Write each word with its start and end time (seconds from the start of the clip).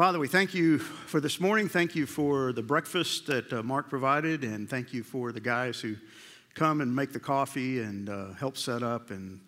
Father, 0.00 0.18
we 0.18 0.28
thank 0.28 0.54
you 0.54 0.78
for 0.78 1.20
this 1.20 1.38
morning. 1.40 1.68
Thank 1.68 1.94
you 1.94 2.06
for 2.06 2.54
the 2.54 2.62
breakfast 2.62 3.26
that 3.26 3.52
uh, 3.52 3.62
Mark 3.62 3.90
provided, 3.90 4.44
and 4.44 4.66
thank 4.66 4.94
you 4.94 5.02
for 5.02 5.30
the 5.30 5.42
guys 5.42 5.78
who 5.78 5.94
come 6.54 6.80
and 6.80 6.96
make 6.96 7.12
the 7.12 7.20
coffee 7.20 7.80
and 7.80 8.08
uh, 8.08 8.32
help 8.32 8.56
set 8.56 8.82
up 8.82 9.10
and 9.10 9.42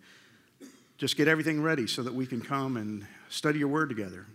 just 0.99 1.17
get 1.17 1.27
everything 1.27 1.59
ready 1.59 1.87
so 1.87 2.03
that 2.03 2.13
we 2.13 2.27
can 2.27 2.39
come 2.39 2.77
and 2.77 3.03
study 3.29 3.57
your 3.57 3.67
word 3.67 3.89
together. 3.89 4.27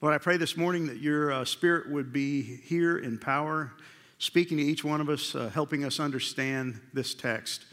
Lord, 0.00 0.12
I 0.12 0.18
pray 0.18 0.36
this 0.36 0.56
morning 0.56 0.88
that 0.88 0.96
your 0.96 1.30
uh, 1.30 1.44
spirit 1.44 1.88
would 1.92 2.12
be 2.12 2.42
here 2.42 2.98
in 2.98 3.16
power, 3.16 3.70
speaking 4.18 4.56
to 4.56 4.64
each 4.64 4.82
one 4.82 5.00
of 5.00 5.08
us, 5.08 5.32
uh, 5.36 5.48
helping 5.54 5.84
us 5.84 6.00
understand 6.00 6.80
this 6.92 7.14
text 7.14 7.66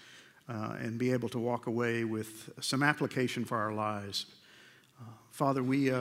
uh, 0.47 0.75
and 0.79 0.99
be 0.99 1.11
able 1.11 1.29
to 1.29 1.39
walk 1.39 1.65
away 1.65 2.03
with 2.03 2.51
some 2.61 2.83
application 2.83 3.45
for 3.45 3.57
our 3.57 3.73
lives. 3.73 4.27
Uh, 5.01 5.05
Father, 5.31 5.63
we 5.63 5.91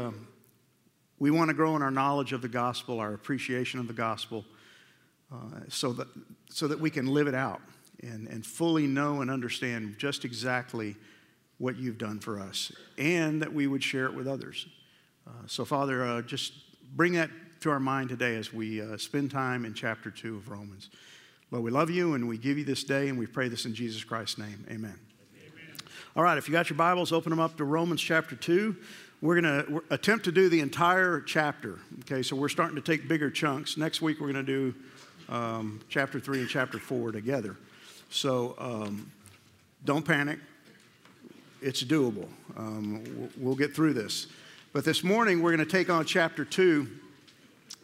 we 1.19 1.31
want 1.31 1.49
to 1.49 1.55
grow 1.55 1.77
in 1.77 1.83
our 1.83 1.91
knowledge 1.91 2.33
of 2.33 2.43
the 2.43 2.49
gospel, 2.49 3.01
our 3.01 3.15
appreciation 3.15 3.81
of 3.81 3.89
the 3.89 3.93
gospel, 3.93 4.45
uh, 5.33 5.61
so, 5.69 5.93
that, 5.93 6.07
so 6.49 6.69
that 6.69 6.79
we 6.79 6.91
can 6.91 7.07
live 7.07 7.27
it 7.27 7.35
out 7.35 7.61
and, 8.03 8.29
and 8.29 8.47
fully 8.47 8.87
know 8.87 9.21
and 9.21 9.31
understand 9.31 9.97
just 9.99 10.25
exactly 10.25 10.97
what 11.59 11.77
you've 11.77 11.99
done 11.99 12.21
for 12.21 12.39
us, 12.39 12.71
and 12.97 13.43
that 13.43 13.53
we 13.53 13.67
would 13.67 13.83
share 13.83 14.07
it 14.07 14.15
with 14.15 14.29
others. 14.29 14.67
Uh, 15.27 15.31
so, 15.47 15.65
Father, 15.65 16.05
uh, 16.05 16.23
just 16.23 16.53
bring 16.95 17.13
that 17.15 17.31
to 17.61 17.71
our 17.71 17.81
mind 17.81 18.09
today 18.09 18.37
as 18.37 18.53
we 18.53 18.81
uh, 18.81 18.97
spend 18.97 19.31
time 19.31 19.65
in 19.65 19.75
chapter 19.75 20.11
2 20.11 20.37
of 20.37 20.49
Romans. 20.49 20.89
Lord, 21.51 21.65
we 21.65 21.71
love 21.71 21.91
you 21.91 22.15
and 22.15 22.29
we 22.29 22.39
give 22.39 22.59
you 22.59 22.65
this 22.65 22.85
day, 22.85 23.09
and 23.09 23.19
we 23.19 23.27
pray 23.27 23.49
this 23.49 23.65
in 23.65 23.75
Jesus 23.75 24.05
Christ's 24.05 24.39
name. 24.39 24.65
Amen. 24.71 24.99
Amen. 25.37 25.77
All 26.15 26.23
right, 26.23 26.39
if 26.39 26.47
you 26.47 26.53
got 26.53 26.71
your 26.71 26.77
Bibles, 26.77 27.11
open 27.11 27.31
them 27.31 27.41
up 27.41 27.57
to 27.57 27.65
Romans 27.65 28.01
chapter 28.01 28.37
2. 28.37 28.77
We're 29.21 29.41
going 29.41 29.67
to 29.67 29.83
attempt 29.91 30.27
to 30.27 30.33
do 30.33 30.49
the 30.49 30.61
entire 30.61 31.21
chapter. 31.21 31.81
Okay, 32.01 32.23
so 32.23 32.37
we're 32.37 32.49
starting 32.49 32.77
to 32.77 32.83
take 32.83 33.09
bigger 33.09 33.31
chunks. 33.31 33.77
Next 33.77 34.01
week, 34.01 34.21
we're 34.21 34.33
going 34.33 34.47
to 34.47 34.73
do 34.73 34.75
um, 35.29 35.81
chapter 35.89 36.21
3 36.21 36.41
and 36.41 36.49
chapter 36.49 36.79
4 36.79 37.11
together. 37.11 37.57
So 38.11 38.55
um, 38.59 39.11
don't 39.85 40.05
panic, 40.05 40.39
it's 41.61 41.83
doable. 41.83 42.29
Um, 42.57 43.29
we'll 43.37 43.57
get 43.57 43.75
through 43.75 43.95
this. 43.95 44.29
But 44.73 44.85
this 44.85 45.03
morning, 45.03 45.43
we're 45.43 45.55
going 45.57 45.67
to 45.67 45.77
take 45.77 45.91
on 45.91 46.05
chapter 46.05 46.45
2. 46.45 46.87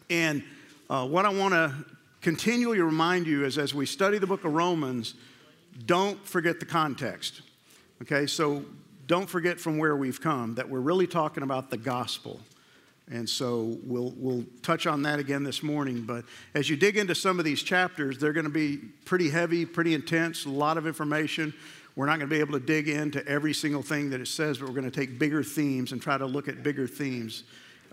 And 0.09 0.41
uh, 0.89 1.05
what 1.05 1.25
I 1.25 1.29
want 1.29 1.53
to 1.53 1.73
continually 2.21 2.79
remind 2.79 3.27
you 3.27 3.43
is 3.43 3.57
as 3.57 3.73
we 3.73 3.85
study 3.85 4.19
the 4.19 4.27
book 4.27 4.45
of 4.45 4.53
Romans, 4.53 5.15
don't 5.85 6.25
forget 6.25 6.61
the 6.61 6.65
context. 6.65 7.41
Okay, 8.01 8.25
so 8.25 8.63
don't 9.07 9.29
forget 9.29 9.59
from 9.59 9.77
where 9.77 9.95
we've 9.95 10.19
come 10.19 10.55
that 10.55 10.69
we're 10.69 10.79
really 10.79 11.07
talking 11.07 11.43
about 11.43 11.69
the 11.69 11.77
gospel. 11.77 12.39
And 13.11 13.29
so 13.29 13.77
we'll, 13.83 14.13
we'll 14.17 14.45
touch 14.63 14.87
on 14.87 15.03
that 15.03 15.19
again 15.19 15.43
this 15.43 15.61
morning. 15.61 16.01
But 16.01 16.25
as 16.55 16.69
you 16.69 16.75
dig 16.75 16.97
into 16.97 17.13
some 17.13 17.37
of 17.37 17.45
these 17.45 17.61
chapters, 17.61 18.17
they're 18.17 18.33
going 18.33 18.45
to 18.45 18.49
be 18.49 18.77
pretty 19.05 19.29
heavy, 19.29 19.65
pretty 19.65 19.93
intense, 19.93 20.45
a 20.45 20.49
lot 20.49 20.77
of 20.77 20.87
information. 20.87 21.53
We're 21.95 22.07
not 22.07 22.17
going 22.17 22.29
to 22.29 22.35
be 22.35 22.39
able 22.39 22.59
to 22.59 22.65
dig 22.65 22.89
into 22.89 23.25
every 23.27 23.53
single 23.53 23.83
thing 23.83 24.09
that 24.09 24.21
it 24.21 24.27
says, 24.27 24.57
but 24.57 24.67
we're 24.67 24.75
going 24.75 24.89
to 24.89 24.99
take 24.99 25.19
bigger 25.19 25.43
themes 25.43 25.91
and 25.91 26.01
try 26.01 26.17
to 26.17 26.25
look 26.25 26.47
at 26.47 26.63
bigger 26.63 26.87
themes 26.87 27.43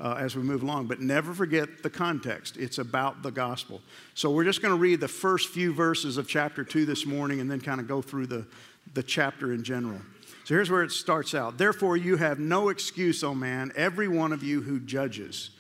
uh, 0.01 0.15
as 0.15 0.35
we 0.35 0.43
move 0.43 0.63
along. 0.63 0.87
But 0.87 1.01
never 1.01 1.35
forget 1.35 1.83
the 1.83 1.91
context. 1.91 2.57
It's 2.57 2.79
about 2.79 3.23
the 3.23 3.31
gospel. 3.31 3.83
So 4.15 4.31
we're 4.31 4.45
just 4.45 4.63
going 4.63 4.75
to 4.75 4.81
read 4.81 5.01
the 5.01 5.09
first 5.09 5.51
few 5.51 5.75
verses 5.75 6.17
of 6.17 6.27
chapter 6.27 6.65
2 6.65 6.87
this 6.87 7.05
morning 7.05 7.41
and 7.41 7.51
then 7.51 7.61
kind 7.61 7.81
of 7.81 7.87
go 7.87 8.01
through 8.01 8.27
the, 8.27 8.47
the 8.95 9.03
chapter 9.03 9.53
in 9.53 9.63
general. 9.63 10.01
So 10.45 10.55
here's 10.55 10.71
where 10.71 10.83
it 10.83 10.91
starts 10.91 11.35
out. 11.35 11.57
Therefore, 11.57 11.97
you 11.97 12.17
have 12.17 12.39
no 12.39 12.69
excuse, 12.69 13.23
O 13.23 13.35
man, 13.35 13.73
every 13.77 14.09
one 14.09 14.33
of 14.33 14.43
you 14.43 14.61
who 14.61 14.81
judges. 14.81 15.51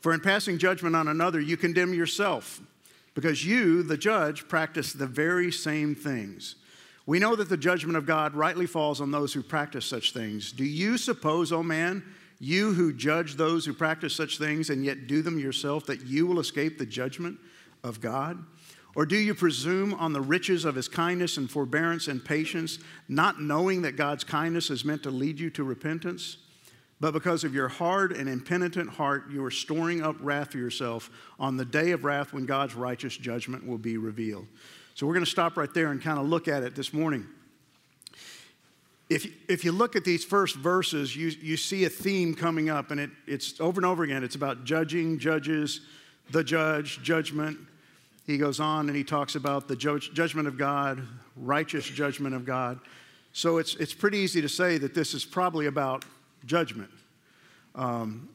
For 0.00 0.12
in 0.12 0.20
passing 0.20 0.58
judgment 0.58 0.96
on 0.96 1.08
another, 1.08 1.40
you 1.40 1.56
condemn 1.56 1.94
yourself, 1.94 2.60
because 3.14 3.46
you, 3.46 3.82
the 3.82 3.96
judge, 3.96 4.48
practice 4.48 4.92
the 4.92 5.06
very 5.06 5.52
same 5.52 5.94
things. 5.94 6.56
We 7.06 7.18
know 7.18 7.36
that 7.36 7.48
the 7.48 7.56
judgment 7.56 7.96
of 7.96 8.06
God 8.06 8.34
rightly 8.34 8.66
falls 8.66 9.00
on 9.00 9.10
those 9.10 9.32
who 9.32 9.42
practice 9.42 9.86
such 9.86 10.12
things. 10.12 10.52
Do 10.52 10.64
you 10.64 10.98
suppose, 10.98 11.52
O 11.52 11.62
man, 11.62 12.02
you 12.40 12.72
who 12.72 12.92
judge 12.92 13.36
those 13.36 13.64
who 13.64 13.72
practice 13.72 14.14
such 14.14 14.38
things 14.38 14.68
and 14.68 14.84
yet 14.84 15.06
do 15.06 15.22
them 15.22 15.38
yourself, 15.38 15.86
that 15.86 16.06
you 16.06 16.26
will 16.26 16.40
escape 16.40 16.76
the 16.76 16.86
judgment 16.86 17.38
of 17.82 18.00
God? 18.00 18.44
Or 18.96 19.04
do 19.06 19.16
you 19.16 19.34
presume 19.34 19.92
on 19.94 20.12
the 20.12 20.20
riches 20.20 20.64
of 20.64 20.76
his 20.76 20.88
kindness 20.88 21.36
and 21.36 21.50
forbearance 21.50 22.06
and 22.06 22.24
patience, 22.24 22.78
not 23.08 23.40
knowing 23.40 23.82
that 23.82 23.96
God's 23.96 24.22
kindness 24.22 24.70
is 24.70 24.84
meant 24.84 25.02
to 25.02 25.10
lead 25.10 25.40
you 25.40 25.50
to 25.50 25.64
repentance? 25.64 26.36
But 27.00 27.12
because 27.12 27.42
of 27.42 27.54
your 27.54 27.68
hard 27.68 28.12
and 28.12 28.28
impenitent 28.28 28.88
heart, 28.88 29.24
you 29.30 29.44
are 29.44 29.50
storing 29.50 30.02
up 30.02 30.16
wrath 30.20 30.52
for 30.52 30.58
yourself 30.58 31.10
on 31.40 31.56
the 31.56 31.64
day 31.64 31.90
of 31.90 32.04
wrath 32.04 32.32
when 32.32 32.46
God's 32.46 32.74
righteous 32.74 33.16
judgment 33.16 33.66
will 33.66 33.78
be 33.78 33.96
revealed. 33.96 34.46
So 34.94 35.06
we're 35.06 35.14
going 35.14 35.24
to 35.24 35.30
stop 35.30 35.56
right 35.56 35.72
there 35.74 35.90
and 35.90 36.00
kind 36.00 36.18
of 36.20 36.26
look 36.26 36.46
at 36.46 36.62
it 36.62 36.76
this 36.76 36.92
morning. 36.92 37.26
If, 39.10 39.26
if 39.50 39.64
you 39.64 39.72
look 39.72 39.96
at 39.96 40.04
these 40.04 40.24
first 40.24 40.56
verses, 40.56 41.14
you, 41.14 41.28
you 41.28 41.56
see 41.56 41.84
a 41.84 41.90
theme 41.90 42.34
coming 42.34 42.70
up, 42.70 42.90
and 42.90 43.00
it, 43.00 43.10
it's 43.26 43.60
over 43.60 43.80
and 43.80 43.86
over 43.86 44.04
again. 44.04 44.24
It's 44.24 44.36
about 44.36 44.64
judging, 44.64 45.18
judges, 45.18 45.80
the 46.30 46.42
judge, 46.42 47.02
judgment, 47.02 47.58
he 48.26 48.38
goes 48.38 48.58
on 48.60 48.88
and 48.88 48.96
he 48.96 49.04
talks 49.04 49.34
about 49.34 49.68
the 49.68 49.76
judgment 49.76 50.48
of 50.48 50.56
God, 50.56 51.06
righteous 51.36 51.84
judgment 51.84 52.34
of 52.34 52.44
God. 52.44 52.80
So 53.32 53.58
it's, 53.58 53.74
it's 53.76 53.92
pretty 53.92 54.18
easy 54.18 54.40
to 54.40 54.48
say 54.48 54.78
that 54.78 54.94
this 54.94 55.12
is 55.12 55.24
probably 55.24 55.66
about 55.66 56.04
judgment. 56.46 56.90
Um, 57.74 58.28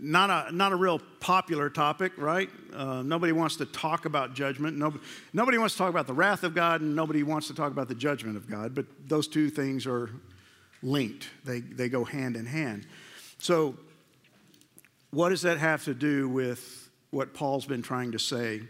not, 0.00 0.48
a, 0.48 0.52
not 0.52 0.72
a 0.72 0.76
real 0.76 1.00
popular 1.20 1.70
topic, 1.70 2.12
right? 2.16 2.50
Uh, 2.74 3.02
nobody 3.02 3.32
wants 3.32 3.56
to 3.56 3.66
talk 3.66 4.06
about 4.06 4.34
judgment. 4.34 4.76
Nobody, 4.76 5.04
nobody 5.32 5.58
wants 5.58 5.74
to 5.74 5.78
talk 5.78 5.90
about 5.90 6.06
the 6.06 6.14
wrath 6.14 6.42
of 6.42 6.54
God, 6.54 6.80
and 6.80 6.96
nobody 6.96 7.22
wants 7.22 7.46
to 7.46 7.54
talk 7.54 7.70
about 7.70 7.88
the 7.88 7.94
judgment 7.94 8.36
of 8.36 8.50
God. 8.50 8.74
But 8.74 8.86
those 9.06 9.28
two 9.28 9.50
things 9.50 9.86
are 9.86 10.10
linked, 10.82 11.28
they, 11.44 11.60
they 11.60 11.88
go 11.88 12.02
hand 12.02 12.34
in 12.34 12.46
hand. 12.46 12.86
So, 13.38 13.76
what 15.10 15.28
does 15.28 15.42
that 15.42 15.58
have 15.58 15.84
to 15.84 15.94
do 15.94 16.28
with 16.28 16.90
what 17.10 17.34
Paul's 17.34 17.66
been 17.66 17.82
trying 17.82 18.12
to 18.12 18.18
say? 18.18 18.62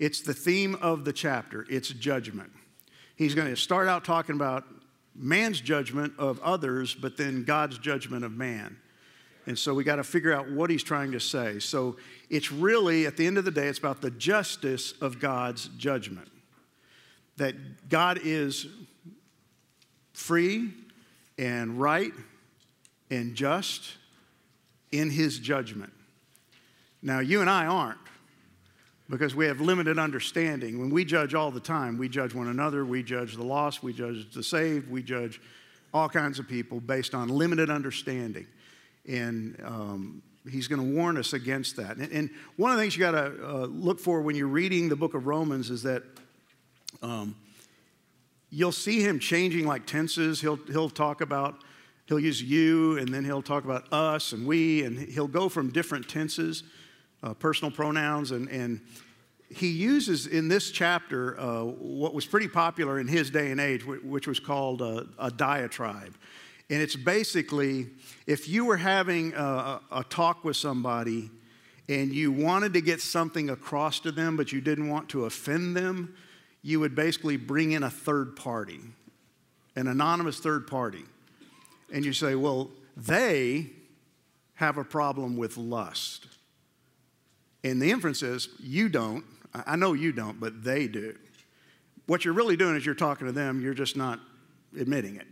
It's 0.00 0.22
the 0.22 0.32
theme 0.32 0.76
of 0.76 1.04
the 1.04 1.12
chapter, 1.12 1.66
it's 1.68 1.90
judgment. 1.90 2.50
He's 3.16 3.34
going 3.34 3.48
to 3.48 3.56
start 3.56 3.86
out 3.86 4.02
talking 4.02 4.34
about 4.34 4.64
man's 5.14 5.60
judgment 5.60 6.14
of 6.18 6.40
others, 6.40 6.94
but 6.94 7.18
then 7.18 7.44
God's 7.44 7.76
judgment 7.76 8.24
of 8.24 8.32
man. 8.32 8.78
And 9.46 9.58
so 9.58 9.74
we 9.74 9.84
got 9.84 9.96
to 9.96 10.04
figure 10.04 10.32
out 10.32 10.50
what 10.50 10.70
he's 10.70 10.82
trying 10.82 11.12
to 11.12 11.20
say. 11.20 11.58
So 11.58 11.98
it's 12.30 12.50
really, 12.50 13.06
at 13.06 13.18
the 13.18 13.26
end 13.26 13.36
of 13.36 13.44
the 13.44 13.50
day, 13.50 13.66
it's 13.66 13.78
about 13.78 14.00
the 14.00 14.10
justice 14.10 14.92
of 15.02 15.20
God's 15.20 15.68
judgment. 15.76 16.28
That 17.36 17.90
God 17.90 18.20
is 18.22 18.66
free 20.14 20.72
and 21.36 21.78
right 21.78 22.12
and 23.10 23.34
just 23.34 23.96
in 24.92 25.10
his 25.10 25.38
judgment. 25.38 25.92
Now, 27.02 27.20
you 27.20 27.42
and 27.42 27.50
I 27.50 27.66
aren't 27.66 27.98
because 29.10 29.34
we 29.34 29.46
have 29.46 29.60
limited 29.60 29.98
understanding. 29.98 30.78
When 30.78 30.88
we 30.88 31.04
judge 31.04 31.34
all 31.34 31.50
the 31.50 31.60
time, 31.60 31.98
we 31.98 32.08
judge 32.08 32.32
one 32.32 32.46
another, 32.46 32.84
we 32.84 33.02
judge 33.02 33.34
the 33.34 33.42
lost, 33.42 33.82
we 33.82 33.92
judge 33.92 34.32
the 34.32 34.42
saved, 34.42 34.88
we 34.88 35.02
judge 35.02 35.40
all 35.92 36.08
kinds 36.08 36.38
of 36.38 36.48
people 36.48 36.80
based 36.80 37.12
on 37.12 37.28
limited 37.28 37.68
understanding. 37.68 38.46
And 39.08 39.60
um, 39.64 40.22
he's 40.48 40.68
going 40.68 40.80
to 40.80 40.96
warn 40.96 41.18
us 41.18 41.32
against 41.32 41.76
that. 41.76 41.96
And, 41.96 42.12
and, 42.12 42.30
one 42.56 42.70
of 42.70 42.76
the 42.76 42.82
things 42.84 42.96
you 42.96 43.00
got 43.00 43.12
to 43.12 43.48
uh, 43.48 43.66
look 43.66 43.98
for 43.98 44.22
when 44.22 44.36
you're 44.36 44.46
reading 44.46 44.88
the 44.88 44.96
book 44.96 45.14
of 45.14 45.26
Romans 45.26 45.70
is 45.70 45.82
that 45.82 46.04
um, 47.02 47.34
you'll 48.50 48.70
see 48.70 49.02
him 49.02 49.18
changing 49.18 49.66
like 49.66 49.86
tenses. 49.86 50.40
He'll, 50.40 50.56
he'll 50.66 50.90
talk 50.90 51.20
about, 51.20 51.64
he'll 52.06 52.20
use 52.20 52.40
you, 52.40 52.96
and 52.98 53.08
then 53.08 53.24
he'll 53.24 53.42
talk 53.42 53.64
about 53.64 53.92
us 53.92 54.30
and 54.30 54.46
we, 54.46 54.84
and 54.84 54.96
he'll 54.96 55.26
go 55.26 55.48
from 55.48 55.70
different 55.70 56.08
tenses 56.08 56.62
uh, 57.22 57.34
personal 57.34 57.70
pronouns, 57.70 58.30
and, 58.30 58.48
and 58.48 58.80
he 59.50 59.68
uses 59.68 60.26
in 60.26 60.48
this 60.48 60.70
chapter 60.70 61.38
uh, 61.38 61.64
what 61.64 62.14
was 62.14 62.24
pretty 62.24 62.48
popular 62.48 63.00
in 63.00 63.08
his 63.08 63.30
day 63.30 63.50
and 63.50 63.60
age, 63.60 63.84
which 63.84 64.28
was 64.28 64.38
called 64.38 64.80
a, 64.80 65.06
a 65.18 65.30
diatribe. 65.30 66.14
And 66.70 66.80
it's 66.80 66.94
basically 66.94 67.88
if 68.28 68.48
you 68.48 68.64
were 68.64 68.76
having 68.76 69.34
a, 69.34 69.80
a, 69.90 70.04
talk 70.08 70.44
with 70.44 70.56
somebody 70.56 71.30
and 71.88 72.14
you 72.14 72.30
wanted 72.30 72.72
to 72.74 72.80
get 72.80 73.00
something 73.00 73.50
across 73.50 73.98
to 74.00 74.12
them, 74.12 74.36
but 74.36 74.52
you 74.52 74.60
didn't 74.60 74.88
want 74.88 75.08
to 75.08 75.24
offend 75.24 75.76
them, 75.76 76.14
you 76.62 76.78
would 76.78 76.94
basically 76.94 77.36
bring 77.36 77.72
in 77.72 77.82
a 77.82 77.90
third 77.90 78.36
party, 78.36 78.78
an 79.74 79.88
anonymous 79.88 80.38
third 80.38 80.68
party. 80.68 81.04
And 81.92 82.04
you 82.04 82.12
say, 82.12 82.36
well, 82.36 82.70
they 82.96 83.66
have 84.54 84.78
a 84.78 84.84
problem 84.84 85.36
with 85.36 85.56
lust. 85.56 86.28
And 87.64 87.80
the 87.80 87.90
inference 87.90 88.22
is, 88.22 88.48
you 88.58 88.88
don't. 88.88 89.24
I 89.52 89.76
know 89.76 89.92
you 89.92 90.12
don't, 90.12 90.38
but 90.40 90.62
they 90.62 90.86
do. 90.86 91.16
What 92.06 92.24
you're 92.24 92.34
really 92.34 92.56
doing 92.56 92.76
is 92.76 92.86
you're 92.86 92.94
talking 92.94 93.26
to 93.26 93.32
them, 93.32 93.60
you're 93.60 93.74
just 93.74 93.96
not 93.96 94.20
admitting 94.78 95.16
it. 95.16 95.26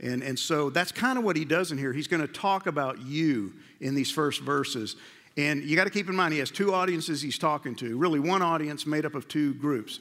And, 0.00 0.22
and 0.22 0.38
so 0.38 0.70
that's 0.70 0.92
kind 0.92 1.18
of 1.18 1.24
what 1.24 1.36
he 1.36 1.44
does 1.44 1.72
in 1.72 1.78
here. 1.78 1.92
He's 1.92 2.08
going 2.08 2.20
to 2.20 2.32
talk 2.32 2.66
about 2.66 3.00
you 3.00 3.54
in 3.80 3.94
these 3.94 4.10
first 4.10 4.42
verses. 4.42 4.96
And 5.36 5.62
you 5.62 5.76
got 5.76 5.84
to 5.84 5.90
keep 5.90 6.08
in 6.08 6.16
mind, 6.16 6.32
he 6.32 6.38
has 6.40 6.50
two 6.50 6.74
audiences 6.74 7.22
he's 7.22 7.38
talking 7.38 7.74
to, 7.76 7.96
really, 7.96 8.20
one 8.20 8.42
audience 8.42 8.86
made 8.86 9.04
up 9.04 9.14
of 9.14 9.28
two 9.28 9.54
groups. 9.54 10.00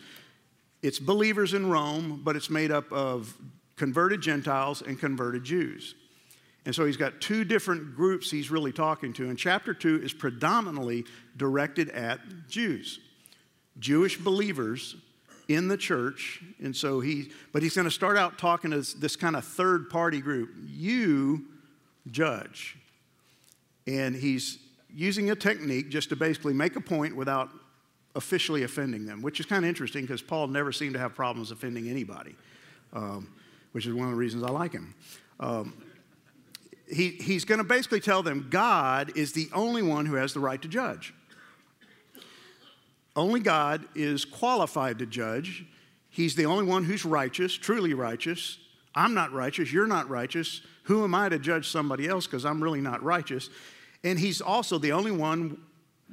It's 0.81 1.00
believers 1.00 1.53
in 1.53 1.69
Rome, 1.69 2.21
but 2.24 2.36
it's 2.36 2.50
made 2.50 2.71
up 2.71 2.92
of 2.92 3.36
converted 3.75 4.21
Gentiles 4.21 4.81
and 4.81 5.00
converted 5.00 5.44
Jews. 5.44 5.95
And 6.65 6.73
so 6.73 6.85
he's 6.85 6.97
got 6.97 7.21
two 7.21 7.44
different 7.44 7.95
groups 7.95 8.31
he's 8.31 8.50
really 8.50 8.71
talking 8.71 9.13
to. 9.13 9.29
And 9.29 9.38
chapter 9.38 9.73
two 9.73 10.01
is 10.01 10.13
predominantly 10.13 11.06
directed 11.38 11.89
at 11.89 12.19
Jews, 12.47 13.00
Jewish 13.79 14.17
believers 14.17 14.95
in 15.47 15.67
the 15.67 15.77
church. 15.77 16.44
And 16.59 16.75
so 16.75 17.00
he, 17.00 17.31
but 17.53 17.62
he's 17.62 17.75
going 17.75 17.85
to 17.85 17.91
start 17.91 18.17
out 18.17 18.38
talking 18.38 18.71
to 18.71 18.77
this, 18.77 18.94
this 18.94 19.15
kind 19.15 19.35
of 19.35 19.45
third 19.45 19.89
party 19.89 20.21
group. 20.21 20.50
You 20.65 21.45
judge. 22.09 22.77
And 23.88 24.15
he's 24.15 24.57
using 24.91 25.29
a 25.29 25.35
technique 25.35 25.89
just 25.89 26.09
to 26.09 26.15
basically 26.15 26.53
make 26.53 26.75
a 26.75 26.81
point 26.81 27.15
without 27.15 27.50
officially 28.15 28.63
offending 28.63 29.06
them, 29.06 29.21
which 29.21 29.39
is 29.39 29.45
kind 29.45 29.65
of 29.65 29.69
interesting 29.69 30.01
because 30.01 30.21
Paul 30.21 30.47
never 30.47 30.71
seemed 30.71 30.94
to 30.94 31.00
have 31.00 31.13
problems 31.13 31.51
offending 31.51 31.89
anybody, 31.89 32.35
um, 32.94 33.29
which 33.73 33.85
is 33.85 33.94
one 33.94 34.06
of 34.06 34.11
the 34.11 34.18
reasons 34.18 34.44
I 34.44 34.50
like 34.50 34.71
him. 34.71 34.95
Um, 35.39 35.73
he, 36.91 37.11
he's 37.11 37.45
going 37.45 37.57
to 37.57 37.63
basically 37.63 37.99
tell 37.99 38.23
them 38.23 38.47
God 38.49 39.17
is 39.17 39.33
the 39.33 39.49
only 39.53 39.81
one 39.81 40.05
who 40.05 40.15
has 40.15 40.33
the 40.33 40.39
right 40.39 40.61
to 40.61 40.67
judge. 40.67 41.13
Only 43.15 43.39
God 43.39 43.85
is 43.95 44.25
qualified 44.25 44.99
to 44.99 45.05
judge. 45.05 45.65
He's 46.09 46.35
the 46.35 46.45
only 46.45 46.65
one 46.65 46.83
who's 46.83 47.05
righteous, 47.05 47.53
truly 47.53 47.93
righteous. 47.93 48.57
I'm 48.93 49.13
not 49.13 49.31
righteous. 49.31 49.71
You're 49.71 49.87
not 49.87 50.09
righteous. 50.09 50.61
Who 50.83 51.03
am 51.03 51.15
I 51.15 51.29
to 51.29 51.39
judge 51.39 51.69
somebody 51.69 52.07
else 52.07 52.25
because 52.25 52.45
I'm 52.45 52.61
really 52.61 52.81
not 52.81 53.03
righteous? 53.03 53.49
And 54.03 54.19
he's 54.19 54.41
also 54.41 54.77
the 54.77 54.91
only 54.91 55.11
one 55.11 55.57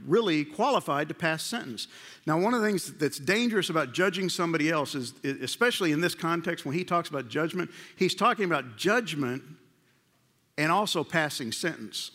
really 0.07 0.45
qualified 0.45 1.09
to 1.09 1.15
pass 1.15 1.43
sentence. 1.43 1.87
Now, 2.27 2.39
one 2.39 2.55
of 2.55 2.63
the 2.63 2.67
things 2.67 2.93
that's 2.95 3.19
dangerous 3.19 3.69
about 3.69 3.93
judging 3.93 4.29
somebody 4.29 4.71
else 4.71 4.95
is, 4.95 5.13
especially 5.25 5.93
in 5.93 6.01
this 6.01 6.15
context, 6.15 6.65
when 6.65 6.75
he 6.75 6.85
talks 6.85 7.09
about 7.09 7.29
judgment, 7.29 7.71
he's 7.97 8.15
talking 8.15 8.45
about 8.45 8.77
judgment 8.77 9.43
and 10.59 10.71
also 10.71 11.03
passing 11.05 11.53
sentence. 11.53 12.11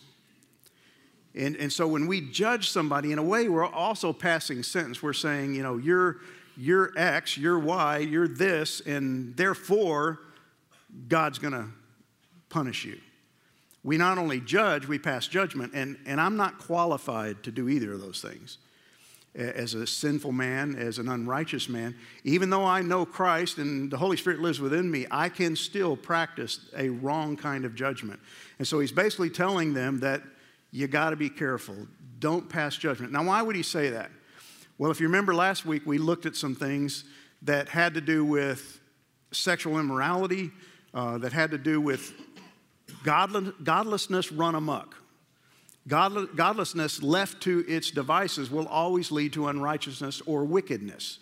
And, 1.34 1.56
and 1.56 1.72
so 1.72 1.86
when 1.86 2.06
we 2.06 2.20
judge 2.20 2.70
somebody, 2.70 3.12
in 3.12 3.18
a 3.18 3.22
way, 3.22 3.48
we're 3.48 3.64
also 3.64 4.12
passing 4.12 4.62
sentence. 4.62 5.02
We're 5.02 5.12
saying, 5.12 5.54
you 5.54 5.62
know, 5.62 5.76
you're, 5.76 6.18
you're 6.56 6.92
X, 6.96 7.36
you're 7.36 7.58
Y, 7.58 7.98
you're 7.98 8.28
this, 8.28 8.80
and 8.80 9.36
therefore, 9.36 10.20
God's 11.08 11.38
going 11.38 11.52
to 11.52 11.66
punish 12.48 12.84
you. 12.84 12.98
We 13.84 13.96
not 13.96 14.18
only 14.18 14.40
judge, 14.40 14.88
we 14.88 14.98
pass 14.98 15.28
judgment, 15.28 15.72
and, 15.74 15.98
and 16.06 16.20
I'm 16.20 16.36
not 16.36 16.58
qualified 16.58 17.42
to 17.44 17.52
do 17.52 17.68
either 17.68 17.92
of 17.92 18.00
those 18.00 18.20
things 18.20 18.58
as 19.38 19.74
a 19.74 19.86
sinful 19.86 20.32
man, 20.32 20.74
as 20.74 20.98
an 20.98 21.08
unrighteous 21.08 21.68
man, 21.68 21.94
even 22.24 22.50
though 22.50 22.64
I 22.64 22.82
know 22.82 23.06
Christ 23.06 23.58
and 23.58 23.90
the 23.90 23.96
Holy 23.96 24.16
Spirit 24.16 24.40
lives 24.40 24.60
within 24.60 24.90
me, 24.90 25.06
I 25.10 25.28
can 25.28 25.54
still 25.54 25.96
practice 25.96 26.60
a 26.76 26.88
wrong 26.88 27.36
kind 27.36 27.64
of 27.64 27.74
judgment. 27.74 28.18
And 28.58 28.66
so 28.66 28.80
he's 28.80 28.92
basically 28.92 29.30
telling 29.30 29.74
them 29.74 30.00
that 30.00 30.22
you 30.72 30.88
got 30.88 31.10
to 31.10 31.16
be 31.16 31.30
careful. 31.30 31.86
Don't 32.18 32.48
pass 32.48 32.76
judgment. 32.76 33.12
Now, 33.12 33.24
why 33.24 33.40
would 33.40 33.54
he 33.54 33.62
say 33.62 33.90
that? 33.90 34.10
Well, 34.76 34.90
if 34.90 35.00
you 35.00 35.06
remember 35.06 35.34
last 35.34 35.64
week, 35.64 35.82
we 35.86 35.98
looked 35.98 36.26
at 36.26 36.34
some 36.34 36.54
things 36.54 37.04
that 37.42 37.68
had 37.68 37.94
to 37.94 38.00
do 38.00 38.24
with 38.24 38.80
sexual 39.30 39.78
immorality, 39.78 40.50
uh, 40.94 41.18
that 41.18 41.32
had 41.32 41.52
to 41.52 41.58
do 41.58 41.80
with 41.80 42.12
godless, 43.04 43.54
godlessness 43.62 44.32
run 44.32 44.54
amok. 44.54 44.96
Godlessness 45.88 47.02
left 47.02 47.42
to 47.42 47.64
its 47.66 47.90
devices 47.90 48.50
will 48.50 48.68
always 48.68 49.10
lead 49.10 49.32
to 49.32 49.48
unrighteousness 49.48 50.20
or 50.26 50.44
wickedness. 50.44 51.18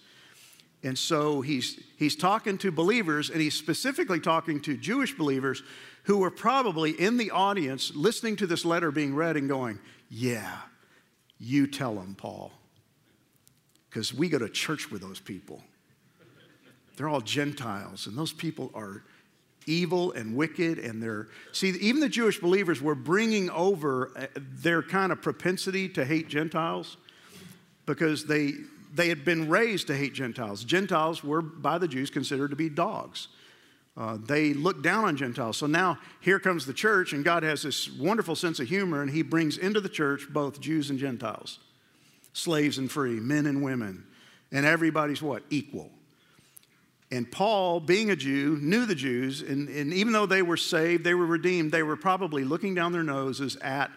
And 0.82 0.98
so 0.98 1.40
he's, 1.40 1.80
he's 1.96 2.16
talking 2.16 2.58
to 2.58 2.70
believers, 2.70 3.30
and 3.30 3.40
he's 3.40 3.54
specifically 3.54 4.20
talking 4.20 4.60
to 4.62 4.76
Jewish 4.76 5.16
believers 5.16 5.62
who 6.04 6.18
were 6.18 6.30
probably 6.30 6.90
in 6.90 7.16
the 7.16 7.30
audience 7.30 7.92
listening 7.94 8.36
to 8.36 8.46
this 8.46 8.64
letter 8.64 8.90
being 8.90 9.14
read 9.14 9.36
and 9.36 9.48
going, 9.48 9.78
Yeah, 10.10 10.58
you 11.38 11.66
tell 11.66 11.94
them, 11.94 12.14
Paul. 12.14 12.52
Because 13.88 14.12
we 14.12 14.28
go 14.28 14.38
to 14.38 14.48
church 14.48 14.90
with 14.90 15.00
those 15.00 15.20
people. 15.20 15.62
They're 16.96 17.08
all 17.08 17.20
Gentiles, 17.20 18.06
and 18.06 18.16
those 18.16 18.32
people 18.32 18.70
are 18.74 19.04
evil 19.66 20.12
and 20.12 20.36
wicked 20.36 20.78
and 20.78 21.02
they're 21.02 21.26
see 21.50 21.70
even 21.80 22.00
the 22.00 22.08
jewish 22.08 22.38
believers 22.38 22.80
were 22.80 22.94
bringing 22.94 23.50
over 23.50 24.12
uh, 24.16 24.26
their 24.36 24.80
kind 24.80 25.10
of 25.10 25.20
propensity 25.20 25.88
to 25.88 26.04
hate 26.04 26.28
gentiles 26.28 26.96
because 27.84 28.26
they 28.26 28.52
they 28.96 29.08
had 29.08 29.24
been 29.24 29.48
raised 29.48 29.86
to 29.88 29.96
hate 29.96 30.14
gentiles. 30.14 30.64
Gentiles 30.64 31.22
were 31.22 31.42
by 31.42 31.78
the 31.78 31.86
jews 31.86 32.10
considered 32.10 32.50
to 32.50 32.56
be 32.56 32.68
dogs. 32.68 33.28
Uh, 33.96 34.18
they 34.22 34.52
looked 34.52 34.82
down 34.82 35.04
on 35.04 35.16
gentiles. 35.16 35.56
So 35.56 35.66
now 35.66 35.98
here 36.20 36.38
comes 36.38 36.66
the 36.66 36.74
church 36.74 37.12
and 37.12 37.24
god 37.24 37.42
has 37.42 37.62
this 37.62 37.90
wonderful 37.90 38.36
sense 38.36 38.60
of 38.60 38.68
humor 38.68 39.02
and 39.02 39.10
he 39.10 39.22
brings 39.22 39.56
into 39.56 39.80
the 39.80 39.88
church 39.88 40.26
both 40.30 40.60
jews 40.60 40.90
and 40.90 40.98
gentiles 40.98 41.58
slaves 42.32 42.76
and 42.76 42.90
free 42.90 43.18
men 43.18 43.46
and 43.46 43.62
women 43.62 44.04
and 44.52 44.66
everybody's 44.66 45.22
what? 45.22 45.42
Equal 45.50 45.90
and 47.10 47.30
Paul, 47.30 47.78
being 47.78 48.10
a 48.10 48.16
Jew, 48.16 48.58
knew 48.60 48.84
the 48.84 48.94
Jews, 48.94 49.40
and, 49.40 49.68
and, 49.68 49.92
even 49.92 50.12
though 50.12 50.26
they 50.26 50.42
were 50.42 50.56
saved, 50.56 51.04
they 51.04 51.14
were 51.14 51.26
redeemed, 51.26 51.70
they 51.70 51.84
were 51.84 51.96
probably 51.96 52.42
looking 52.42 52.74
down 52.74 52.90
their 52.90 53.04
noses 53.04 53.56
at 53.62 53.92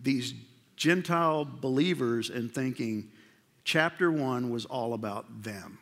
these 0.00 0.32
Gentile 0.76 1.44
believers 1.44 2.30
and 2.30 2.52
thinking, 2.52 3.10
chapter 3.64 4.12
one 4.12 4.50
was 4.50 4.64
all 4.64 4.94
about 4.94 5.42
them. 5.42 5.78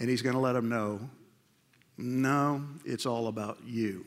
And 0.00 0.08
he's 0.08 0.22
going 0.22 0.34
to 0.34 0.40
let 0.40 0.54
them 0.54 0.68
know, 0.68 1.00
no, 1.96 2.64
it's 2.84 3.06
all 3.06 3.28
about 3.28 3.58
you 3.64 4.04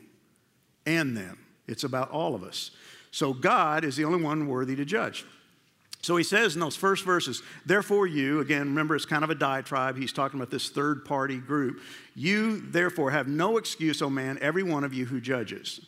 and 0.84 1.16
them. 1.16 1.38
It's 1.66 1.84
about 1.84 2.10
all 2.10 2.34
of 2.34 2.42
us. 2.42 2.70
So 3.10 3.32
God 3.32 3.84
is 3.84 3.96
the 3.96 4.04
only 4.04 4.22
one 4.22 4.46
worthy 4.46 4.74
to 4.76 4.84
judge. 4.84 5.24
So 6.02 6.16
he 6.16 6.24
says 6.24 6.54
in 6.54 6.60
those 6.60 6.74
first 6.74 7.04
verses, 7.04 7.42
therefore 7.64 8.08
you, 8.08 8.40
again, 8.40 8.68
remember 8.68 8.96
it's 8.96 9.06
kind 9.06 9.22
of 9.22 9.30
a 9.30 9.36
diatribe. 9.36 9.96
He's 9.96 10.12
talking 10.12 10.38
about 10.40 10.50
this 10.50 10.68
third 10.68 11.04
party 11.04 11.38
group. 11.38 11.80
You, 12.16 12.60
therefore, 12.60 13.12
have 13.12 13.28
no 13.28 13.56
excuse, 13.56 14.02
O 14.02 14.10
man, 14.10 14.36
every 14.40 14.64
one 14.64 14.82
of 14.82 14.92
you 14.92 15.06
who 15.06 15.20
judges. 15.20 15.80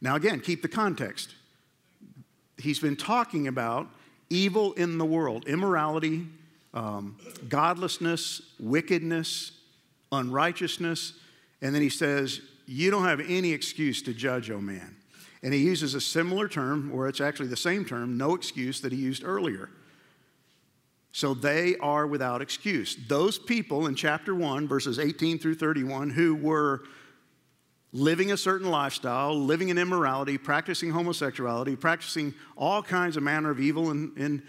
Now, 0.00 0.16
again, 0.16 0.40
keep 0.40 0.62
the 0.62 0.68
context. 0.68 1.34
He's 2.56 2.78
been 2.78 2.96
talking 2.96 3.46
about 3.46 3.88
evil 4.30 4.72
in 4.72 4.96
the 4.96 5.04
world, 5.04 5.46
immorality, 5.46 6.26
um, 6.72 7.18
godlessness, 7.48 8.40
wickedness, 8.58 9.52
unrighteousness. 10.12 11.12
And 11.60 11.74
then 11.74 11.82
he 11.82 11.90
says, 11.90 12.40
You 12.66 12.90
don't 12.90 13.04
have 13.04 13.20
any 13.20 13.52
excuse 13.52 14.00
to 14.02 14.14
judge, 14.14 14.50
O 14.50 14.62
man. 14.62 14.96
And 15.42 15.52
he 15.52 15.60
uses 15.60 15.94
a 15.94 16.00
similar 16.00 16.48
term, 16.48 16.90
or 16.92 17.08
it's 17.08 17.20
actually 17.20 17.48
the 17.48 17.56
same 17.56 17.84
term, 17.84 18.16
no 18.16 18.34
excuse, 18.34 18.80
that 18.80 18.92
he 18.92 18.98
used 18.98 19.24
earlier. 19.24 19.70
So 21.12 21.34
they 21.34 21.76
are 21.78 22.06
without 22.06 22.42
excuse. 22.42 22.96
Those 23.08 23.38
people 23.38 23.86
in 23.86 23.94
chapter 23.94 24.34
1, 24.34 24.68
verses 24.68 24.98
18 24.98 25.38
through 25.38 25.54
31, 25.54 26.10
who 26.10 26.34
were 26.34 26.82
living 27.92 28.32
a 28.32 28.36
certain 28.36 28.70
lifestyle, 28.70 29.34
living 29.34 29.70
in 29.70 29.78
immorality, 29.78 30.36
practicing 30.36 30.90
homosexuality, 30.90 31.74
practicing 31.76 32.34
all 32.56 32.82
kinds 32.82 33.16
of 33.16 33.22
manner 33.22 33.50
of 33.50 33.60
evil 33.60 33.90
and, 33.90 34.16
and 34.18 34.42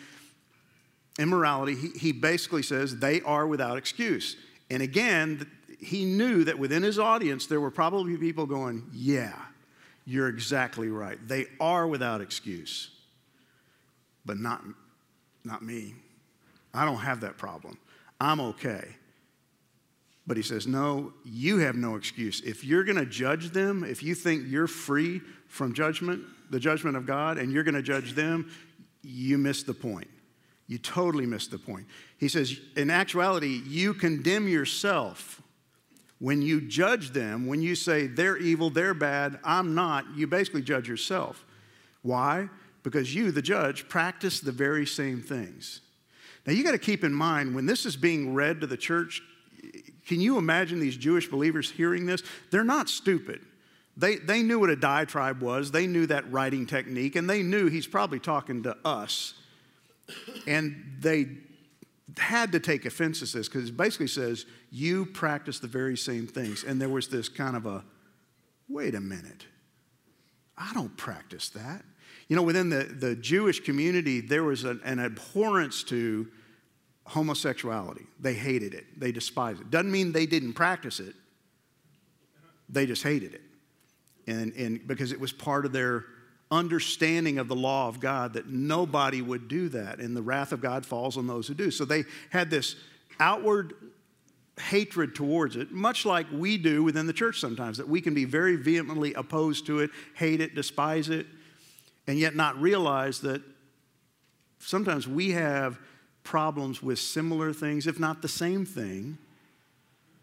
immorality, 1.17 1.75
he, 1.75 1.89
he 1.97 2.11
basically 2.11 2.63
says 2.63 2.97
they 2.97 3.21
are 3.21 3.47
without 3.47 3.77
excuse. 3.77 4.35
And 4.69 4.83
again, 4.83 5.49
he 5.79 6.05
knew 6.05 6.43
that 6.43 6.59
within 6.59 6.83
his 6.83 6.99
audience 6.99 7.47
there 7.47 7.61
were 7.61 7.71
probably 7.71 8.17
people 8.17 8.45
going, 8.45 8.89
Yeah, 8.93 9.39
you're 10.07 10.29
exactly 10.29 10.87
right. 10.87 11.19
They 11.27 11.47
are 11.59 11.85
without 11.85 12.21
excuse, 12.21 12.89
but 14.25 14.39
not, 14.39 14.63
not 15.43 15.61
me. 15.61 15.95
I 16.73 16.85
don't 16.85 16.99
have 16.99 17.19
that 17.21 17.37
problem. 17.37 17.77
I'm 18.19 18.39
okay. 18.39 18.87
But 20.25 20.37
he 20.37 20.43
says, 20.43 20.65
No, 20.65 21.11
you 21.25 21.57
have 21.57 21.75
no 21.75 21.95
excuse. 21.95 22.39
If 22.41 22.63
you're 22.63 22.85
going 22.85 22.97
to 22.97 23.05
judge 23.05 23.49
them, 23.49 23.83
if 23.83 24.01
you 24.01 24.15
think 24.15 24.43
you're 24.47 24.67
free 24.67 25.21
from 25.49 25.73
judgment, 25.73 26.23
the 26.51 26.59
judgment 26.59 26.95
of 26.95 27.05
God, 27.05 27.37
and 27.37 27.51
you're 27.51 27.63
going 27.63 27.75
to 27.75 27.81
judge 27.81 28.13
them, 28.13 28.49
you 29.03 29.37
miss 29.37 29.63
the 29.63 29.73
point. 29.73 30.07
You 30.67 30.77
totally 30.77 31.25
miss 31.25 31.47
the 31.47 31.57
point. 31.57 31.85
He 32.17 32.29
says, 32.29 32.57
In 32.77 32.89
actuality, 32.89 33.61
you 33.65 33.93
condemn 33.93 34.47
yourself 34.47 35.41
when 36.19 36.41
you 36.41 36.61
judge 36.61 37.11
them, 37.11 37.45
when 37.45 37.61
you 37.61 37.75
say 37.75 38.07
they're 38.07 38.37
evil, 38.37 38.69
they're 38.69 38.93
bad, 38.93 39.39
I'm 39.43 39.75
not, 39.75 40.05
you 40.15 40.27
basically 40.27 40.61
judge 40.61 40.87
yourself. 40.87 41.45
Why? 42.01 42.49
Because 42.83 43.13
you, 43.13 43.31
the 43.31 43.41
judge, 43.41 43.87
practice 43.87 44.39
the 44.39 44.51
very 44.51 44.85
same 44.85 45.21
things. 45.21 45.81
Now 46.45 46.53
you 46.53 46.63
got 46.63 46.71
to 46.71 46.79
keep 46.79 47.03
in 47.03 47.13
mind 47.13 47.53
when 47.53 47.65
this 47.65 47.85
is 47.85 47.95
being 47.95 48.33
read 48.33 48.61
to 48.61 48.67
the 48.67 48.77
church, 48.77 49.21
can 50.07 50.21
you 50.21 50.37
imagine 50.37 50.79
these 50.79 50.97
Jewish 50.97 51.27
believers 51.27 51.69
hearing 51.69 52.05
this? 52.05 52.23
They're 52.49 52.63
not 52.63 52.87
stupid. 52.89 53.41
They, 53.97 54.15
they 54.15 54.43
knew 54.43 54.59
what 54.59 54.69
a 54.69 54.75
diatribe 54.75 55.41
was, 55.41 55.71
they 55.71 55.87
knew 55.87 56.05
that 56.07 56.31
writing 56.31 56.65
technique, 56.65 57.15
and 57.15 57.29
they 57.29 57.43
knew 57.43 57.67
he's 57.67 57.87
probably 57.87 58.19
talking 58.19 58.63
to 58.63 58.77
us. 58.85 59.33
And 60.45 60.97
they 60.99 61.27
had 62.17 62.51
to 62.53 62.59
take 62.59 62.85
offense 62.85 63.19
to 63.19 63.25
this 63.25 63.49
because 63.49 63.69
it 63.69 63.77
basically 63.77 64.07
says, 64.07 64.45
You 64.69 65.05
practice 65.05 65.59
the 65.59 65.67
very 65.67 65.97
same 65.97 66.27
things. 66.27 66.63
And 66.63 66.81
there 66.81 66.89
was 66.89 67.07
this 67.07 67.29
kind 67.29 67.55
of 67.55 67.65
a, 67.65 67.83
wait 68.67 68.95
a 68.95 69.01
minute, 69.01 69.45
I 70.57 70.73
don't 70.73 70.95
practice 70.97 71.49
that. 71.49 71.83
You 72.27 72.35
know, 72.35 72.43
within 72.43 72.69
the, 72.69 72.83
the 72.83 73.15
Jewish 73.15 73.61
community, 73.61 74.19
there 74.19 74.43
was 74.43 74.63
an, 74.63 74.81
an 74.83 74.99
abhorrence 74.99 75.83
to 75.83 76.27
homosexuality. 77.05 78.05
They 78.19 78.33
hated 78.33 78.73
it, 78.73 78.99
they 78.99 79.11
despised 79.11 79.61
it. 79.61 79.71
Doesn't 79.71 79.91
mean 79.91 80.11
they 80.11 80.25
didn't 80.25 80.53
practice 80.53 80.99
it, 80.99 81.15
they 82.67 82.85
just 82.85 83.03
hated 83.03 83.33
it. 83.33 83.41
And, 84.27 84.53
and 84.55 84.85
because 84.85 85.13
it 85.13 85.19
was 85.19 85.31
part 85.31 85.65
of 85.65 85.71
their 85.71 86.03
understanding 86.51 87.37
of 87.37 87.47
the 87.47 87.55
law 87.55 87.87
of 87.87 87.99
God 87.99 88.33
that 88.33 88.47
nobody 88.47 89.21
would 89.21 89.47
do 89.47 89.69
that, 89.69 89.99
and 89.99 90.15
the 90.15 90.21
wrath 90.21 90.51
of 90.51 90.61
God 90.61 90.85
falls 90.85 91.17
on 91.17 91.27
those 91.27 91.47
who 91.47 91.53
do. 91.53 91.71
So 91.71 91.85
they 91.85 92.03
had 92.29 92.49
this 92.49 92.75
outward 93.19 93.73
hatred 94.59 95.15
towards 95.15 95.55
it, 95.55 95.71
much 95.71 96.05
like 96.05 96.25
we 96.31 96.57
do 96.57 96.83
within 96.83 97.07
the 97.07 97.13
church 97.13 97.39
sometimes, 97.39 97.77
that 97.77 97.87
we 97.87 98.01
can 98.01 98.13
be 98.13 98.25
very 98.25 98.55
vehemently 98.55 99.13
opposed 99.13 99.65
to 99.67 99.79
it, 99.79 99.91
hate 100.15 100.41
it, 100.41 100.55
despise 100.55 101.09
it, 101.09 101.27
and 102.07 102.17
yet 102.17 102.35
not 102.35 102.59
realize 102.59 103.21
that 103.21 103.41
sometimes 104.59 105.07
we 105.07 105.31
have 105.31 105.79
problems 106.23 106.81
with 106.81 106.99
similar 106.99 107.53
things, 107.53 107.87
if 107.87 107.99
not 107.99 108.21
the 108.21 108.27
same 108.27 108.65
thing. 108.65 109.17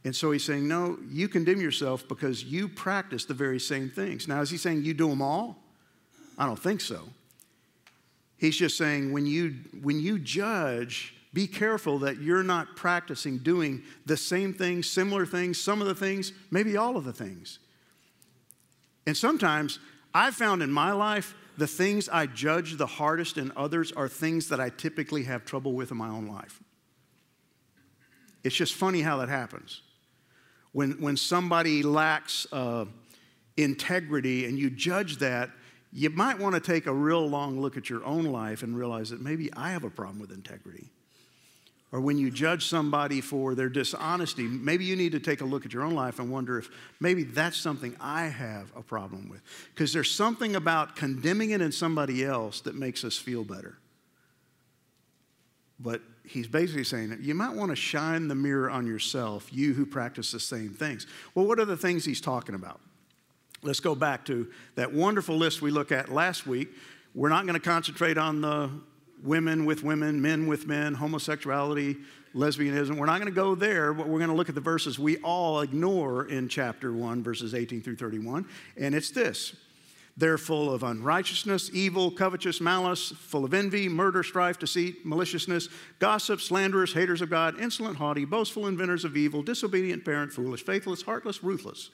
And 0.04 0.14
so 0.14 0.32
he's 0.32 0.44
saying, 0.44 0.68
No, 0.68 0.98
you 1.08 1.28
condemn 1.28 1.60
yourself 1.60 2.06
because 2.06 2.44
you 2.44 2.68
practice 2.68 3.24
the 3.24 3.34
very 3.34 3.58
same 3.58 3.88
things. 3.88 4.28
Now, 4.28 4.42
is 4.42 4.50
he 4.50 4.58
saying 4.58 4.84
you 4.84 4.92
do 4.92 5.08
them 5.08 5.22
all? 5.22 5.56
I 6.36 6.46
don't 6.46 6.58
think 6.58 6.80
so. 6.80 7.08
He's 8.36 8.56
just 8.56 8.76
saying 8.76 9.12
when 9.12 9.24
you, 9.24 9.54
when 9.82 10.00
you 10.00 10.18
judge, 10.18 11.14
be 11.34 11.48
careful 11.48 11.98
that 11.98 12.22
you're 12.22 12.44
not 12.44 12.76
practicing 12.76 13.38
doing 13.38 13.82
the 14.06 14.16
same 14.16 14.54
things, 14.54 14.88
similar 14.88 15.26
things, 15.26 15.60
some 15.60 15.82
of 15.82 15.88
the 15.88 15.94
things, 15.94 16.32
maybe 16.50 16.76
all 16.76 16.96
of 16.96 17.04
the 17.04 17.12
things. 17.12 17.58
And 19.06 19.16
sometimes 19.16 19.80
I've 20.14 20.36
found 20.36 20.62
in 20.62 20.72
my 20.72 20.92
life 20.92 21.34
the 21.58 21.66
things 21.66 22.08
I 22.08 22.26
judge 22.26 22.76
the 22.76 22.86
hardest 22.86 23.36
in 23.36 23.52
others 23.56 23.90
are 23.92 24.08
things 24.08 24.48
that 24.48 24.60
I 24.60 24.70
typically 24.70 25.24
have 25.24 25.44
trouble 25.44 25.72
with 25.72 25.90
in 25.90 25.96
my 25.96 26.08
own 26.08 26.28
life. 26.28 26.62
It's 28.44 28.54
just 28.54 28.74
funny 28.74 29.02
how 29.02 29.16
that 29.18 29.28
happens. 29.28 29.82
When, 30.72 30.92
when 30.92 31.16
somebody 31.16 31.82
lacks 31.82 32.46
uh, 32.52 32.84
integrity 33.56 34.44
and 34.44 34.58
you 34.58 34.70
judge 34.70 35.18
that, 35.18 35.50
you 35.92 36.10
might 36.10 36.38
want 36.38 36.54
to 36.54 36.60
take 36.60 36.86
a 36.86 36.92
real 36.92 37.28
long 37.28 37.60
look 37.60 37.76
at 37.76 37.88
your 37.88 38.04
own 38.04 38.24
life 38.24 38.62
and 38.62 38.76
realize 38.76 39.10
that 39.10 39.20
maybe 39.20 39.52
I 39.54 39.70
have 39.70 39.84
a 39.84 39.90
problem 39.90 40.20
with 40.20 40.32
integrity. 40.32 40.90
Or 41.94 42.00
when 42.00 42.18
you 42.18 42.28
judge 42.28 42.66
somebody 42.66 43.20
for 43.20 43.54
their 43.54 43.68
dishonesty, 43.68 44.48
maybe 44.48 44.84
you 44.84 44.96
need 44.96 45.12
to 45.12 45.20
take 45.20 45.42
a 45.42 45.44
look 45.44 45.64
at 45.64 45.72
your 45.72 45.84
own 45.84 45.94
life 45.94 46.18
and 46.18 46.28
wonder 46.28 46.58
if 46.58 46.68
maybe 46.98 47.22
that's 47.22 47.56
something 47.56 47.94
I 48.00 48.24
have 48.24 48.72
a 48.74 48.82
problem 48.82 49.28
with. 49.28 49.40
Because 49.72 49.92
there's 49.92 50.10
something 50.10 50.56
about 50.56 50.96
condemning 50.96 51.52
it 51.52 51.60
in 51.60 51.70
somebody 51.70 52.24
else 52.24 52.62
that 52.62 52.74
makes 52.74 53.04
us 53.04 53.16
feel 53.16 53.44
better. 53.44 53.78
But 55.78 56.02
he's 56.24 56.48
basically 56.48 56.82
saying 56.82 57.16
you 57.20 57.36
might 57.36 57.54
want 57.54 57.70
to 57.70 57.76
shine 57.76 58.26
the 58.26 58.34
mirror 58.34 58.68
on 58.68 58.88
yourself, 58.88 59.52
you 59.52 59.72
who 59.72 59.86
practice 59.86 60.32
the 60.32 60.40
same 60.40 60.70
things. 60.70 61.06
Well, 61.36 61.46
what 61.46 61.60
are 61.60 61.64
the 61.64 61.76
things 61.76 62.04
he's 62.04 62.20
talking 62.20 62.56
about? 62.56 62.80
Let's 63.62 63.78
go 63.78 63.94
back 63.94 64.24
to 64.24 64.50
that 64.74 64.92
wonderful 64.92 65.36
list 65.36 65.62
we 65.62 65.70
looked 65.70 65.92
at 65.92 66.08
last 66.08 66.44
week. 66.44 66.70
We're 67.14 67.28
not 67.28 67.46
going 67.46 67.54
to 67.54 67.64
concentrate 67.64 68.18
on 68.18 68.40
the 68.40 68.70
women 69.24 69.64
with 69.64 69.82
women, 69.82 70.20
men 70.20 70.46
with 70.46 70.66
men, 70.66 70.94
homosexuality, 70.94 71.96
lesbianism. 72.34 72.96
We're 72.96 73.06
not 73.06 73.20
going 73.20 73.32
to 73.32 73.34
go 73.34 73.54
there, 73.54 73.92
but 73.92 74.06
we're 74.06 74.18
going 74.18 74.30
to 74.30 74.36
look 74.36 74.48
at 74.48 74.54
the 74.54 74.60
verses 74.60 74.98
we 74.98 75.16
all 75.18 75.60
ignore 75.60 76.26
in 76.26 76.48
chapter 76.48 76.92
1, 76.92 77.22
verses 77.22 77.54
18 77.54 77.82
through 77.82 77.96
31. 77.96 78.46
And 78.76 78.94
it's 78.94 79.10
this 79.10 79.56
They're 80.16 80.38
full 80.38 80.72
of 80.72 80.82
unrighteousness, 80.82 81.70
evil, 81.72 82.10
covetous, 82.10 82.60
malice, 82.60 83.10
full 83.10 83.44
of 83.44 83.54
envy, 83.54 83.88
murder, 83.88 84.22
strife, 84.22 84.58
deceit, 84.58 85.04
maliciousness, 85.04 85.68
gossip, 85.98 86.40
slanderers, 86.40 86.92
haters 86.92 87.22
of 87.22 87.30
God, 87.30 87.58
insolent, 87.58 87.96
haughty, 87.96 88.24
boastful, 88.24 88.66
inventors 88.66 89.04
of 89.04 89.16
evil, 89.16 89.42
disobedient 89.42 90.04
parent, 90.04 90.32
foolish, 90.32 90.64
faithless, 90.64 91.02
heartless, 91.02 91.42
ruthless 91.42 91.90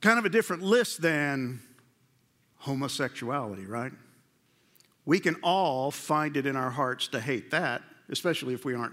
kind 0.00 0.18
of 0.18 0.24
a 0.24 0.28
different 0.28 0.62
list 0.62 1.02
than 1.02 1.60
homosexuality, 2.58 3.66
right? 3.66 3.92
We 5.08 5.20
can 5.20 5.36
all 5.42 5.90
find 5.90 6.36
it 6.36 6.44
in 6.44 6.54
our 6.54 6.68
hearts 6.68 7.08
to 7.08 7.20
hate 7.20 7.50
that, 7.52 7.80
especially 8.10 8.52
if 8.52 8.66
we 8.66 8.74
aren't 8.74 8.92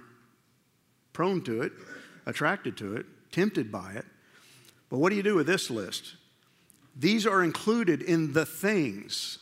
prone 1.12 1.42
to 1.42 1.62
it, 1.62 1.74
attracted 2.26 2.78
to 2.78 2.96
it, 2.96 3.06
tempted 3.34 3.70
by 3.70 3.92
it. 3.96 4.06
But 4.90 5.00
what 5.00 5.10
do 5.10 5.18
you 5.18 5.24
do 5.24 5.36
with 5.36 5.46
this 5.46 5.70
list? 5.70 6.16
These 6.96 7.28
are 7.28 7.44
included 7.44 8.02
in 8.02 8.32
the 8.32 8.46
things. 8.46 9.40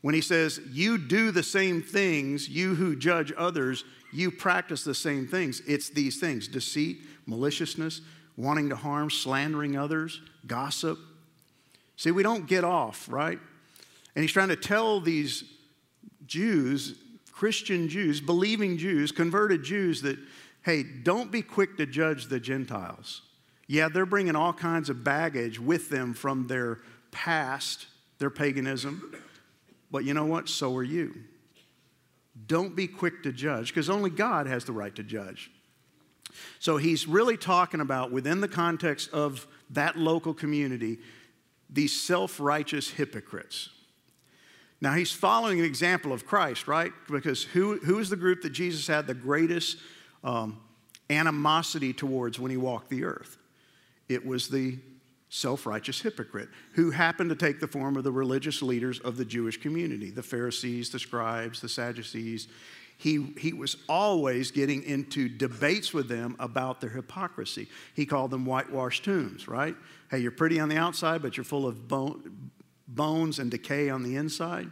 When 0.00 0.14
he 0.14 0.20
says, 0.20 0.60
You 0.70 0.96
do 0.96 1.32
the 1.32 1.42
same 1.42 1.82
things, 1.82 2.48
you 2.48 2.76
who 2.76 2.94
judge 2.94 3.32
others, 3.36 3.82
you 4.12 4.30
practice 4.30 4.84
the 4.84 4.94
same 4.94 5.26
things. 5.26 5.60
It's 5.66 5.90
these 5.90 6.20
things 6.20 6.46
deceit, 6.46 6.98
maliciousness, 7.26 8.00
wanting 8.36 8.68
to 8.68 8.76
harm, 8.76 9.10
slandering 9.10 9.76
others, 9.76 10.20
gossip. 10.46 11.00
See, 11.96 12.12
we 12.12 12.22
don't 12.22 12.46
get 12.46 12.62
off, 12.62 13.08
right? 13.10 13.40
And 14.14 14.22
he's 14.22 14.30
trying 14.30 14.50
to 14.50 14.56
tell 14.56 15.00
these 15.00 15.42
Jews, 16.26 16.94
Christian 17.32 17.88
Jews, 17.88 18.20
believing 18.20 18.78
Jews, 18.78 19.12
converted 19.12 19.62
Jews, 19.62 20.02
that, 20.02 20.18
hey, 20.62 20.82
don't 20.82 21.30
be 21.30 21.42
quick 21.42 21.76
to 21.76 21.86
judge 21.86 22.26
the 22.26 22.40
Gentiles. 22.40 23.22
Yeah, 23.66 23.88
they're 23.88 24.06
bringing 24.06 24.36
all 24.36 24.52
kinds 24.52 24.88
of 24.88 25.04
baggage 25.04 25.60
with 25.60 25.90
them 25.90 26.14
from 26.14 26.46
their 26.46 26.78
past, 27.10 27.86
their 28.18 28.30
paganism. 28.30 29.14
But 29.90 30.04
you 30.04 30.14
know 30.14 30.24
what? 30.24 30.48
So 30.48 30.74
are 30.76 30.82
you. 30.82 31.14
Don't 32.46 32.76
be 32.76 32.86
quick 32.86 33.22
to 33.22 33.32
judge, 33.32 33.68
because 33.68 33.88
only 33.88 34.10
God 34.10 34.46
has 34.46 34.64
the 34.64 34.72
right 34.72 34.94
to 34.94 35.02
judge. 35.02 35.50
So 36.58 36.76
he's 36.76 37.06
really 37.06 37.36
talking 37.36 37.80
about, 37.80 38.12
within 38.12 38.40
the 38.40 38.48
context 38.48 39.10
of 39.12 39.46
that 39.70 39.96
local 39.96 40.34
community, 40.34 40.98
these 41.70 41.98
self 41.98 42.38
righteous 42.38 42.90
hypocrites. 42.90 43.70
Now 44.80 44.92
he's 44.92 45.12
following 45.12 45.58
an 45.58 45.64
example 45.64 46.12
of 46.12 46.26
Christ, 46.26 46.68
right? 46.68 46.92
Because 47.10 47.42
who, 47.42 47.78
who 47.78 47.98
is 47.98 48.10
the 48.10 48.16
group 48.16 48.42
that 48.42 48.50
Jesus 48.50 48.86
had 48.86 49.06
the 49.06 49.14
greatest 49.14 49.78
um, 50.22 50.60
animosity 51.08 51.92
towards 51.92 52.38
when 52.38 52.50
he 52.50 52.56
walked 52.56 52.90
the 52.90 53.04
earth? 53.04 53.38
It 54.08 54.24
was 54.24 54.48
the 54.48 54.78
self 55.28 55.66
righteous 55.66 56.00
hypocrite 56.00 56.48
who 56.74 56.90
happened 56.90 57.30
to 57.30 57.36
take 57.36 57.58
the 57.58 57.66
form 57.66 57.96
of 57.96 58.04
the 58.04 58.12
religious 58.12 58.62
leaders 58.62 59.00
of 59.00 59.16
the 59.16 59.24
Jewish 59.24 59.60
community 59.60 60.10
the 60.10 60.22
Pharisees, 60.22 60.90
the 60.90 60.98
scribes, 60.98 61.60
the 61.60 61.68
Sadducees 61.68 62.48
he, 62.98 63.34
he 63.38 63.52
was 63.52 63.76
always 63.88 64.50
getting 64.50 64.82
into 64.82 65.28
debates 65.28 65.92
with 65.92 66.08
them 66.08 66.34
about 66.38 66.80
their 66.80 66.90
hypocrisy. 66.90 67.68
He 67.94 68.06
called 68.06 68.30
them 68.30 68.46
whitewashed 68.46 69.04
tombs, 69.04 69.46
right? 69.46 69.76
Hey, 70.10 70.18
you're 70.18 70.30
pretty 70.30 70.58
on 70.58 70.68
the 70.68 70.78
outside, 70.78 71.20
but 71.20 71.36
you're 71.36 71.44
full 71.44 71.66
of 71.66 71.88
bone, 71.88 72.50
bones 72.88 73.38
and 73.38 73.50
decay 73.50 73.90
on 73.90 74.02
the 74.02 74.16
inside. 74.16 74.70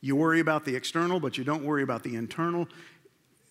You 0.00 0.16
worry 0.16 0.40
about 0.40 0.64
the 0.64 0.76
external, 0.76 1.20
but 1.20 1.38
you 1.38 1.44
don't 1.44 1.64
worry 1.64 1.82
about 1.82 2.02
the 2.02 2.14
internal. 2.14 2.68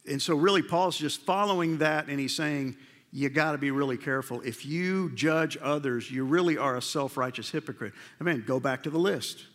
And 0.08 0.22
so, 0.22 0.36
really, 0.36 0.62
Paul's 0.62 0.98
just 0.98 1.22
following 1.22 1.80
that, 1.80 2.08
and 2.08 2.20
he's 2.20 2.36
saying, 2.36 2.76
you 3.12 3.30
got 3.30 3.52
to 3.52 3.58
be 3.60 3.72
really 3.72 3.98
careful. 3.98 4.42
If 4.42 4.66
you 4.66 5.12
judge 5.12 5.58
others, 5.62 6.10
you 6.10 6.26
really 6.26 6.58
are 6.58 6.78
a 6.78 6.82
self 6.82 7.16
righteous 7.16 7.52
hypocrite. 7.52 7.94
I 8.20 8.24
mean, 8.24 8.44
go 8.46 8.60
back 8.60 8.84
to 8.84 8.90
the 8.90 8.98
list. 8.98 9.46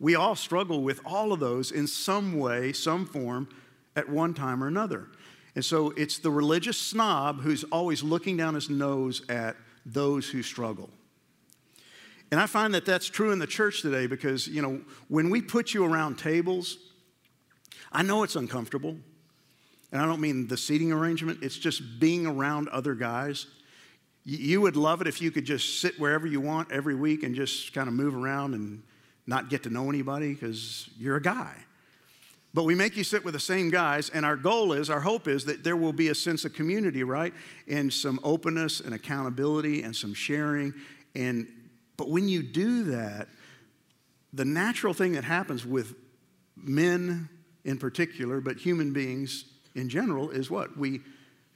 We 0.00 0.16
all 0.16 0.34
struggle 0.34 0.82
with 0.82 1.00
all 1.04 1.32
of 1.32 1.38
those 1.38 1.70
in 1.70 1.86
some 1.86 2.38
way, 2.38 2.72
some 2.72 3.06
form, 3.06 3.48
at 3.94 4.08
one 4.08 4.34
time 4.34 4.62
or 4.62 4.66
another. 4.66 5.06
And 5.54 5.64
so 5.64 5.90
it's 5.90 6.18
the 6.18 6.30
religious 6.30 6.76
snob 6.76 7.40
who's 7.40 7.62
always 7.64 8.02
looking 8.02 8.36
down 8.36 8.54
his 8.54 8.68
nose 8.68 9.22
at 9.28 9.56
those 9.86 10.28
who 10.28 10.42
struggle. 10.42 10.90
And 12.32 12.40
I 12.40 12.46
find 12.46 12.72
that 12.72 12.86
that's 12.86 13.10
true 13.10 13.30
in 13.30 13.38
the 13.38 13.46
church 13.46 13.82
today 13.82 14.06
because, 14.06 14.48
you 14.48 14.62
know, 14.62 14.80
when 15.08 15.28
we 15.28 15.42
put 15.42 15.74
you 15.74 15.84
around 15.84 16.16
tables, 16.16 16.78
I 17.92 18.02
know 18.02 18.22
it's 18.22 18.36
uncomfortable. 18.36 18.96
And 19.92 20.00
I 20.00 20.06
don't 20.06 20.20
mean 20.20 20.48
the 20.48 20.56
seating 20.56 20.92
arrangement, 20.92 21.40
it's 21.42 21.58
just 21.58 22.00
being 22.00 22.26
around 22.26 22.70
other 22.70 22.94
guys. 22.94 23.46
You 24.24 24.62
would 24.62 24.76
love 24.76 25.02
it 25.02 25.06
if 25.06 25.20
you 25.20 25.30
could 25.30 25.44
just 25.44 25.80
sit 25.80 26.00
wherever 26.00 26.26
you 26.26 26.40
want 26.40 26.72
every 26.72 26.94
week 26.94 27.22
and 27.22 27.34
just 27.34 27.74
kind 27.74 27.86
of 27.86 27.92
move 27.92 28.16
around 28.16 28.54
and 28.54 28.82
not 29.26 29.50
get 29.50 29.64
to 29.64 29.70
know 29.70 29.90
anybody 29.90 30.32
because 30.32 30.88
you're 30.98 31.16
a 31.16 31.22
guy. 31.22 31.52
But 32.54 32.62
we 32.64 32.74
make 32.74 32.96
you 32.96 33.04
sit 33.04 33.26
with 33.26 33.34
the 33.34 33.40
same 33.40 33.68
guys, 33.68 34.08
and 34.08 34.24
our 34.24 34.36
goal 34.36 34.72
is, 34.72 34.88
our 34.88 35.00
hope 35.00 35.28
is 35.28 35.44
that 35.44 35.64
there 35.64 35.76
will 35.76 35.92
be 35.92 36.08
a 36.08 36.14
sense 36.14 36.46
of 36.46 36.54
community, 36.54 37.02
right? 37.04 37.34
And 37.68 37.92
some 37.92 38.20
openness 38.22 38.80
and 38.80 38.94
accountability 38.94 39.82
and 39.82 39.94
some 39.94 40.14
sharing. 40.14 40.72
And 41.14 41.46
but 41.96 42.08
when 42.08 42.28
you 42.28 42.42
do 42.42 42.84
that, 42.84 43.28
the 44.32 44.44
natural 44.44 44.94
thing 44.94 45.12
that 45.12 45.24
happens 45.24 45.66
with 45.66 45.94
men 46.56 47.28
in 47.64 47.78
particular, 47.78 48.40
but 48.40 48.56
human 48.56 48.92
beings 48.92 49.44
in 49.74 49.88
general, 49.88 50.30
is 50.30 50.50
what? 50.50 50.76
We, 50.76 51.00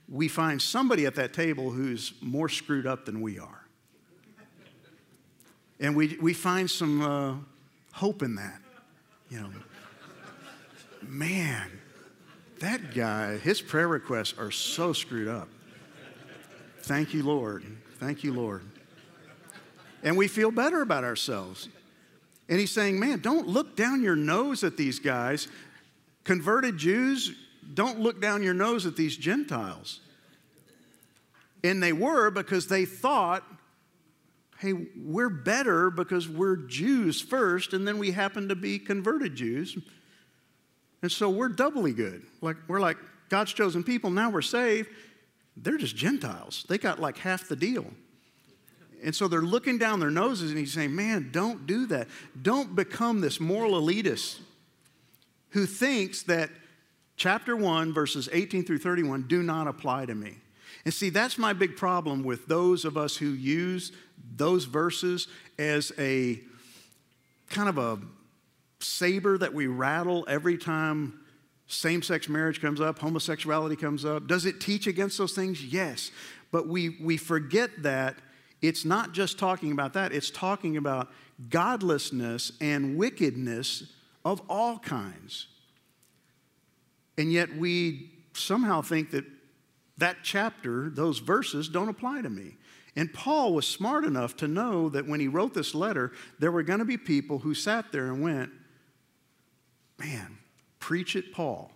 we 0.08 0.28
find 0.28 0.60
somebody 0.60 1.06
at 1.06 1.14
that 1.16 1.32
table 1.32 1.70
who's 1.70 2.14
more 2.20 2.48
screwed 2.48 2.86
up 2.86 3.06
than 3.06 3.20
we 3.20 3.38
are. 3.38 3.66
And 5.78 5.94
we, 5.94 6.16
we 6.20 6.32
find 6.32 6.70
some 6.70 7.02
uh, 7.02 7.34
hope 7.92 8.22
in 8.22 8.36
that. 8.36 8.60
You 9.28 9.40
know, 9.40 9.50
man, 11.02 11.70
that 12.60 12.94
guy, 12.94 13.36
his 13.38 13.60
prayer 13.60 13.88
requests 13.88 14.34
are 14.38 14.50
so 14.50 14.92
screwed 14.92 15.28
up. 15.28 15.48
Thank 16.82 17.12
you, 17.12 17.24
Lord. 17.24 17.64
Thank 17.98 18.22
you, 18.22 18.32
Lord. 18.32 18.62
And 20.02 20.16
we 20.16 20.28
feel 20.28 20.50
better 20.50 20.82
about 20.82 21.04
ourselves. 21.04 21.68
And 22.48 22.60
he's 22.60 22.70
saying, 22.70 23.00
man, 23.00 23.20
don't 23.20 23.48
look 23.48 23.76
down 23.76 24.02
your 24.02 24.16
nose 24.16 24.62
at 24.62 24.76
these 24.76 24.98
guys. 24.98 25.48
Converted 26.24 26.76
Jews, 26.76 27.34
don't 27.74 28.00
look 28.00 28.20
down 28.20 28.42
your 28.42 28.54
nose 28.54 28.86
at 28.86 28.96
these 28.96 29.16
Gentiles. 29.16 30.00
And 31.64 31.82
they 31.82 31.92
were 31.92 32.30
because 32.30 32.68
they 32.68 32.84
thought, 32.84 33.42
hey, 34.58 34.72
we're 34.96 35.28
better 35.28 35.90
because 35.90 36.28
we're 36.28 36.56
Jews 36.56 37.20
first, 37.20 37.72
and 37.72 37.86
then 37.86 37.98
we 37.98 38.12
happen 38.12 38.48
to 38.48 38.54
be 38.54 38.78
converted 38.78 39.34
Jews. 39.34 39.76
And 41.02 41.10
so 41.10 41.28
we're 41.28 41.48
doubly 41.48 41.92
good. 41.92 42.22
Like 42.40 42.56
we're 42.68 42.80
like 42.80 42.96
God's 43.28 43.52
chosen 43.52 43.82
people, 43.82 44.10
now 44.10 44.30
we're 44.30 44.42
saved. 44.42 44.88
They're 45.56 45.78
just 45.78 45.96
Gentiles. 45.96 46.64
They 46.68 46.78
got 46.78 47.00
like 47.00 47.18
half 47.18 47.48
the 47.48 47.56
deal. 47.56 47.86
And 49.06 49.14
so 49.14 49.28
they're 49.28 49.40
looking 49.40 49.78
down 49.78 50.00
their 50.00 50.10
noses 50.10 50.50
and 50.50 50.58
he's 50.58 50.72
saying, 50.72 50.92
Man, 50.92 51.30
don't 51.30 51.64
do 51.64 51.86
that. 51.86 52.08
Don't 52.42 52.74
become 52.74 53.20
this 53.20 53.38
moral 53.38 53.80
elitist 53.80 54.40
who 55.50 55.64
thinks 55.64 56.24
that 56.24 56.50
chapter 57.16 57.56
1, 57.56 57.94
verses 57.94 58.28
18 58.32 58.64
through 58.64 58.78
31 58.78 59.28
do 59.28 59.44
not 59.44 59.68
apply 59.68 60.06
to 60.06 60.14
me. 60.14 60.38
And 60.84 60.92
see, 60.92 61.10
that's 61.10 61.38
my 61.38 61.52
big 61.52 61.76
problem 61.76 62.24
with 62.24 62.48
those 62.48 62.84
of 62.84 62.96
us 62.96 63.16
who 63.16 63.28
use 63.28 63.92
those 64.34 64.64
verses 64.64 65.28
as 65.56 65.92
a 65.98 66.40
kind 67.48 67.68
of 67.68 67.78
a 67.78 68.00
saber 68.80 69.38
that 69.38 69.54
we 69.54 69.68
rattle 69.68 70.24
every 70.26 70.58
time 70.58 71.20
same 71.68 72.02
sex 72.02 72.28
marriage 72.28 72.60
comes 72.60 72.80
up, 72.80 72.98
homosexuality 72.98 73.76
comes 73.76 74.04
up. 74.04 74.26
Does 74.26 74.46
it 74.46 74.60
teach 74.60 74.88
against 74.88 75.16
those 75.16 75.32
things? 75.32 75.64
Yes. 75.64 76.10
But 76.50 76.66
we, 76.66 76.96
we 77.00 77.16
forget 77.16 77.70
that 77.84 78.16
it's 78.62 78.84
not 78.84 79.12
just 79.12 79.38
talking 79.38 79.72
about 79.72 79.92
that, 79.94 80.12
it's 80.12 80.30
talking 80.30 80.76
about 80.76 81.10
godlessness 81.50 82.52
and 82.60 82.96
wickedness 82.96 83.92
of 84.24 84.40
all 84.48 84.78
kinds. 84.78 85.48
And 87.18 87.32
yet 87.32 87.56
we 87.56 88.10
somehow 88.34 88.82
think 88.82 89.10
that 89.12 89.24
that 89.98 90.18
chapter, 90.22 90.90
those 90.90 91.20
verses, 91.20 91.68
don't 91.68 91.88
apply 91.88 92.20
to 92.20 92.28
me. 92.28 92.56
And 92.96 93.12
Paul 93.12 93.54
was 93.54 93.66
smart 93.66 94.04
enough 94.04 94.36
to 94.38 94.48
know 94.48 94.88
that 94.90 95.06
when 95.06 95.20
he 95.20 95.28
wrote 95.28 95.54
this 95.54 95.74
letter, 95.74 96.12
there 96.38 96.50
were 96.50 96.62
going 96.62 96.78
to 96.78 96.84
be 96.84 96.96
people 96.96 97.38
who 97.38 97.54
sat 97.54 97.92
there 97.92 98.06
and 98.06 98.22
went, 98.22 98.50
Man, 99.98 100.36
preach 100.78 101.16
it, 101.16 101.32
Paul. 101.32 101.70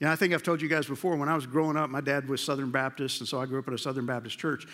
Yeah, 0.00 0.10
I 0.10 0.16
think 0.16 0.32
I've 0.32 0.42
told 0.42 0.62
you 0.62 0.68
guys 0.68 0.86
before, 0.86 1.16
when 1.16 1.28
I 1.28 1.34
was 1.34 1.46
growing 1.46 1.76
up, 1.76 1.90
my 1.90 2.00
dad 2.00 2.28
was 2.28 2.42
Southern 2.42 2.70
Baptist, 2.70 3.20
and 3.20 3.28
so 3.28 3.40
I 3.40 3.46
grew 3.46 3.58
up 3.58 3.68
in 3.68 3.74
a 3.74 3.78
Southern 3.78 4.06
Baptist 4.06 4.38
church. 4.38 4.66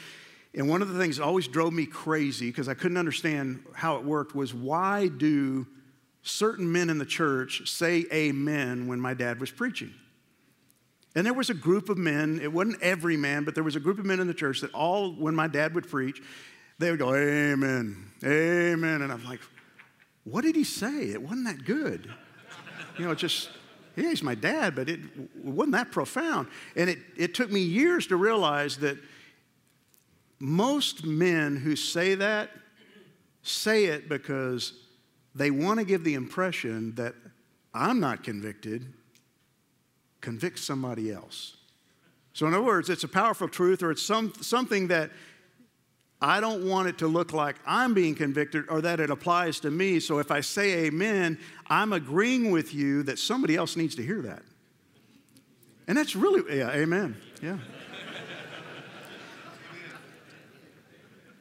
And 0.58 0.68
one 0.68 0.82
of 0.82 0.88
the 0.88 0.98
things 0.98 1.18
that 1.18 1.22
always 1.22 1.46
drove 1.46 1.72
me 1.72 1.86
crazy 1.86 2.48
because 2.48 2.68
I 2.68 2.74
couldn't 2.74 2.96
understand 2.96 3.62
how 3.74 3.96
it 3.96 4.04
worked 4.04 4.34
was 4.34 4.52
why 4.52 5.06
do 5.06 5.64
certain 6.22 6.70
men 6.70 6.90
in 6.90 6.98
the 6.98 7.06
church 7.06 7.70
say 7.70 8.04
amen 8.12 8.88
when 8.88 8.98
my 8.98 9.14
dad 9.14 9.38
was 9.38 9.52
preaching? 9.52 9.94
And 11.14 11.24
there 11.24 11.32
was 11.32 11.48
a 11.48 11.54
group 11.54 11.88
of 11.88 11.96
men, 11.96 12.40
it 12.42 12.52
wasn't 12.52 12.82
every 12.82 13.16
man, 13.16 13.44
but 13.44 13.54
there 13.54 13.62
was 13.62 13.76
a 13.76 13.80
group 13.80 14.00
of 14.00 14.04
men 14.04 14.18
in 14.18 14.26
the 14.26 14.34
church 14.34 14.60
that 14.62 14.74
all, 14.74 15.12
when 15.12 15.32
my 15.32 15.46
dad 15.46 15.76
would 15.76 15.88
preach, 15.88 16.20
they 16.80 16.90
would 16.90 16.98
go, 16.98 17.14
Amen, 17.14 18.10
Amen. 18.24 19.02
And 19.02 19.12
I'm 19.12 19.24
like, 19.24 19.40
what 20.24 20.42
did 20.42 20.56
he 20.56 20.64
say? 20.64 21.10
It 21.10 21.22
wasn't 21.22 21.46
that 21.46 21.64
good. 21.64 22.12
You 22.98 23.04
know, 23.04 23.14
just, 23.14 23.48
yeah, 23.94 24.08
he's 24.08 24.24
my 24.24 24.34
dad, 24.34 24.74
but 24.74 24.88
it 24.88 24.98
wasn't 25.36 25.72
that 25.72 25.92
profound. 25.92 26.48
And 26.74 26.90
it, 26.90 26.98
it 27.16 27.34
took 27.34 27.50
me 27.52 27.60
years 27.60 28.08
to 28.08 28.16
realize 28.16 28.78
that 28.78 28.98
most 30.38 31.04
men 31.04 31.56
who 31.56 31.74
say 31.76 32.14
that 32.14 32.50
say 33.42 33.86
it 33.86 34.08
because 34.08 34.72
they 35.34 35.50
want 35.50 35.78
to 35.78 35.84
give 35.84 36.04
the 36.04 36.14
impression 36.14 36.94
that 36.96 37.14
I'm 37.74 38.00
not 38.00 38.24
convicted, 38.24 38.92
convict 40.20 40.58
somebody 40.58 41.12
else. 41.12 41.56
So, 42.32 42.46
in 42.46 42.54
other 42.54 42.64
words, 42.64 42.88
it's 42.88 43.04
a 43.04 43.08
powerful 43.08 43.48
truth 43.48 43.82
or 43.82 43.90
it's 43.90 44.02
some, 44.02 44.32
something 44.40 44.88
that 44.88 45.10
I 46.20 46.40
don't 46.40 46.68
want 46.68 46.88
it 46.88 46.98
to 46.98 47.06
look 47.06 47.32
like 47.32 47.56
I'm 47.66 47.94
being 47.94 48.14
convicted 48.14 48.64
or 48.68 48.80
that 48.80 49.00
it 49.00 49.10
applies 49.10 49.60
to 49.60 49.70
me. 49.70 50.00
So, 50.00 50.18
if 50.18 50.30
I 50.30 50.40
say 50.40 50.86
amen, 50.86 51.38
I'm 51.68 51.92
agreeing 51.92 52.50
with 52.50 52.74
you 52.74 53.02
that 53.04 53.18
somebody 53.18 53.56
else 53.56 53.76
needs 53.76 53.94
to 53.96 54.02
hear 54.02 54.22
that. 54.22 54.42
And 55.86 55.96
that's 55.96 56.14
really, 56.14 56.58
yeah, 56.58 56.70
amen. 56.70 57.16
Yeah. 57.42 57.58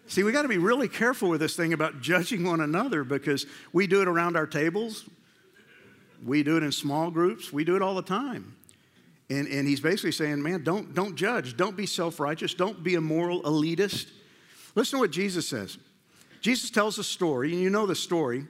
See, 0.08 0.24
we 0.24 0.32
got 0.32 0.44
to 0.44 0.48
be 0.48 0.58
really 0.58 0.88
careful 0.88 1.28
with 1.28 1.42
this 1.42 1.56
thing 1.56 1.74
about 1.74 2.00
judging 2.02 2.46
one 2.46 2.62
another 2.62 3.04
because 3.04 3.46
we 3.74 3.88
do 3.88 4.02
it 4.02 4.08
around 4.08 4.38
our 4.38 4.48
tables, 4.48 5.06
we 6.26 6.44
do 6.44 6.58
it 6.58 6.64
in 6.64 6.72
small 6.72 7.12
groups, 7.12 7.52
we 7.52 7.64
do 7.64 7.76
it 7.76 7.82
all 7.82 7.94
the 7.96 8.02
time. 8.02 8.56
And, 9.30 9.48
and 9.50 9.68
he's 9.68 9.82
basically 9.82 10.14
saying, 10.14 10.42
man, 10.42 10.64
don't, 10.64 10.94
don't 10.94 11.16
judge, 11.16 11.58
don't 11.58 11.76
be 11.76 11.86
self 11.86 12.20
righteous, 12.20 12.54
don't 12.54 12.82
be 12.84 12.96
a 12.96 13.02
moral 13.02 13.42
elitist. 13.44 14.08
Listen 14.76 14.98
to 14.98 15.02
what 15.02 15.12
Jesus 15.12 15.48
says. 15.48 15.78
Jesus 16.40 16.70
tells 16.70 16.98
a 16.98 17.04
story, 17.04 17.52
and 17.52 17.62
you 17.62 17.70
know 17.70 17.86
the 17.86 17.96
story, 17.96 18.46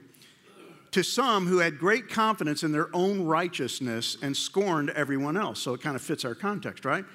to 0.91 1.03
some 1.03 1.47
who 1.47 1.57
had 1.57 1.79
great 1.79 2.09
confidence 2.09 2.63
in 2.63 2.71
their 2.71 2.95
own 2.95 3.25
righteousness 3.25 4.17
and 4.21 4.35
scorned 4.37 4.91
everyone 4.91 5.35
else. 5.35 5.59
So 5.59 5.73
it 5.73 5.81
kind 5.81 5.95
of 5.95 6.01
fits 6.01 6.23
our 6.23 6.35
context, 6.35 6.85
right? 6.85 7.05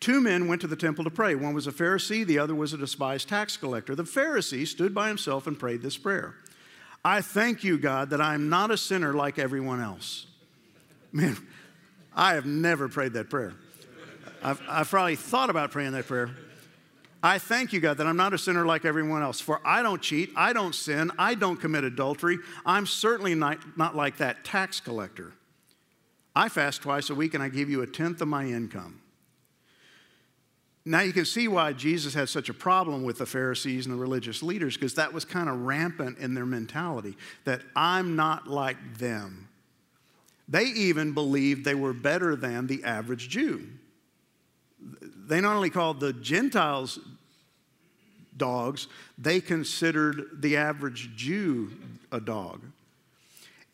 Two 0.00 0.20
men 0.20 0.46
went 0.46 0.60
to 0.60 0.66
the 0.66 0.76
temple 0.76 1.04
to 1.04 1.10
pray. 1.10 1.34
One 1.34 1.54
was 1.54 1.66
a 1.66 1.72
Pharisee, 1.72 2.26
the 2.26 2.38
other 2.38 2.54
was 2.54 2.72
a 2.72 2.78
despised 2.78 3.28
tax 3.28 3.56
collector. 3.56 3.94
The 3.94 4.04
Pharisee 4.04 4.66
stood 4.66 4.94
by 4.94 5.08
himself 5.08 5.46
and 5.46 5.58
prayed 5.58 5.82
this 5.82 5.96
prayer 5.96 6.34
I 7.04 7.20
thank 7.20 7.62
you, 7.62 7.78
God, 7.78 8.10
that 8.10 8.20
I'm 8.20 8.48
not 8.48 8.72
a 8.72 8.76
sinner 8.76 9.14
like 9.14 9.38
everyone 9.38 9.80
else. 9.80 10.26
Man, 11.12 11.36
I 12.16 12.34
have 12.34 12.46
never 12.46 12.88
prayed 12.88 13.12
that 13.12 13.30
prayer. 13.30 13.54
I've, 14.42 14.60
I've 14.68 14.90
probably 14.90 15.14
thought 15.14 15.48
about 15.48 15.70
praying 15.70 15.92
that 15.92 16.06
prayer. 16.06 16.30
I 17.22 17.38
thank 17.38 17.72
you, 17.72 17.78
God, 17.80 17.98
that 17.98 18.06
I'm 18.06 18.16
not 18.16 18.34
a 18.34 18.38
sinner 18.38 18.66
like 18.66 18.84
everyone 18.84 19.22
else. 19.22 19.40
For 19.40 19.60
I 19.64 19.82
don't 19.82 20.02
cheat, 20.02 20.32
I 20.36 20.52
don't 20.52 20.74
sin, 20.74 21.12
I 21.18 21.34
don't 21.34 21.56
commit 21.56 21.84
adultery. 21.84 22.38
I'm 22.64 22.86
certainly 22.86 23.34
not, 23.34 23.58
not 23.78 23.94
like 23.96 24.16
that 24.18 24.44
tax 24.44 24.80
collector. 24.80 25.32
I 26.34 26.48
fast 26.48 26.82
twice 26.82 27.08
a 27.08 27.14
week 27.14 27.34
and 27.34 27.42
I 27.42 27.48
give 27.48 27.70
you 27.70 27.82
a 27.82 27.86
tenth 27.86 28.20
of 28.20 28.28
my 28.28 28.44
income. 28.44 29.00
Now 30.88 31.00
you 31.00 31.12
can 31.12 31.24
see 31.24 31.48
why 31.48 31.72
Jesus 31.72 32.14
had 32.14 32.28
such 32.28 32.48
a 32.48 32.54
problem 32.54 33.02
with 33.02 33.18
the 33.18 33.26
Pharisees 33.26 33.86
and 33.86 33.94
the 33.94 33.98
religious 34.00 34.40
leaders, 34.40 34.76
because 34.76 34.94
that 34.94 35.12
was 35.12 35.24
kind 35.24 35.48
of 35.48 35.62
rampant 35.62 36.18
in 36.18 36.32
their 36.32 36.46
mentality 36.46 37.16
that 37.44 37.62
I'm 37.74 38.14
not 38.14 38.46
like 38.46 38.98
them. 38.98 39.48
They 40.48 40.66
even 40.66 41.12
believed 41.12 41.64
they 41.64 41.74
were 41.74 41.92
better 41.92 42.36
than 42.36 42.68
the 42.68 42.84
average 42.84 43.28
Jew. 43.28 43.66
They 45.26 45.40
not 45.40 45.56
only 45.56 45.70
called 45.70 45.98
the 45.98 46.12
Gentiles 46.12 47.00
dogs, 48.36 48.86
they 49.18 49.40
considered 49.40 50.40
the 50.40 50.56
average 50.56 51.16
Jew 51.16 51.72
a 52.12 52.20
dog. 52.20 52.62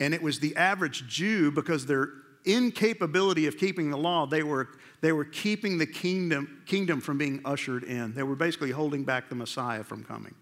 And 0.00 0.14
it 0.14 0.22
was 0.22 0.40
the 0.40 0.56
average 0.56 1.06
Jew, 1.08 1.50
because 1.50 1.84
their 1.84 2.08
incapability 2.46 3.46
of 3.46 3.58
keeping 3.58 3.90
the 3.90 3.98
law, 3.98 4.24
they 4.24 4.42
were 4.42 4.68
they 5.02 5.12
were 5.12 5.24
keeping 5.24 5.78
the 5.78 5.86
kingdom, 5.86 6.62
kingdom 6.64 7.00
from 7.00 7.18
being 7.18 7.40
ushered 7.44 7.82
in. 7.82 8.14
They 8.14 8.22
were 8.22 8.36
basically 8.36 8.70
holding 8.70 9.02
back 9.02 9.28
the 9.28 9.34
Messiah 9.34 9.82
from 9.82 10.04
coming. 10.04 10.34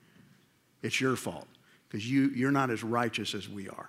It's 0.82 1.00
your 1.00 1.16
fault 1.16 1.48
because 1.88 2.08
you, 2.08 2.28
you're 2.28 2.52
not 2.52 2.70
as 2.70 2.84
righteous 2.84 3.34
as 3.34 3.48
we 3.48 3.68
are. 3.70 3.88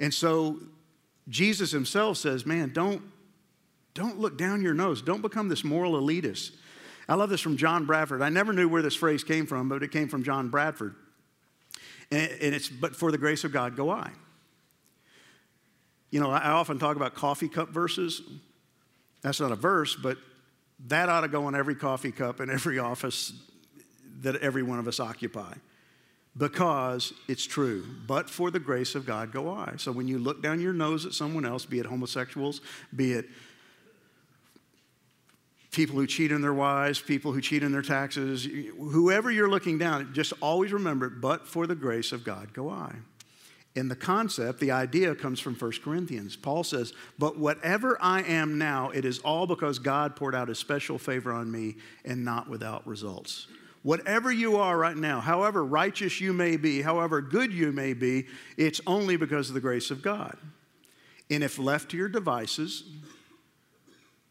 And 0.00 0.12
so 0.12 0.60
Jesus 1.28 1.70
himself 1.70 2.16
says, 2.16 2.46
man, 2.46 2.72
don't, 2.72 3.02
don't 3.92 4.18
look 4.18 4.38
down 4.38 4.62
your 4.62 4.74
nose. 4.74 5.02
Don't 5.02 5.20
become 5.20 5.50
this 5.50 5.62
moral 5.62 5.92
elitist. 5.92 6.52
I 7.06 7.14
love 7.14 7.28
this 7.28 7.42
from 7.42 7.58
John 7.58 7.84
Bradford. 7.84 8.22
I 8.22 8.30
never 8.30 8.54
knew 8.54 8.66
where 8.66 8.82
this 8.82 8.96
phrase 8.96 9.22
came 9.22 9.46
from, 9.46 9.68
but 9.68 9.82
it 9.82 9.92
came 9.92 10.08
from 10.08 10.24
John 10.24 10.48
Bradford. 10.48 10.94
And, 12.10 12.30
and 12.40 12.54
it's, 12.54 12.68
but 12.68 12.96
for 12.96 13.12
the 13.12 13.18
grace 13.18 13.44
of 13.44 13.52
God 13.52 13.76
go 13.76 13.90
I. 13.90 14.10
You 16.10 16.20
know, 16.20 16.30
I 16.30 16.50
often 16.50 16.78
talk 16.78 16.96
about 16.96 17.14
coffee 17.14 17.48
cup 17.48 17.68
verses. 17.68 18.22
That's 19.24 19.40
not 19.40 19.50
a 19.50 19.56
verse, 19.56 19.96
but 19.96 20.18
that 20.86 21.08
ought 21.08 21.22
to 21.22 21.28
go 21.28 21.46
on 21.46 21.56
every 21.56 21.74
coffee 21.74 22.12
cup 22.12 22.40
in 22.40 22.50
every 22.50 22.78
office. 22.92 23.32
that 24.20 24.36
every 24.36 24.62
one 24.62 24.78
of 24.78 24.86
us 24.86 25.00
occupy 25.00 25.54
because 26.36 27.12
it's 27.26 27.44
true. 27.44 27.84
But 28.06 28.28
for 28.28 28.50
the 28.50 28.60
grace 28.60 28.94
of 28.94 29.06
God 29.06 29.32
go 29.32 29.50
I. 29.50 29.74
So 29.78 29.92
when 29.92 30.08
you 30.08 30.18
look 30.18 30.42
down 30.42 30.60
your 30.60 30.72
nose 30.72 31.06
at 31.06 31.12
someone 31.12 31.44
else, 31.44 31.64
be 31.64 31.78
it 31.78 31.86
homosexuals, 31.86 32.60
be 32.94 33.12
it 33.12 33.26
people 35.70 35.96
who 35.96 36.06
cheat 36.06 36.30
on 36.30 36.40
their 36.40 36.54
wives, 36.54 37.00
people 37.00 37.32
who 37.32 37.40
cheat 37.40 37.64
on 37.64 37.72
their 37.72 37.82
taxes, 37.82 38.46
whoever 38.78 39.30
you're 39.30 39.50
looking 39.50 39.78
down, 39.78 40.12
just 40.12 40.32
always 40.40 40.72
remember, 40.72 41.08
but 41.08 41.48
for 41.48 41.66
the 41.66 41.74
grace 41.74 42.12
of 42.12 42.24
God 42.24 42.52
go 42.52 42.70
I. 42.70 42.94
And 43.76 43.90
the 43.90 43.96
concept, 43.96 44.60
the 44.60 44.70
idea 44.70 45.14
comes 45.14 45.40
from 45.40 45.56
1 45.56 45.72
Corinthians. 45.82 46.36
Paul 46.36 46.62
says, 46.62 46.92
But 47.18 47.38
whatever 47.38 47.98
I 48.00 48.22
am 48.22 48.56
now, 48.56 48.90
it 48.90 49.04
is 49.04 49.18
all 49.20 49.46
because 49.48 49.80
God 49.80 50.14
poured 50.14 50.34
out 50.34 50.48
his 50.48 50.60
special 50.60 50.96
favor 50.96 51.32
on 51.32 51.50
me 51.50 51.76
and 52.04 52.24
not 52.24 52.48
without 52.48 52.86
results. 52.86 53.48
Whatever 53.82 54.32
you 54.32 54.56
are 54.56 54.78
right 54.78 54.96
now, 54.96 55.20
however 55.20 55.64
righteous 55.64 56.20
you 56.20 56.32
may 56.32 56.56
be, 56.56 56.82
however 56.82 57.20
good 57.20 57.52
you 57.52 57.72
may 57.72 57.94
be, 57.94 58.26
it's 58.56 58.80
only 58.86 59.16
because 59.16 59.48
of 59.48 59.54
the 59.54 59.60
grace 59.60 59.90
of 59.90 60.02
God. 60.02 60.38
And 61.28 61.42
if 61.42 61.58
left 61.58 61.90
to 61.90 61.96
your 61.96 62.08
devices, 62.08 62.84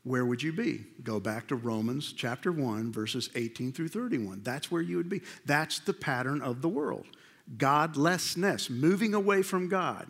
where 0.03 0.25
would 0.25 0.41
you 0.41 0.53
be? 0.53 0.85
Go 1.03 1.19
back 1.19 1.47
to 1.47 1.55
Romans 1.55 2.13
chapter 2.13 2.51
1, 2.51 2.93
verses 2.93 3.29
18 3.35 3.73
through 3.73 3.89
31. 3.89 4.41
That's 4.41 4.71
where 4.71 4.81
you 4.81 4.97
would 4.97 5.09
be. 5.09 5.21
That's 5.45 5.79
the 5.79 5.93
pattern 5.93 6.41
of 6.41 6.61
the 6.61 6.69
world 6.69 7.05
godlessness, 7.57 8.69
moving 8.69 9.13
away 9.13 9.41
from 9.41 9.67
God. 9.67 10.09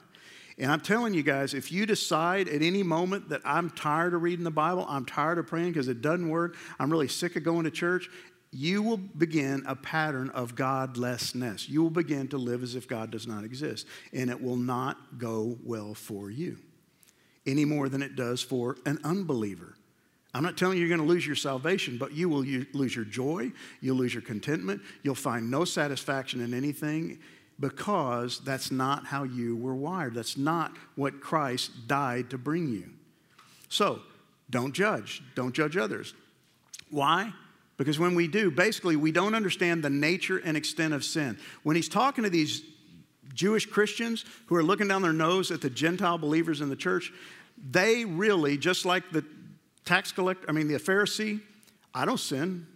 And 0.58 0.72
I'm 0.72 0.82
telling 0.82 1.14
you 1.14 1.24
guys, 1.24 1.54
if 1.54 1.72
you 1.72 1.86
decide 1.86 2.48
at 2.48 2.62
any 2.62 2.84
moment 2.84 3.30
that 3.30 3.42
I'm 3.44 3.72
tired 3.72 4.14
of 4.14 4.22
reading 4.22 4.44
the 4.44 4.52
Bible, 4.52 4.86
I'm 4.88 5.06
tired 5.06 5.40
of 5.40 5.48
praying 5.48 5.74
because 5.74 5.88
it 5.88 6.02
doesn't 6.02 6.30
work, 6.30 6.56
I'm 6.80 6.92
really 6.92 7.08
sick 7.08 7.36
of 7.36 7.44
going 7.44 7.64
to 7.64 7.72
church, 7.72 8.10
you 8.52 8.84
will 8.84 8.98
begin 8.98 9.64
a 9.66 9.76
pattern 9.76 10.30
of 10.30 10.54
godlessness. 10.54 11.68
You 11.68 11.82
will 11.82 11.90
begin 11.90 12.28
to 12.30 12.38
live 12.38 12.62
as 12.62 12.76
if 12.76 12.88
God 12.88 13.10
does 13.10 13.26
not 13.26 13.44
exist, 13.44 13.88
and 14.14 14.30
it 14.30 14.40
will 14.40 14.58
not 14.58 15.18
go 15.18 15.58
well 15.64 15.96
for 15.96 16.30
you 16.30 16.58
any 17.46 17.66
more 17.66 17.90
than 17.90 18.02
it 18.02 18.16
does 18.16 18.42
for 18.42 18.78
an 18.86 19.00
unbeliever. 19.04 19.76
I'm 20.34 20.44
not 20.44 20.58
telling 20.58 20.78
you 20.78 20.86
you're 20.86 20.96
going 20.96 21.08
to 21.08 21.14
lose 21.14 21.28
your 21.28 21.36
salvation, 21.36 21.98
but 21.98 22.14
you 22.14 22.28
will 22.28 22.44
lose 22.74 22.96
your 22.96 23.06
joy, 23.06 23.52
you'll 23.82 23.98
lose 23.98 24.14
your 24.14 24.24
contentment, 24.24 24.82
you'll 25.04 25.14
find 25.16 25.52
no 25.52 25.64
satisfaction 25.64 26.42
in 26.42 26.54
anything 26.54 27.20
because 27.60 28.40
that's 28.40 28.72
not 28.72 29.06
how 29.06 29.24
you 29.24 29.56
were 29.56 29.76
wired. 29.76 30.16
That's 30.16 30.38
not 30.38 30.76
what 30.96 31.22
Christ 31.22 31.88
died 31.88 32.32
to 32.32 32.38
bring 32.38 32.68
you. 32.68 32.90
So, 33.70 34.02
don't 34.50 34.74
judge. 34.74 35.24
Don't 35.36 35.54
judge 35.54 35.78
others. 35.78 36.14
Why? 36.90 37.32
Because 37.78 38.00
when 38.00 38.16
we 38.16 38.28
do, 38.28 38.52
basically, 38.52 38.96
we 38.96 39.12
don't 39.12 39.36
understand 39.36 39.84
the 39.84 39.90
nature 39.90 40.38
and 40.38 40.56
extent 40.58 40.94
of 40.94 41.04
sin. 41.04 41.38
When 41.64 41.76
he's 41.76 41.90
talking 41.90 42.24
to 42.24 42.30
these 42.30 42.64
Jewish 43.34 43.66
Christians 43.66 44.26
who 44.48 44.56
are 44.56 44.64
looking 44.64 44.88
down 44.88 45.02
their 45.02 45.14
nose 45.14 45.50
at 45.50 45.62
the 45.62 45.70
Gentile 45.70 46.18
believers 46.18 46.62
in 46.62 46.70
the 46.70 46.76
church, 46.76 47.12
they 47.72 48.06
really, 48.06 48.58
just 48.58 48.86
like 48.86 49.12
the 49.12 49.26
tax 49.86 50.12
collector, 50.12 50.46
I 50.50 50.52
mean, 50.52 50.68
the 50.68 50.76
Pharisee, 50.76 51.42
I 51.94 52.06
don't 52.06 52.20
sin. 52.20 52.68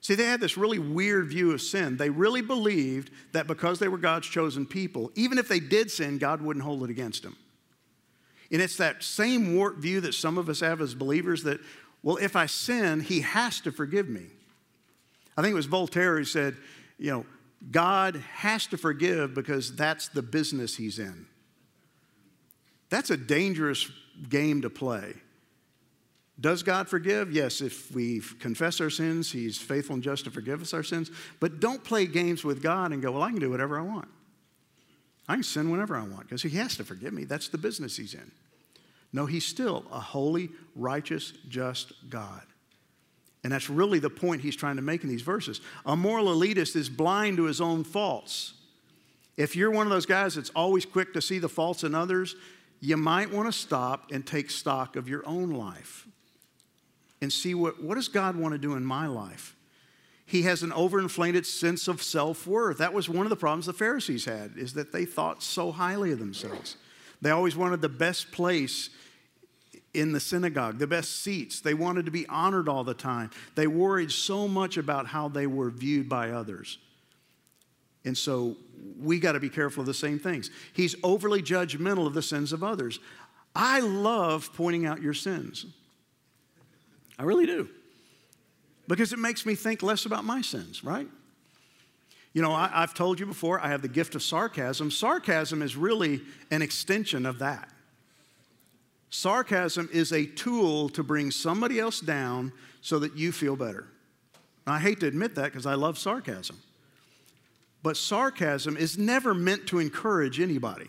See, 0.00 0.14
they 0.14 0.26
had 0.26 0.40
this 0.40 0.58
really 0.58 0.78
weird 0.78 1.28
view 1.28 1.52
of 1.52 1.62
sin. 1.62 1.96
They 1.96 2.10
really 2.10 2.42
believed 2.42 3.10
that 3.32 3.46
because 3.46 3.78
they 3.78 3.88
were 3.88 3.96
God's 3.96 4.26
chosen 4.26 4.66
people, 4.66 5.10
even 5.14 5.38
if 5.38 5.48
they 5.48 5.60
did 5.60 5.90
sin, 5.90 6.18
God 6.18 6.42
wouldn't 6.42 6.64
hold 6.64 6.84
it 6.84 6.90
against 6.90 7.22
them. 7.22 7.36
And 8.52 8.60
it's 8.60 8.76
that 8.76 9.02
same 9.02 9.56
warped 9.56 9.78
view 9.78 10.02
that 10.02 10.12
some 10.12 10.36
of 10.36 10.50
us 10.50 10.60
have 10.60 10.82
as 10.82 10.94
believers 10.94 11.42
that, 11.44 11.58
well, 12.02 12.16
if 12.16 12.36
I 12.36 12.46
sin, 12.46 13.00
He 13.00 13.22
has 13.22 13.60
to 13.62 13.72
forgive 13.72 14.08
me. 14.08 14.26
I 15.38 15.42
think 15.42 15.52
it 15.52 15.56
was 15.56 15.66
Voltaire 15.66 16.18
who 16.18 16.24
said, 16.24 16.56
you 16.98 17.10
know, 17.10 17.26
God 17.70 18.16
has 18.34 18.66
to 18.66 18.76
forgive 18.76 19.32
because 19.32 19.74
that's 19.74 20.08
the 20.08 20.22
business 20.22 20.76
He's 20.76 20.98
in. 20.98 21.26
That's 22.90 23.08
a 23.08 23.16
dangerous 23.16 23.90
game 24.28 24.62
to 24.62 24.70
play. 24.70 25.14
Does 26.40 26.64
God 26.64 26.88
forgive? 26.88 27.32
Yes, 27.32 27.60
if 27.60 27.92
we 27.92 28.20
confess 28.40 28.80
our 28.80 28.90
sins, 28.90 29.30
He's 29.30 29.56
faithful 29.56 29.94
and 29.94 30.02
just 30.02 30.24
to 30.24 30.30
forgive 30.30 30.60
us 30.62 30.74
our 30.74 30.82
sins. 30.82 31.10
But 31.38 31.60
don't 31.60 31.82
play 31.84 32.06
games 32.06 32.42
with 32.42 32.62
God 32.62 32.92
and 32.92 33.00
go, 33.00 33.12
well, 33.12 33.22
I 33.22 33.30
can 33.30 33.38
do 33.38 33.50
whatever 33.50 33.78
I 33.78 33.82
want. 33.82 34.08
I 35.28 35.34
can 35.34 35.42
sin 35.42 35.70
whenever 35.70 35.96
I 35.96 36.02
want 36.02 36.22
because 36.22 36.42
He 36.42 36.50
has 36.50 36.76
to 36.76 36.84
forgive 36.84 37.12
me. 37.12 37.24
That's 37.24 37.48
the 37.48 37.58
business 37.58 37.96
He's 37.96 38.14
in. 38.14 38.32
No, 39.12 39.26
He's 39.26 39.44
still 39.44 39.84
a 39.92 40.00
holy, 40.00 40.50
righteous, 40.74 41.32
just 41.48 41.92
God. 42.10 42.42
And 43.44 43.52
that's 43.52 43.70
really 43.70 44.00
the 44.00 44.10
point 44.10 44.42
He's 44.42 44.56
trying 44.56 44.76
to 44.76 44.82
make 44.82 45.04
in 45.04 45.08
these 45.08 45.22
verses. 45.22 45.60
A 45.86 45.94
moral 45.94 46.26
elitist 46.26 46.74
is 46.74 46.88
blind 46.88 47.36
to 47.36 47.44
his 47.44 47.60
own 47.60 47.84
faults. 47.84 48.54
If 49.36 49.54
you're 49.54 49.70
one 49.70 49.86
of 49.86 49.90
those 49.90 50.06
guys 50.06 50.34
that's 50.34 50.50
always 50.50 50.84
quick 50.84 51.12
to 51.12 51.22
see 51.22 51.38
the 51.38 51.48
faults 51.48 51.84
in 51.84 51.94
others, 51.94 52.34
you 52.80 52.96
might 52.96 53.32
want 53.32 53.46
to 53.46 53.52
stop 53.52 54.10
and 54.10 54.26
take 54.26 54.50
stock 54.50 54.96
of 54.96 55.08
your 55.08 55.26
own 55.28 55.50
life 55.50 56.08
and 57.24 57.32
see 57.32 57.54
what, 57.54 57.82
what 57.82 57.94
does 57.94 58.08
God 58.08 58.36
want 58.36 58.52
to 58.52 58.58
do 58.58 58.74
in 58.74 58.84
my 58.84 59.06
life? 59.06 59.56
He 60.26 60.42
has 60.42 60.62
an 60.62 60.72
overinflated 60.72 61.46
sense 61.46 61.88
of 61.88 62.02
self-worth. 62.02 62.76
That 62.76 62.92
was 62.92 63.08
one 63.08 63.24
of 63.24 63.30
the 63.30 63.36
problems 63.36 63.64
the 63.64 63.72
Pharisees 63.72 64.26
had, 64.26 64.52
is 64.56 64.74
that 64.74 64.92
they 64.92 65.06
thought 65.06 65.42
so 65.42 65.72
highly 65.72 66.12
of 66.12 66.18
themselves. 66.18 66.76
They 67.22 67.30
always 67.30 67.56
wanted 67.56 67.80
the 67.80 67.88
best 67.88 68.30
place 68.30 68.90
in 69.94 70.12
the 70.12 70.20
synagogue, 70.20 70.78
the 70.78 70.86
best 70.86 71.22
seats. 71.22 71.60
They 71.60 71.72
wanted 71.72 72.04
to 72.04 72.10
be 72.10 72.26
honored 72.28 72.68
all 72.68 72.84
the 72.84 72.92
time. 72.92 73.30
They 73.54 73.66
worried 73.66 74.12
so 74.12 74.46
much 74.46 74.76
about 74.76 75.06
how 75.06 75.28
they 75.28 75.46
were 75.46 75.70
viewed 75.70 76.08
by 76.08 76.30
others. 76.30 76.76
And 78.04 78.18
so 78.18 78.56
we 79.00 79.18
got 79.18 79.32
to 79.32 79.40
be 79.40 79.48
careful 79.48 79.80
of 79.80 79.86
the 79.86 79.94
same 79.94 80.18
things. 80.18 80.50
He's 80.74 80.94
overly 81.02 81.42
judgmental 81.42 82.06
of 82.06 82.12
the 82.12 82.20
sins 82.20 82.52
of 82.52 82.62
others. 82.62 82.98
I 83.54 83.80
love 83.80 84.50
pointing 84.54 84.84
out 84.84 85.00
your 85.00 85.14
sins. 85.14 85.64
I 87.18 87.22
really 87.24 87.46
do. 87.46 87.68
Because 88.88 89.12
it 89.12 89.18
makes 89.18 89.46
me 89.46 89.54
think 89.54 89.82
less 89.82 90.06
about 90.06 90.24
my 90.24 90.42
sins, 90.42 90.84
right? 90.84 91.08
You 92.32 92.42
know, 92.42 92.52
I, 92.52 92.68
have 92.68 92.94
told 92.94 93.20
you 93.20 93.26
before, 93.26 93.60
I 93.60 93.68
have 93.68 93.80
the 93.80 93.88
gift 93.88 94.14
of 94.14 94.22
sarcasm. 94.22 94.90
Sarcasm 94.90 95.62
is 95.62 95.76
really 95.76 96.20
an 96.50 96.62
extension 96.62 97.24
of 97.26 97.38
that. 97.38 97.68
Sarcasm 99.08 99.88
is 99.92 100.12
a 100.12 100.26
tool 100.26 100.88
to 100.90 101.04
bring 101.04 101.30
somebody 101.30 101.78
else 101.78 102.00
down 102.00 102.52
so 102.80 102.98
that 102.98 103.16
you 103.16 103.30
feel 103.30 103.54
better. 103.54 103.86
I 104.66 104.80
hate 104.80 105.00
to 105.00 105.06
admit 105.06 105.36
that 105.36 105.44
because 105.44 105.66
I 105.66 105.74
love 105.74 105.96
sarcasm. 105.96 106.58
But 107.84 107.96
sarcasm 107.96 108.76
is 108.76 108.98
never 108.98 109.32
meant 109.32 109.68
to 109.68 109.78
encourage 109.78 110.40
anybody. 110.40 110.88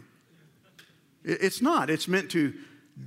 It's 1.23 1.61
not. 1.61 1.89
It's 1.89 2.07
meant 2.07 2.31
to 2.31 2.53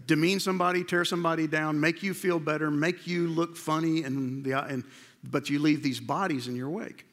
demean 0.07 0.41
somebody, 0.41 0.85
tear 0.85 1.05
somebody 1.05 1.47
down, 1.47 1.81
make 1.81 2.03
you 2.03 2.15
feel 2.15 2.39
better, 2.39 2.71
make 2.71 3.07
you 3.07 3.29
look 3.29 3.57
funny, 3.57 4.03
and, 4.05 4.45
the, 4.45 4.53
and, 4.65 4.85
but 5.25 5.49
you 5.49 5.59
leave 5.59 5.83
these 5.83 6.01
bodies 6.01 6.49
in 6.49 6.57
your 6.57 6.71
wake 6.71 7.07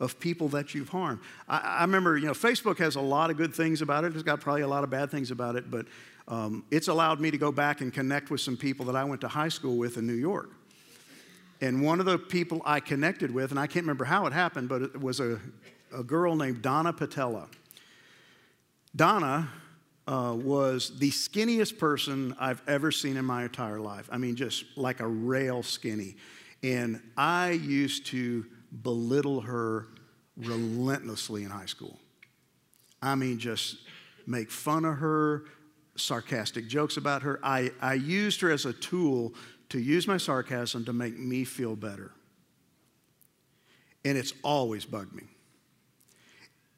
of 0.00 0.18
people 0.18 0.48
that 0.48 0.74
you've 0.74 0.88
harmed. 0.88 1.20
I, 1.48 1.58
I, 1.58 1.80
remember, 1.82 2.16
you 2.18 2.26
know, 2.26 2.32
Facebook 2.32 2.78
has 2.78 2.96
a 2.96 3.00
lot 3.00 3.30
of 3.30 3.36
good 3.36 3.54
things 3.54 3.80
about 3.80 4.04
it. 4.04 4.12
It's 4.14 4.22
got 4.22 4.40
probably 4.40 4.62
a 4.62 4.68
lot 4.68 4.84
of 4.84 4.90
bad 4.90 5.10
things 5.10 5.30
about 5.30 5.56
it, 5.56 5.70
but 5.70 5.86
um, 6.26 6.64
it's 6.70 6.88
allowed 6.88 7.20
me 7.20 7.30
to 7.30 7.38
go 7.38 7.52
back 7.52 7.80
and 7.80 7.92
connect 7.92 8.30
with 8.30 8.40
some 8.40 8.56
people 8.56 8.86
that 8.86 8.96
I 8.96 9.04
went 9.04 9.20
to 9.20 9.28
high 9.28 9.48
school 9.48 9.76
with 9.76 9.96
in 9.96 10.06
New 10.06 10.14
York. 10.14 10.50
And 11.60 11.82
one 11.82 12.00
of 12.00 12.06
the 12.06 12.18
people 12.18 12.60
I 12.64 12.80
connected 12.80 13.32
with, 13.32 13.50
and 13.50 13.60
I 13.60 13.66
can't 13.66 13.84
remember 13.84 14.04
how 14.04 14.26
it 14.26 14.32
happened, 14.32 14.68
but 14.68 14.82
it 14.82 15.00
was 15.00 15.20
a, 15.20 15.40
a 15.96 16.02
girl 16.02 16.34
named 16.34 16.62
Donna 16.62 16.92
Patella. 16.92 17.48
Donna 18.96 19.48
uh, 20.06 20.36
was 20.36 20.98
the 20.98 21.10
skinniest 21.10 21.78
person 21.78 22.36
I've 22.38 22.62
ever 22.68 22.90
seen 22.90 23.16
in 23.16 23.24
my 23.24 23.44
entire 23.44 23.80
life. 23.80 24.08
I 24.12 24.18
mean, 24.18 24.36
just 24.36 24.64
like 24.76 25.00
a 25.00 25.08
rail 25.08 25.62
skinny. 25.62 26.16
And 26.62 27.00
I 27.16 27.50
used 27.50 28.06
to 28.06 28.46
belittle 28.82 29.42
her 29.42 29.86
relentlessly 30.36 31.44
in 31.44 31.50
high 31.50 31.66
school. 31.66 31.98
I 33.00 33.14
mean, 33.14 33.38
just 33.38 33.76
make 34.26 34.50
fun 34.50 34.84
of 34.84 34.96
her, 34.96 35.44
sarcastic 35.96 36.68
jokes 36.68 36.96
about 36.96 37.22
her. 37.22 37.38
I, 37.42 37.70
I 37.80 37.94
used 37.94 38.40
her 38.40 38.50
as 38.50 38.64
a 38.66 38.72
tool 38.72 39.34
to 39.68 39.78
use 39.78 40.06
my 40.06 40.16
sarcasm 40.16 40.84
to 40.86 40.92
make 40.92 41.18
me 41.18 41.44
feel 41.44 41.76
better. 41.76 42.12
And 44.04 44.18
it's 44.18 44.32
always 44.42 44.84
bugged 44.84 45.14
me. 45.14 45.24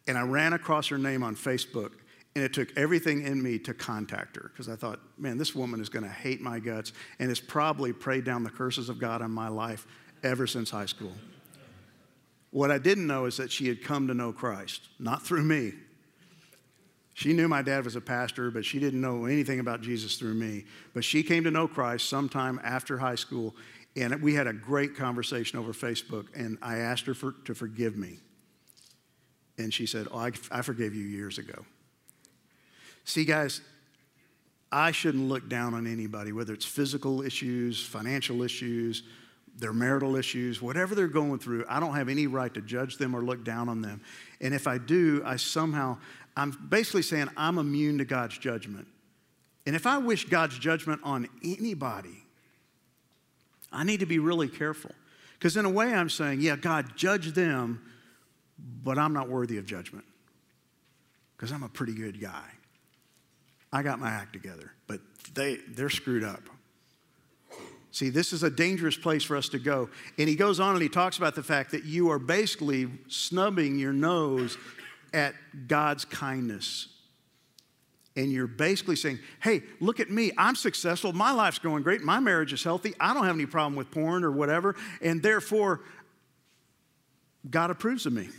And 0.07 0.17
I 0.17 0.23
ran 0.23 0.53
across 0.53 0.89
her 0.89 0.99
name 0.99 1.23
on 1.23 1.35
Facebook 1.35 1.93
and 2.37 2.45
it 2.45 2.53
took 2.53 2.69
everything 2.77 3.23
in 3.23 3.43
me 3.43 3.59
to 3.59 3.73
contact 3.73 4.37
her 4.37 4.51
because 4.53 4.69
I 4.69 4.77
thought, 4.77 5.01
man, 5.17 5.39
this 5.39 5.55
woman 5.55 5.81
is 5.81 5.89
going 5.89 6.03
to 6.05 6.11
hate 6.11 6.43
my 6.43 6.59
guts 6.59 6.93
and 7.19 7.31
has 7.31 7.41
probably 7.41 7.95
prayed 7.95 8.25
down 8.25 8.45
the 8.45 8.51
curses 8.51 8.91
of 8.91 8.99
God 8.99 9.23
on 9.23 9.31
my 9.31 9.49
life 9.49 9.87
ever 10.23 10.47
since 10.47 10.69
high 10.69 10.85
school. 10.85 11.15
What 12.51 12.71
I 12.71 12.77
didn't 12.77 13.07
know 13.07 13.25
is 13.25 13.39
that 13.39 13.51
she 13.51 13.69
had 13.69 13.83
come 13.83 14.07
to 14.09 14.15
know 14.15 14.35
Christ, 14.35 14.91
not 14.99 15.23
through 15.23 15.45
me. 15.45 15.73
She 17.15 17.33
knew 17.33 17.49
my 17.49 17.63
dad 17.63 17.87
was 17.87 17.97
a 17.97 18.03
pastor, 18.03 18.51
but 18.51 18.67
she 18.67 18.79
didn't 18.81 19.01
know 19.01 19.25
anything 19.25 19.59
about 19.59 19.81
Jesus 19.81 20.17
through 20.17 20.35
me. 20.35 20.67
But 20.93 21.05
she 21.05 21.23
came 21.23 21.43
to 21.45 21.51
know 21.51 21.67
Christ 21.67 22.07
sometime 22.07 22.61
after 22.63 22.99
high 22.99 23.15
school, 23.15 23.57
And 23.97 24.21
we 24.21 24.35
had 24.35 24.47
a 24.47 24.53
great 24.53 24.95
conversation 24.95 25.59
over 25.59 25.73
Facebook, 25.73 26.27
and 26.35 26.59
I 26.61 26.81
asked 26.81 27.07
her 27.07 27.15
for, 27.15 27.33
to 27.47 27.55
forgive 27.55 27.97
me. 27.97 28.19
And 29.57 29.73
she 29.73 29.87
said, 29.87 30.07
Oh, 30.11 30.19
I, 30.19 30.33
I 30.51 30.61
forgave 30.61 30.95
you 30.95 31.05
years 31.05 31.39
ago. 31.39 31.65
See, 33.07 33.25
guys, 33.25 33.61
I 34.71 34.91
shouldn't 34.91 35.29
look 35.29 35.49
down 35.49 35.75
on 35.75 35.87
anybody, 35.87 36.33
whether 36.33 36.53
it's 36.53 36.67
physical 36.67 37.23
issues, 37.23 37.83
financial 37.87 38.43
issues, 38.43 39.05
their 39.57 39.73
marital 39.73 40.17
issues, 40.17 40.61
whatever 40.61 40.95
they're 40.95 41.07
going 41.07 41.39
through. 41.39 41.65
I 41.69 41.81
don't 41.81 41.95
have 41.95 42.09
any 42.09 42.27
right 42.27 42.53
to 42.53 42.61
judge 42.61 42.99
them 42.99 43.15
or 43.15 43.23
look 43.23 43.45
down 43.45 43.69
on 43.69 43.81
them. 43.81 44.03
And 44.41 44.53
if 44.53 44.67
I 44.67 44.79
do, 44.79 45.23
I 45.25 45.37
somehow, 45.37 45.97
I'm 46.37 46.51
basically 46.69 47.03
saying 47.03 47.29
I'm 47.37 47.59
immune 47.59 47.99
to 47.99 48.05
God's 48.05 48.37
judgment. 48.39 48.89
And 49.67 49.77
if 49.77 49.87
I 49.87 49.99
wish 49.99 50.29
God's 50.29 50.59
judgment 50.59 51.01
on 51.05 51.29
anybody, 51.45 52.25
I 53.73 53.85
need 53.85 54.01
to 54.01 54.07
be 54.07 54.19
really 54.19 54.49
careful. 54.49 54.93
Because 55.39 55.57
in 55.57 55.65
a 55.65 55.71
way, 55.71 55.95
I'm 55.95 56.11
saying, 56.11 56.41
yeah, 56.41 56.57
God, 56.57 56.97
judge 56.97 57.33
them, 57.33 57.83
but 58.83 58.99
I'm 58.99 59.13
not 59.13 59.29
worthy 59.29 59.59
of 59.59 59.67
judgment. 59.67 60.05
Because 61.37 61.53
I'm 61.53 61.63
a 61.63 61.69
pretty 61.69 61.95
good 61.95 62.21
guy. 62.21 62.56
I 63.77 63.83
got 63.83 64.01
my 64.01 64.09
act 64.09 64.33
together, 64.33 64.73
but 64.87 65.01
they, 65.35 65.57
they're 65.69 65.91
screwed 65.91 66.25
up. 66.25 66.41
See, 67.91 68.09
this 68.09 68.33
is 68.33 68.43
a 68.43 68.49
dangerous 68.49 68.97
place 68.97 69.23
for 69.23 69.37
us 69.37 69.51
to 69.51 69.59
go. 69.59 69.91
And 70.19 70.31
he 70.31 70.35
goes 70.35 70.61
on 70.61 70.73
and 70.73 70.83
he 70.83 70.89
talks 70.89 71.19
about 71.19 71.35
the 71.35 71.43
fact 71.43 71.73
that 71.73 71.85
you 71.85 72.11
are 72.11 72.19
basically 72.19 72.89
snubbing 73.09 73.79
your 73.79 73.93
nose 73.93 74.57
at 75.13 75.35
God's 75.69 76.07
kindness. 76.07 76.89
And 78.17 78.33
you're 78.33 78.47
basically 78.47 78.97
saying, 78.97 79.19
hey, 79.43 79.63
look 79.79 80.01
at 80.01 80.09
me. 80.09 80.33
I'm 80.39 80.57
successful. 80.57 81.13
My 81.13 81.33
life's 81.33 81.59
going 81.59 81.83
great. 81.83 82.01
My 82.01 82.19
marriage 82.19 82.55
is 82.55 82.65
healthy. 82.65 82.95
I 82.99 83.13
don't 83.13 83.27
have 83.27 83.35
any 83.35 83.45
problem 83.45 83.77
with 83.77 83.91
porn 83.91 84.25
or 84.25 84.33
whatever. 84.33 84.75
And 85.03 85.23
therefore, 85.23 85.83
God 87.51 87.71
approves 87.71 88.07
of 88.07 88.15
me. 88.15 88.31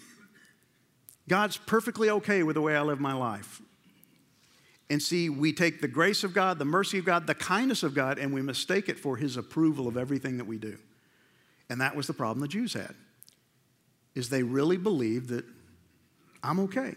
God's 1.30 1.58
perfectly 1.58 2.10
okay 2.10 2.42
with 2.42 2.56
the 2.56 2.62
way 2.62 2.76
I 2.76 2.82
live 2.82 3.00
my 3.00 3.14
life. 3.14 3.62
And 4.90 5.02
see, 5.02 5.30
we 5.30 5.52
take 5.52 5.82
the 5.82 5.88
grace 5.88 6.24
of 6.24 6.34
God, 6.34 6.60
the 6.60 6.66
mercy 6.66 6.98
of 6.98 7.06
God, 7.06 7.28
the 7.28 7.36
kindness 7.36 7.84
of 7.84 7.94
God, 7.94 8.18
and 8.18 8.34
we 8.34 8.42
mistake 8.42 8.88
it 8.88 8.98
for 8.98 9.18
his 9.18 9.36
approval 9.36 9.88
of 9.88 9.98
everything 9.98 10.38
that 10.38 10.46
we 10.46 10.58
do. 10.58 10.78
And 11.70 11.82
that 11.82 11.96
was 11.96 12.08
the 12.08 12.14
problem 12.14 12.40
the 12.40 12.48
Jews 12.48 12.74
had. 12.74 12.96
Is 14.16 14.30
they 14.30 14.44
really 14.44 14.78
believed 14.78 15.30
that 15.30 15.46
I'm 16.42 16.60
okay. 16.62 16.96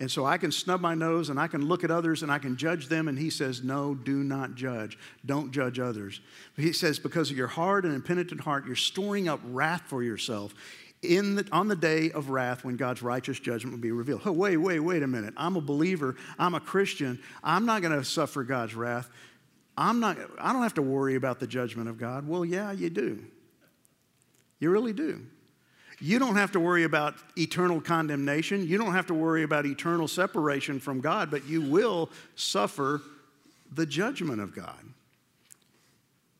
And 0.00 0.08
so 0.08 0.24
I 0.24 0.38
can 0.38 0.52
snub 0.52 0.80
my 0.80 0.94
nose 0.94 1.28
and 1.28 1.40
I 1.40 1.48
can 1.48 1.66
look 1.66 1.82
at 1.82 1.90
others 1.90 2.22
and 2.22 2.30
I 2.30 2.38
can 2.38 2.56
judge 2.56 2.86
them. 2.86 3.08
And 3.08 3.18
he 3.18 3.30
says, 3.30 3.64
No, 3.64 3.96
do 3.96 4.22
not 4.22 4.54
judge. 4.54 4.96
Don't 5.26 5.50
judge 5.50 5.80
others. 5.80 6.20
But 6.54 6.64
he 6.64 6.72
says, 6.72 7.00
Because 7.00 7.32
of 7.32 7.36
your 7.36 7.48
hard 7.48 7.84
and 7.84 7.94
impenitent 7.94 8.42
heart, 8.42 8.64
you're 8.64 8.76
storing 8.76 9.28
up 9.28 9.40
wrath 9.44 9.82
for 9.86 10.04
yourself 10.04 10.54
in 11.02 11.36
the, 11.36 11.48
on 11.52 11.68
the 11.68 11.76
day 11.76 12.10
of 12.10 12.30
wrath 12.30 12.64
when 12.64 12.76
God's 12.76 13.02
righteous 13.02 13.38
judgment 13.38 13.74
will 13.76 13.80
be 13.82 13.92
revealed. 13.92 14.22
Oh, 14.24 14.32
wait, 14.32 14.56
wait, 14.56 14.80
wait 14.80 15.02
a 15.02 15.06
minute. 15.06 15.34
I'm 15.36 15.56
a 15.56 15.60
believer. 15.60 16.16
I'm 16.38 16.54
a 16.54 16.60
Christian. 16.60 17.20
I'm 17.42 17.66
not 17.66 17.82
going 17.82 17.96
to 17.96 18.04
suffer 18.04 18.42
God's 18.42 18.74
wrath. 18.74 19.08
I'm 19.76 20.00
not, 20.00 20.18
I 20.40 20.52
don't 20.52 20.62
have 20.62 20.74
to 20.74 20.82
worry 20.82 21.14
about 21.14 21.38
the 21.38 21.46
judgment 21.46 21.88
of 21.88 21.98
God. 21.98 22.26
Well, 22.26 22.44
yeah, 22.44 22.72
you 22.72 22.90
do. 22.90 23.24
You 24.58 24.70
really 24.70 24.92
do. 24.92 25.24
You 26.00 26.18
don't 26.18 26.36
have 26.36 26.52
to 26.52 26.60
worry 26.60 26.84
about 26.84 27.14
eternal 27.36 27.80
condemnation. 27.80 28.66
You 28.66 28.78
don't 28.78 28.92
have 28.92 29.06
to 29.06 29.14
worry 29.14 29.44
about 29.44 29.66
eternal 29.66 30.08
separation 30.08 30.80
from 30.80 31.00
God, 31.00 31.30
but 31.30 31.46
you 31.46 31.60
will 31.60 32.10
suffer 32.34 33.00
the 33.72 33.86
judgment 33.86 34.40
of 34.40 34.54
God. 34.54 34.78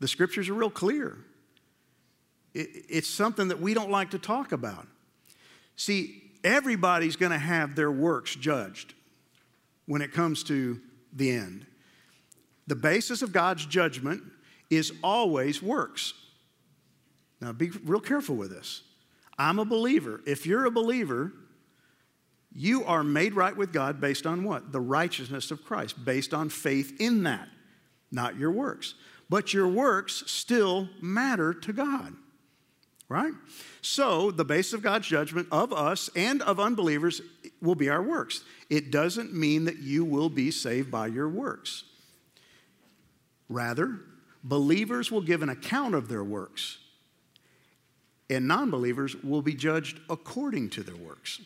The 0.00 0.08
scriptures 0.08 0.48
are 0.48 0.54
real 0.54 0.70
clear 0.70 1.18
it's 2.54 3.08
something 3.08 3.48
that 3.48 3.60
we 3.60 3.74
don't 3.74 3.90
like 3.90 4.10
to 4.10 4.18
talk 4.18 4.52
about. 4.52 4.86
See, 5.76 6.22
everybody's 6.42 7.16
going 7.16 7.32
to 7.32 7.38
have 7.38 7.76
their 7.76 7.90
works 7.90 8.34
judged 8.34 8.94
when 9.86 10.02
it 10.02 10.12
comes 10.12 10.42
to 10.44 10.80
the 11.12 11.30
end. 11.30 11.66
The 12.66 12.76
basis 12.76 13.22
of 13.22 13.32
God's 13.32 13.64
judgment 13.64 14.22
is 14.70 14.92
always 15.02 15.62
works. 15.62 16.14
Now, 17.40 17.52
be 17.52 17.70
real 17.70 18.00
careful 18.00 18.34
with 18.34 18.50
this. 18.50 18.82
I'm 19.38 19.58
a 19.58 19.64
believer. 19.64 20.20
If 20.26 20.44
you're 20.44 20.66
a 20.66 20.70
believer, 20.70 21.32
you 22.52 22.84
are 22.84 23.04
made 23.04 23.34
right 23.34 23.56
with 23.56 23.72
God 23.72 24.00
based 24.00 24.26
on 24.26 24.42
what? 24.42 24.72
The 24.72 24.80
righteousness 24.80 25.50
of 25.50 25.64
Christ, 25.64 26.04
based 26.04 26.34
on 26.34 26.48
faith 26.48 27.00
in 27.00 27.22
that, 27.22 27.48
not 28.10 28.36
your 28.36 28.50
works. 28.50 28.94
But 29.30 29.54
your 29.54 29.68
works 29.68 30.24
still 30.26 30.88
matter 31.00 31.54
to 31.54 31.72
God 31.72 32.14
right? 33.08 33.32
So, 33.80 34.30
the 34.30 34.44
base 34.44 34.72
of 34.72 34.82
God's 34.82 35.06
judgment 35.06 35.48
of 35.50 35.72
us 35.72 36.10
and 36.14 36.42
of 36.42 36.60
unbelievers 36.60 37.22
will 37.62 37.74
be 37.74 37.88
our 37.88 38.02
works. 38.02 38.44
It 38.68 38.90
doesn't 38.90 39.34
mean 39.34 39.64
that 39.64 39.78
you 39.78 40.04
will 40.04 40.28
be 40.28 40.50
saved 40.50 40.90
by 40.90 41.06
your 41.06 41.28
works. 41.28 41.84
Rather, 43.48 44.00
believers 44.44 45.10
will 45.10 45.22
give 45.22 45.42
an 45.42 45.48
account 45.48 45.94
of 45.94 46.08
their 46.08 46.24
works, 46.24 46.78
and 48.28 48.46
non 48.46 48.70
believers 48.70 49.16
will 49.22 49.42
be 49.42 49.54
judged 49.54 50.00
according 50.10 50.68
to 50.70 50.82
their 50.82 50.96
works. 50.96 51.40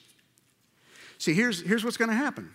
See, 1.19 1.35
here's, 1.35 1.63
here's 1.63 1.85
what's 1.85 1.97
going 1.97 2.11
to 2.11 2.17
happen 2.17 2.51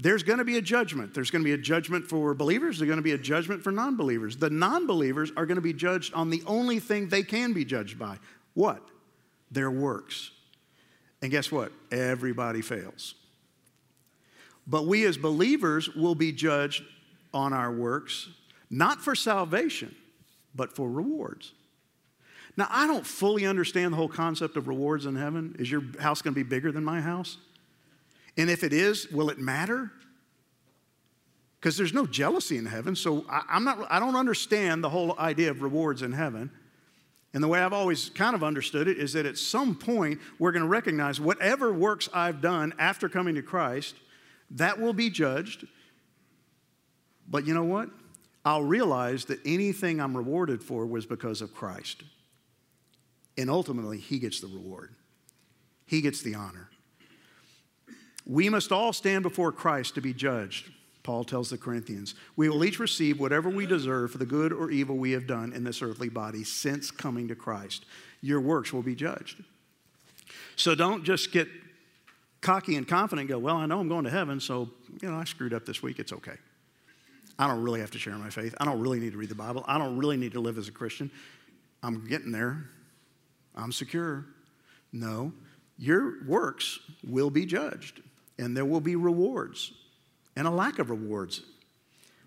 there's 0.00 0.22
going 0.22 0.38
to 0.38 0.44
be 0.44 0.58
a 0.58 0.62
judgment. 0.62 1.12
There's 1.12 1.30
going 1.30 1.42
to 1.42 1.44
be 1.44 1.54
a 1.54 1.58
judgment 1.58 2.06
for 2.06 2.32
believers. 2.34 2.78
There's 2.78 2.86
going 2.86 2.98
to 2.98 3.02
be 3.02 3.12
a 3.12 3.18
judgment 3.18 3.64
for 3.64 3.72
non 3.72 3.96
believers. 3.96 4.36
The 4.36 4.50
non 4.50 4.86
believers 4.86 5.32
are 5.36 5.44
going 5.44 5.56
to 5.56 5.62
be 5.62 5.72
judged 5.72 6.14
on 6.14 6.30
the 6.30 6.42
only 6.46 6.78
thing 6.78 7.08
they 7.08 7.24
can 7.24 7.52
be 7.52 7.64
judged 7.64 7.98
by 7.98 8.18
what? 8.54 8.82
Their 9.50 9.70
works. 9.70 10.30
And 11.20 11.30
guess 11.30 11.50
what? 11.50 11.72
Everybody 11.90 12.62
fails. 12.62 13.14
But 14.66 14.86
we 14.86 15.04
as 15.04 15.16
believers 15.16 15.88
will 15.94 16.14
be 16.14 16.30
judged 16.30 16.84
on 17.34 17.52
our 17.52 17.72
works, 17.72 18.28
not 18.70 19.00
for 19.00 19.14
salvation, 19.14 19.94
but 20.54 20.76
for 20.76 20.88
rewards. 20.88 21.52
Now, 22.56 22.66
I 22.70 22.86
don't 22.86 23.06
fully 23.06 23.46
understand 23.46 23.92
the 23.92 23.96
whole 23.96 24.08
concept 24.08 24.56
of 24.56 24.68
rewards 24.68 25.06
in 25.06 25.16
heaven. 25.16 25.56
Is 25.58 25.70
your 25.70 25.82
house 26.00 26.22
going 26.22 26.34
to 26.34 26.38
be 26.38 26.48
bigger 26.48 26.70
than 26.70 26.84
my 26.84 27.00
house? 27.00 27.38
And 28.38 28.48
if 28.48 28.62
it 28.62 28.72
is, 28.72 29.10
will 29.10 29.30
it 29.30 29.38
matter? 29.38 29.90
Because 31.60 31.76
there's 31.76 31.92
no 31.92 32.06
jealousy 32.06 32.56
in 32.56 32.66
heaven, 32.66 32.94
so 32.94 33.26
I, 33.28 33.42
I'm 33.50 33.64
not, 33.64 33.84
I 33.90 33.98
don't 33.98 34.14
understand 34.14 34.82
the 34.82 34.88
whole 34.88 35.18
idea 35.18 35.50
of 35.50 35.60
rewards 35.60 36.02
in 36.02 36.12
heaven. 36.12 36.50
And 37.34 37.42
the 37.42 37.48
way 37.48 37.60
I've 37.60 37.72
always 37.72 38.10
kind 38.10 38.36
of 38.36 38.44
understood 38.44 38.86
it 38.86 38.96
is 38.96 39.12
that 39.14 39.26
at 39.26 39.36
some 39.36 39.74
point 39.74 40.20
we're 40.38 40.52
going 40.52 40.62
to 40.62 40.68
recognize 40.68 41.20
whatever 41.20 41.72
works 41.72 42.08
I've 42.14 42.40
done 42.40 42.72
after 42.78 43.08
coming 43.08 43.34
to 43.34 43.42
Christ, 43.42 43.96
that 44.52 44.80
will 44.80 44.92
be 44.92 45.10
judged. 45.10 45.66
But 47.28 47.44
you 47.46 47.54
know 47.54 47.64
what? 47.64 47.90
I'll 48.44 48.62
realize 48.62 49.24
that 49.26 49.40
anything 49.44 50.00
I'm 50.00 50.16
rewarded 50.16 50.62
for 50.62 50.86
was 50.86 51.04
because 51.04 51.42
of 51.42 51.52
Christ. 51.52 52.04
And 53.36 53.50
ultimately, 53.50 53.98
He 53.98 54.20
gets 54.20 54.40
the 54.40 54.46
reward, 54.46 54.94
He 55.86 56.00
gets 56.00 56.22
the 56.22 56.36
honor. 56.36 56.70
We 58.28 58.50
must 58.50 58.70
all 58.70 58.92
stand 58.92 59.22
before 59.22 59.50
Christ 59.50 59.94
to 59.94 60.02
be 60.02 60.12
judged, 60.12 60.70
Paul 61.02 61.24
tells 61.24 61.48
the 61.48 61.56
Corinthians. 61.56 62.14
We 62.36 62.50
will 62.50 62.62
each 62.62 62.78
receive 62.78 63.18
whatever 63.18 63.48
we 63.48 63.64
deserve 63.64 64.12
for 64.12 64.18
the 64.18 64.26
good 64.26 64.52
or 64.52 64.70
evil 64.70 64.96
we 64.96 65.12
have 65.12 65.26
done 65.26 65.54
in 65.54 65.64
this 65.64 65.80
earthly 65.80 66.10
body 66.10 66.44
since 66.44 66.90
coming 66.90 67.28
to 67.28 67.34
Christ. 67.34 67.86
Your 68.20 68.42
works 68.42 68.70
will 68.70 68.82
be 68.82 68.94
judged. 68.94 69.42
So 70.56 70.74
don't 70.74 71.04
just 71.04 71.32
get 71.32 71.48
cocky 72.42 72.76
and 72.76 72.86
confident 72.86 73.22
and 73.22 73.28
go, 73.30 73.38
Well, 73.38 73.56
I 73.56 73.64
know 73.64 73.80
I'm 73.80 73.88
going 73.88 74.04
to 74.04 74.10
heaven, 74.10 74.40
so, 74.40 74.68
you 75.00 75.10
know, 75.10 75.16
I 75.16 75.24
screwed 75.24 75.54
up 75.54 75.64
this 75.64 75.82
week. 75.82 75.98
It's 75.98 76.12
okay. 76.12 76.36
I 77.38 77.46
don't 77.46 77.62
really 77.62 77.80
have 77.80 77.92
to 77.92 77.98
share 77.98 78.14
my 78.18 78.28
faith. 78.28 78.54
I 78.60 78.66
don't 78.66 78.80
really 78.80 79.00
need 79.00 79.12
to 79.12 79.18
read 79.18 79.30
the 79.30 79.34
Bible. 79.34 79.64
I 79.66 79.78
don't 79.78 79.96
really 79.96 80.18
need 80.18 80.32
to 80.32 80.40
live 80.40 80.58
as 80.58 80.68
a 80.68 80.72
Christian. 80.72 81.10
I'm 81.82 82.06
getting 82.06 82.32
there. 82.32 82.64
I'm 83.56 83.72
secure. 83.72 84.26
No, 84.92 85.32
your 85.78 86.24
works 86.26 86.80
will 87.06 87.30
be 87.30 87.46
judged 87.46 88.02
and 88.38 88.56
there 88.56 88.64
will 88.64 88.80
be 88.80 88.96
rewards 88.96 89.72
and 90.36 90.46
a 90.46 90.50
lack 90.50 90.78
of 90.78 90.90
rewards. 90.90 91.42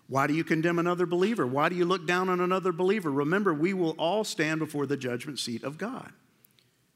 Why 0.08 0.26
do 0.26 0.34
you 0.34 0.44
condemn 0.44 0.78
another 0.78 1.06
believer? 1.06 1.46
Why 1.46 1.68
do 1.68 1.74
you 1.74 1.86
look 1.86 2.06
down 2.06 2.28
on 2.28 2.40
another 2.40 2.72
believer? 2.72 3.10
Remember, 3.10 3.54
we 3.54 3.72
will 3.72 3.92
all 3.92 4.24
stand 4.24 4.58
before 4.58 4.86
the 4.86 4.96
judgment 4.96 5.38
seat 5.38 5.64
of 5.64 5.78
God 5.78 6.12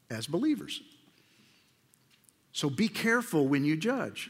as 0.09 0.27
believers. 0.27 0.81
So 2.51 2.69
be 2.69 2.87
careful 2.87 3.47
when 3.47 3.65
you 3.65 3.75
judge. 3.75 4.29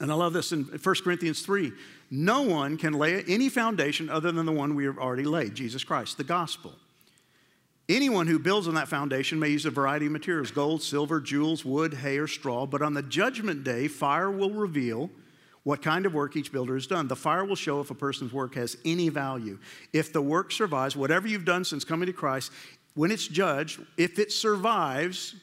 And 0.00 0.10
I 0.10 0.14
love 0.14 0.32
this 0.32 0.52
in 0.52 0.64
1 0.64 0.94
Corinthians 1.04 1.42
3. 1.42 1.72
No 2.10 2.42
one 2.42 2.76
can 2.76 2.92
lay 2.92 3.22
any 3.24 3.48
foundation 3.48 4.10
other 4.10 4.32
than 4.32 4.46
the 4.46 4.52
one 4.52 4.74
we 4.74 4.84
have 4.84 4.98
already 4.98 5.24
laid, 5.24 5.54
Jesus 5.54 5.84
Christ, 5.84 6.16
the 6.18 6.24
gospel. 6.24 6.74
Anyone 7.92 8.26
who 8.26 8.38
builds 8.38 8.68
on 8.68 8.74
that 8.76 8.88
foundation 8.88 9.38
may 9.38 9.50
use 9.50 9.66
a 9.66 9.70
variety 9.70 10.06
of 10.06 10.12
materials 10.12 10.50
gold, 10.50 10.82
silver, 10.82 11.20
jewels, 11.20 11.62
wood, 11.62 11.92
hay, 11.92 12.16
or 12.16 12.26
straw. 12.26 12.64
But 12.64 12.80
on 12.80 12.94
the 12.94 13.02
judgment 13.02 13.64
day, 13.64 13.86
fire 13.86 14.30
will 14.30 14.50
reveal 14.50 15.10
what 15.62 15.82
kind 15.82 16.06
of 16.06 16.14
work 16.14 16.34
each 16.34 16.50
builder 16.50 16.72
has 16.72 16.86
done. 16.86 17.06
The 17.06 17.16
fire 17.16 17.44
will 17.44 17.54
show 17.54 17.80
if 17.80 17.90
a 17.90 17.94
person's 17.94 18.32
work 18.32 18.54
has 18.54 18.78
any 18.86 19.10
value. 19.10 19.58
If 19.92 20.10
the 20.10 20.22
work 20.22 20.52
survives, 20.52 20.96
whatever 20.96 21.28
you've 21.28 21.44
done 21.44 21.66
since 21.66 21.84
coming 21.84 22.06
to 22.06 22.14
Christ, 22.14 22.50
when 22.94 23.10
it's 23.10 23.28
judged, 23.28 23.82
if 23.98 24.18
it 24.18 24.32
survives, 24.32 25.34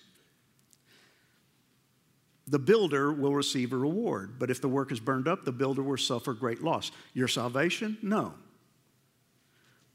the 2.48 2.58
builder 2.58 3.14
will 3.14 3.36
receive 3.36 3.74
a 3.74 3.78
reward. 3.78 4.40
But 4.40 4.50
if 4.50 4.60
the 4.60 4.70
work 4.70 4.92
is 4.92 5.00
burned 5.00 5.28
up, 5.28 5.46
the 5.46 5.52
builder 5.52 5.84
will 5.84 5.98
suffer 5.98 6.34
great 6.34 6.64
loss. 6.64 6.92
Your 7.14 7.28
salvation? 7.28 8.00
No. 8.02 8.34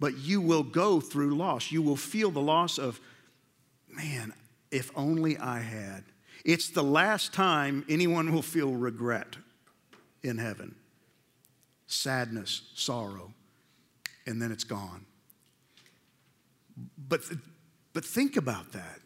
But 0.00 0.18
you 0.18 0.40
will 0.40 0.62
go 0.62 1.00
through 1.00 1.36
loss. 1.36 1.70
You 1.70 1.82
will 1.82 1.96
feel 1.96 2.30
the 2.30 2.40
loss 2.40 2.78
of, 2.78 3.00
man, 3.88 4.32
if 4.70 4.90
only 4.96 5.38
I 5.38 5.60
had. 5.60 6.04
It's 6.44 6.68
the 6.68 6.82
last 6.82 7.32
time 7.32 7.84
anyone 7.88 8.32
will 8.32 8.42
feel 8.42 8.72
regret 8.72 9.36
in 10.22 10.38
heaven 10.38 10.74
sadness, 11.86 12.62
sorrow, 12.74 13.32
and 14.26 14.40
then 14.40 14.50
it's 14.50 14.64
gone. 14.64 15.06
But, 17.08 17.20
but 17.92 18.04
think 18.04 18.36
about 18.36 18.72
that. 18.72 19.00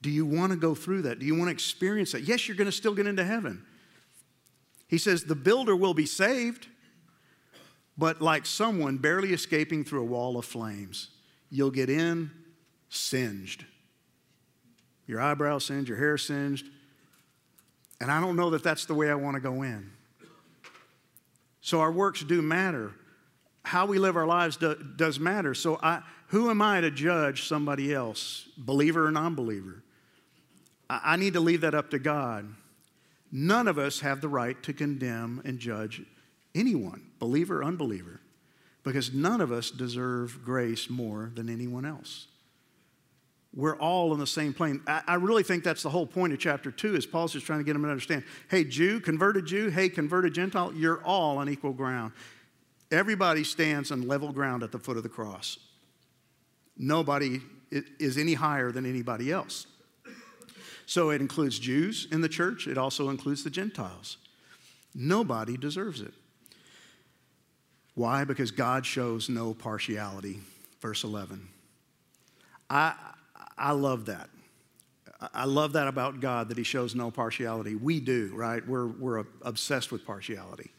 Do 0.00 0.10
you 0.10 0.24
want 0.26 0.52
to 0.52 0.56
go 0.56 0.74
through 0.74 1.02
that? 1.02 1.18
Do 1.18 1.26
you 1.26 1.34
want 1.34 1.48
to 1.48 1.52
experience 1.52 2.12
that? 2.12 2.22
Yes, 2.22 2.46
you're 2.46 2.56
going 2.56 2.66
to 2.66 2.72
still 2.72 2.94
get 2.94 3.06
into 3.06 3.24
heaven. 3.24 3.64
He 4.88 4.98
says 4.98 5.24
the 5.24 5.34
builder 5.34 5.74
will 5.74 5.94
be 5.94 6.06
saved, 6.06 6.68
but 7.96 8.20
like 8.20 8.46
someone 8.46 8.98
barely 8.98 9.32
escaping 9.32 9.84
through 9.84 10.02
a 10.02 10.06
wall 10.06 10.36
of 10.36 10.44
flames, 10.44 11.10
you'll 11.50 11.70
get 11.70 11.88
in 11.88 12.30
singed. 12.88 13.64
Your 15.06 15.20
eyebrows 15.20 15.66
singed, 15.66 15.88
your 15.88 15.98
hair 15.98 16.18
singed. 16.18 16.66
And 18.00 18.10
I 18.10 18.20
don't 18.20 18.36
know 18.36 18.50
that 18.50 18.62
that's 18.62 18.86
the 18.86 18.94
way 18.94 19.10
I 19.10 19.14
want 19.14 19.34
to 19.34 19.40
go 19.40 19.62
in. 19.62 19.90
So 21.60 21.80
our 21.80 21.92
works 21.92 22.22
do 22.22 22.42
matter. 22.42 22.92
How 23.62 23.86
we 23.86 23.98
live 23.98 24.16
our 24.16 24.26
lives 24.26 24.56
do, 24.56 24.74
does 24.74 25.18
matter. 25.18 25.54
So 25.54 25.78
I, 25.82 26.02
who 26.28 26.50
am 26.50 26.60
I 26.60 26.80
to 26.80 26.90
judge 26.90 27.48
somebody 27.48 27.94
else, 27.94 28.48
believer 28.58 29.06
or 29.06 29.10
non 29.10 29.34
believer? 29.34 29.82
I, 30.90 31.00
I 31.04 31.16
need 31.16 31.32
to 31.34 31.40
leave 31.40 31.62
that 31.62 31.74
up 31.74 31.90
to 31.90 31.98
God. 31.98 32.52
None 33.32 33.66
of 33.66 33.78
us 33.78 34.00
have 34.00 34.20
the 34.20 34.28
right 34.28 34.62
to 34.62 34.72
condemn 34.72 35.40
and 35.44 35.58
judge 35.58 36.02
anyone, 36.54 37.02
believer 37.24 37.64
unbeliever, 37.64 38.20
because 38.82 39.12
none 39.12 39.40
of 39.40 39.50
us 39.50 39.70
deserve 39.70 40.44
grace 40.44 40.90
more 40.90 41.30
than 41.34 41.48
anyone 41.48 41.84
else 41.84 42.26
we're 43.54 43.76
all 43.76 44.12
on 44.12 44.18
the 44.18 44.26
same 44.26 44.52
plane. 44.52 44.82
I, 44.86 45.02
I, 45.06 45.14
really 45.14 45.42
think 45.42 45.62
that's 45.62 45.82
the 45.82 45.90
whole 45.90 46.06
point 46.06 46.32
of 46.32 46.38
chapter 46.38 46.70
two 46.70 46.96
is 46.96 47.06
Paul's 47.06 47.32
just 47.32 47.46
trying 47.46 47.60
to 47.60 47.64
get 47.64 47.74
them 47.74 47.82
to 47.82 47.88
understand, 47.88 48.24
hey, 48.48 48.64
Jew, 48.64 49.00
converted 49.00 49.46
Jew, 49.46 49.70
hey, 49.70 49.88
converted 49.88 50.34
Gentile, 50.34 50.72
you're 50.74 51.02
all 51.04 51.38
on 51.38 51.48
equal 51.48 51.72
ground. 51.72 52.12
Everybody 52.90 53.44
stands 53.44 53.92
on 53.92 54.08
level 54.08 54.32
ground 54.32 54.62
at 54.62 54.72
the 54.72 54.78
foot 54.78 54.96
of 54.96 55.02
the 55.02 55.08
cross. 55.08 55.58
Nobody 56.76 57.40
is 57.70 58.18
any 58.18 58.34
higher 58.34 58.72
than 58.72 58.86
anybody 58.86 59.30
else. 59.30 59.66
So 60.86 61.10
it 61.10 61.20
includes 61.20 61.58
Jews 61.58 62.08
in 62.10 62.20
the 62.20 62.28
church, 62.28 62.66
it 62.66 62.76
also 62.76 63.08
includes 63.08 63.44
the 63.44 63.50
Gentiles. 63.50 64.18
Nobody 64.94 65.56
deserves 65.56 66.00
it. 66.00 66.12
Why? 67.94 68.24
Because 68.24 68.50
God 68.50 68.84
shows 68.84 69.28
no 69.28 69.54
partiality. 69.54 70.40
Verse 70.80 71.04
11. 71.04 71.48
I, 72.68 72.94
I 73.56 73.72
love 73.72 74.06
that. 74.06 74.28
I 75.32 75.44
love 75.44 75.72
that 75.74 75.88
about 75.88 76.20
God 76.20 76.48
that 76.48 76.58
He 76.58 76.64
shows 76.64 76.94
no 76.94 77.10
partiality. 77.10 77.76
We 77.76 78.00
do, 78.00 78.32
right? 78.34 78.66
We're, 78.66 78.86
we're 78.86 79.24
obsessed 79.42 79.92
with 79.92 80.04
partiality 80.04 80.70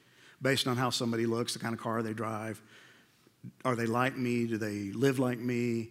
based 0.42 0.68
on 0.68 0.78
how 0.78 0.90
somebody 0.90 1.26
looks, 1.26 1.54
the 1.54 1.60
kind 1.60 1.74
of 1.74 1.80
car 1.80 2.04
they 2.04 2.14
drive. 2.14 2.62
Are 3.64 3.76
they 3.76 3.86
like 3.86 4.18
me? 4.18 4.46
Do 4.46 4.58
they 4.58 4.92
live 4.92 5.20
like 5.20 5.40
me? 5.40 5.90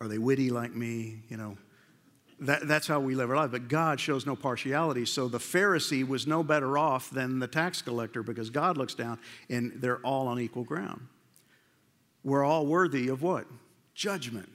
Are 0.00 0.08
they 0.08 0.18
witty 0.18 0.50
like 0.50 0.74
me? 0.74 1.22
You 1.28 1.36
know, 1.36 1.58
that, 2.40 2.68
that's 2.68 2.86
how 2.86 3.00
we 3.00 3.14
live 3.14 3.30
our 3.30 3.36
life. 3.36 3.50
But 3.50 3.68
God 3.68 3.98
shows 4.00 4.26
no 4.26 4.36
partiality. 4.36 5.04
So 5.04 5.28
the 5.28 5.38
Pharisee 5.38 6.06
was 6.06 6.26
no 6.26 6.42
better 6.42 6.78
off 6.78 7.10
than 7.10 7.38
the 7.38 7.48
tax 7.48 7.82
collector 7.82 8.22
because 8.22 8.50
God 8.50 8.76
looks 8.76 8.94
down 8.94 9.18
and 9.48 9.72
they're 9.76 9.98
all 9.98 10.28
on 10.28 10.38
equal 10.38 10.64
ground. 10.64 11.06
We're 12.22 12.44
all 12.44 12.66
worthy 12.66 13.08
of 13.08 13.22
what? 13.22 13.46
Judgment 13.94 14.48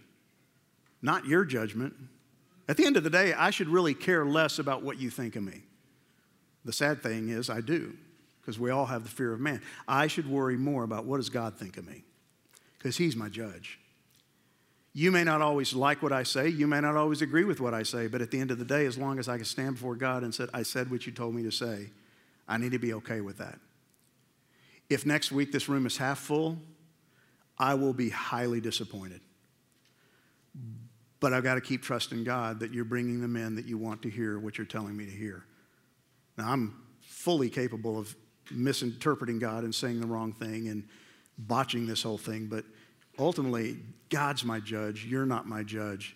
not 1.04 1.26
your 1.26 1.46
judgment. 1.46 1.94
At 2.68 2.78
the 2.78 2.86
end 2.86 2.98
of 2.98 3.04
the 3.04 3.10
day, 3.10 3.34
I 3.34 3.52
should 3.52 3.68
really 3.68 3.94
care 3.94 4.26
less 4.26 4.58
about 4.58 4.82
what 4.82 5.00
you 5.00 5.12
think 5.12 5.36
of 5.36 5.44
me. 5.44 5.62
The 6.66 6.74
sad 6.74 7.04
thing 7.04 7.30
is, 7.30 7.50
I 7.50 7.60
do, 7.60 7.94
because 8.42 8.58
we 8.58 8.72
all 8.72 8.86
have 8.86 9.04
the 9.04 9.10
fear 9.10 9.34
of 9.34 9.42
man. 9.42 9.62
I 9.86 10.08
should 10.08 10.28
worry 10.28 10.58
more 10.58 10.84
about 10.84 11.06
what 11.06 11.18
does 11.18 11.30
God 11.30 11.56
think 11.60 11.76
of 11.78 11.86
me, 11.86 12.06
because 12.78 12.96
He's 12.96 13.18
my 13.18 13.28
judge. 13.28 13.80
You 14.94 15.12
may 15.12 15.24
not 15.24 15.42
always 15.42 15.74
like 15.74 16.04
what 16.04 16.12
I 16.12 16.22
say, 16.22 16.50
you 16.50 16.68
may 16.68 16.80
not 16.80 16.96
always 16.96 17.24
agree 17.24 17.46
with 17.46 17.60
what 17.60 17.74
I 17.74 17.82
say, 17.82 18.08
but 18.08 18.22
at 18.22 18.30
the 18.30 18.40
end 18.40 18.52
of 18.52 18.60
the 18.60 18.66
day, 18.66 18.86
as 18.86 18.98
long 18.98 19.18
as 19.18 19.28
I 19.28 19.38
can 19.38 19.46
stand 19.46 19.76
before 19.76 19.96
God 19.96 20.24
and 20.24 20.34
say, 20.34 20.46
I 20.54 20.62
said 20.62 20.92
what 20.92 21.08
you 21.08 21.12
told 21.12 21.34
me 21.34 21.42
to 21.44 21.52
say, 21.52 21.90
I 22.48 22.58
need 22.58 22.74
to 22.74 22.80
be 22.80 22.94
okay 22.94 23.20
with 23.22 23.40
that. 23.40 23.58
If 24.90 25.06
next 25.06 25.32
week 25.32 25.52
this 25.52 25.68
room 25.68 25.88
is 25.88 25.98
half 25.98 26.20
full, 26.20 26.60
I 27.58 27.74
will 27.74 27.94
be 27.94 28.10
highly 28.10 28.62
disappointed. 28.62 29.22
But 31.20 31.34
I've 31.34 31.44
got 31.44 31.56
to 31.56 31.62
keep 31.62 31.82
trusting 31.82 32.24
God 32.24 32.60
that 32.60 32.72
you're 32.72 32.86
bringing 32.86 33.22
them 33.22 33.36
in 33.36 33.56
that 33.56 33.66
you 33.66 33.78
want 33.80 34.04
to 34.04 34.10
hear 34.10 34.38
what 34.38 34.58
you're 34.58 34.68
telling 34.68 34.96
me 34.96 35.06
to 35.06 35.12
hear. 35.12 35.44
Now, 36.38 36.52
I'm 36.52 36.84
fully 37.02 37.50
capable 37.50 37.98
of 37.98 38.16
misinterpreting 38.52 39.40
God 39.40 39.64
and 39.64 39.74
saying 39.74 40.02
the 40.02 40.08
wrong 40.08 40.34
thing 40.34 40.68
and 40.68 40.84
botching 41.38 41.88
this 41.88 42.04
whole 42.04 42.18
thing, 42.18 42.48
but 42.48 42.66
ultimately, 43.18 43.78
God's 44.10 44.44
my 44.44 44.60
judge. 44.60 45.06
You're 45.06 45.26
not 45.26 45.48
my 45.48 45.64
judge. 45.64 46.16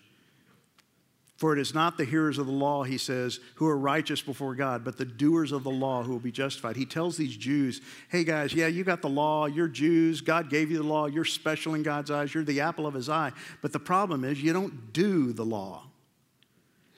For 1.38 1.54
it 1.54 1.60
is 1.60 1.76
not 1.76 1.98
the 1.98 2.06
hearers 2.06 2.40
of 2.40 2.48
the 2.48 2.52
law, 2.52 2.84
he 2.84 2.98
says, 2.98 3.40
who 3.56 3.68
are 3.68 3.78
righteous 3.78 4.24
before 4.24 4.56
God, 4.56 4.84
but 4.84 4.98
the 4.98 5.06
doers 5.06 5.52
of 5.52 5.64
the 5.64 5.70
law 5.70 6.02
who 6.02 6.12
will 6.12 6.20
be 6.20 6.32
justified. 6.32 6.76
He 6.76 6.86
tells 6.86 7.16
these 7.16 7.38
Jews, 7.38 7.80
hey 8.10 8.24
guys, 8.24 8.56
yeah, 8.56 8.66
you 8.66 8.84
got 8.84 9.04
the 9.04 9.10
law, 9.10 9.46
you're 9.46 9.68
Jews, 9.68 10.22
God 10.22 10.50
gave 10.50 10.72
you 10.72 10.78
the 10.78 10.84
law, 10.84 11.06
you're 11.06 11.26
special 11.26 11.76
in 11.76 11.84
God's 11.84 12.10
eyes, 12.10 12.34
you're 12.34 12.44
the 12.44 12.62
apple 12.62 12.88
of 12.88 12.96
his 12.96 13.08
eye. 13.08 13.34
But 13.62 13.72
the 13.72 13.80
problem 13.80 14.24
is, 14.24 14.42
you 14.42 14.52
don't 14.52 14.92
do 14.94 15.32
the 15.32 15.46
law. 15.46 15.84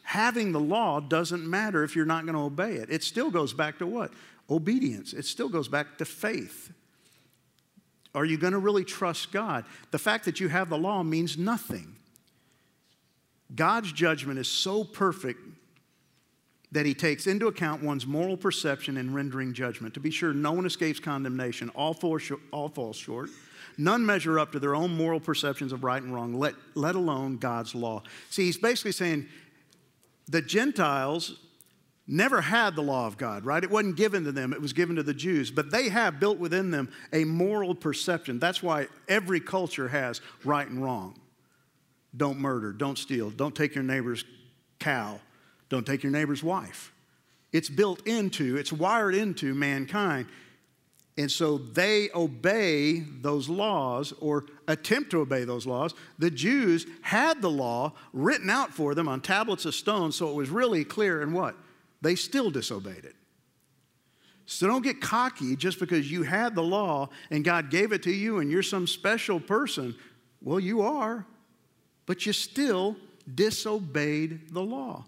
Having 0.04 0.54
the 0.54 0.60
law 0.62 1.02
doesn't 1.02 1.46
matter 1.46 1.84
if 1.84 1.94
you're 1.94 2.06
not 2.06 2.24
going 2.24 2.36
to 2.36 2.42
obey 2.42 2.76
it. 2.76 2.90
It 2.90 3.04
still 3.04 3.30
goes 3.30 3.54
back 3.54 3.78
to 3.80 3.86
what? 3.86 4.12
Obedience. 4.50 5.12
It 5.12 5.26
still 5.26 5.50
goes 5.50 5.68
back 5.68 5.98
to 5.98 6.06
faith. 6.06 6.72
Are 8.16 8.26
you 8.26 8.38
going 8.38 8.54
to 8.54 8.60
really 8.60 8.84
trust 8.84 9.32
God? 9.32 9.66
The 9.92 10.00
fact 10.00 10.26
that 10.26 10.40
you 10.40 10.48
have 10.50 10.70
the 10.70 10.78
law 10.78 11.04
means 11.04 11.38
nothing. 11.38 11.96
God's 13.54 13.92
judgment 13.92 14.40
is 14.40 14.48
so 14.48 14.84
perfect 14.84 15.40
that 16.72 16.86
he 16.86 16.94
takes 16.94 17.26
into 17.26 17.48
account 17.48 17.82
one's 17.82 18.06
moral 18.06 18.38
perception 18.38 18.98
in 18.98 19.14
rendering 19.14 19.54
judgment. 19.54 19.94
To 19.96 20.00
be 20.00 20.12
sure, 20.12 20.34
no 20.34 20.52
one 20.52 20.66
escapes 20.66 21.00
condemnation, 21.00 21.70
all 21.70 21.94
fall, 21.94 22.18
short, 22.20 22.42
all 22.52 22.70
fall 22.70 22.94
short. 22.94 23.30
None 23.78 24.06
measure 24.06 24.40
up 24.40 24.52
to 24.52 24.60
their 24.60 24.76
own 24.76 24.96
moral 24.96 25.20
perceptions 25.20 25.72
of 25.72 25.84
right 25.84 26.02
and 26.02 26.14
wrong, 26.14 26.34
let, 26.34 26.54
let 26.76 26.96
alone 26.96 27.38
God's 27.38 27.74
law. 27.74 28.04
See, 28.30 28.46
he's 28.46 28.58
basically 28.58 28.92
saying 28.92 29.28
the 30.28 30.42
Gentiles 30.42 31.40
never 32.10 32.42
had 32.42 32.76
the 32.76 32.82
law 32.82 33.06
of 33.06 33.18
God, 33.18 33.46
right? 33.46 33.64
It 33.64 33.70
wasn't 33.70 33.96
given 33.96 34.24
to 34.26 34.32
them, 34.32 34.52
it 34.52 34.62
was 34.62 34.74
given 34.74 34.96
to 34.96 35.04
the 35.04 35.14
Jews. 35.14 35.52
But 35.52 35.72
they 35.72 35.90
have 35.90 36.20
built 36.20 36.40
within 36.40 36.72
them 36.72 36.92
a 37.14 37.24
moral 37.24 37.76
perception. 37.76 38.40
That's 38.40 38.64
why 38.64 38.88
every 39.08 39.40
culture 39.40 39.88
has 39.88 40.20
right 40.44 40.68
and 40.68 40.84
wrong. 40.84 41.20
Don't 42.18 42.40
murder, 42.40 42.74
don't 42.74 42.98
steal, 42.98 43.30
don't 43.30 43.56
take 43.56 43.76
your 43.76 43.84
neighbor's 43.84 44.26
cow, 44.80 45.20
don't 45.70 45.86
take 45.86 46.02
your 46.02 46.12
neighbor's 46.12 46.44
wife. 46.44 46.92
It's 47.54 47.70
built 47.70 48.06
into, 48.08 48.58
it's 48.58 48.74
wired 48.74 49.16
into 49.16 49.54
mankind. 49.54 50.26
And 51.18 51.30
so 51.30 51.58
they 51.58 52.10
obey 52.16 53.02
those 53.02 53.50
laws 53.50 54.14
or 54.22 54.46
attempt 54.68 55.12
to 55.12 55.20
obey 55.20 55.44
those 55.44 55.68
laws. 55.68 55.94
The 56.18 56.32
Jews 56.32 56.88
had 57.02 57.42
the 57.42 57.50
law 57.50 57.94
written 58.14 58.50
out 58.50 58.74
for 58.74 58.96
them 58.96 59.08
on 59.08 59.20
tablets 59.20 59.66
of 59.66 59.76
stone, 59.76 60.12
so 60.12 60.30
it 60.30 60.36
was 60.36 60.50
really 60.50 60.86
clear 60.86 61.22
and 61.22 61.34
what? 61.34 61.56
They 62.02 62.16
still 62.16 62.50
disobeyed 62.50 63.06
it. 63.06 63.16
So 64.46 64.68
don't 64.68 64.84
get 64.84 65.00
cocky 65.00 65.56
just 65.56 65.80
because 65.80 66.12
you 66.12 66.24
had 66.24 66.56
the 66.56 66.64
law 66.64 67.10
and 67.30 67.44
God 67.44 67.70
gave 67.70 67.92
it 67.92 68.04
to 68.04 68.12
you 68.12 68.40
and 68.40 68.50
you're 68.50 68.64
some 68.64 68.88
special 68.88 69.40
person. 69.40 69.96
Well, 70.42 70.60
you 70.60 70.82
are 70.82 71.26
but 72.10 72.26
you 72.26 72.34
still 72.34 72.98
disobeyed 73.36 74.52
the 74.52 74.64
law. 74.64 75.06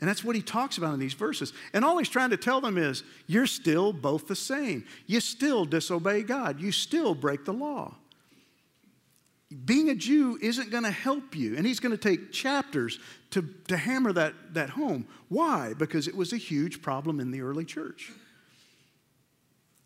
And 0.00 0.08
that's 0.08 0.24
what 0.24 0.34
he 0.34 0.40
talks 0.40 0.78
about 0.78 0.94
in 0.94 0.98
these 0.98 1.12
verses. 1.12 1.52
And 1.74 1.84
all 1.84 1.98
he's 1.98 2.08
trying 2.08 2.30
to 2.30 2.38
tell 2.38 2.62
them 2.62 2.78
is 2.78 3.02
you're 3.26 3.46
still 3.46 3.92
both 3.92 4.26
the 4.26 4.34
same. 4.34 4.86
You 5.06 5.20
still 5.20 5.66
disobey 5.66 6.22
God, 6.22 6.58
you 6.58 6.72
still 6.72 7.14
break 7.14 7.44
the 7.44 7.52
law. 7.52 7.96
Being 9.66 9.90
a 9.90 9.94
Jew 9.94 10.38
isn't 10.40 10.70
going 10.70 10.84
to 10.84 10.90
help 10.90 11.36
you. 11.36 11.54
And 11.58 11.66
he's 11.66 11.80
going 11.80 11.92
to 11.92 11.98
take 11.98 12.32
chapters 12.32 12.98
to, 13.30 13.42
to 13.68 13.76
hammer 13.76 14.12
that, 14.12 14.34
that 14.54 14.70
home. 14.70 15.06
Why? 15.28 15.74
Because 15.74 16.08
it 16.08 16.16
was 16.16 16.32
a 16.32 16.36
huge 16.36 16.82
problem 16.82 17.20
in 17.20 17.30
the 17.30 17.40
early 17.42 17.64
church. 17.64 18.12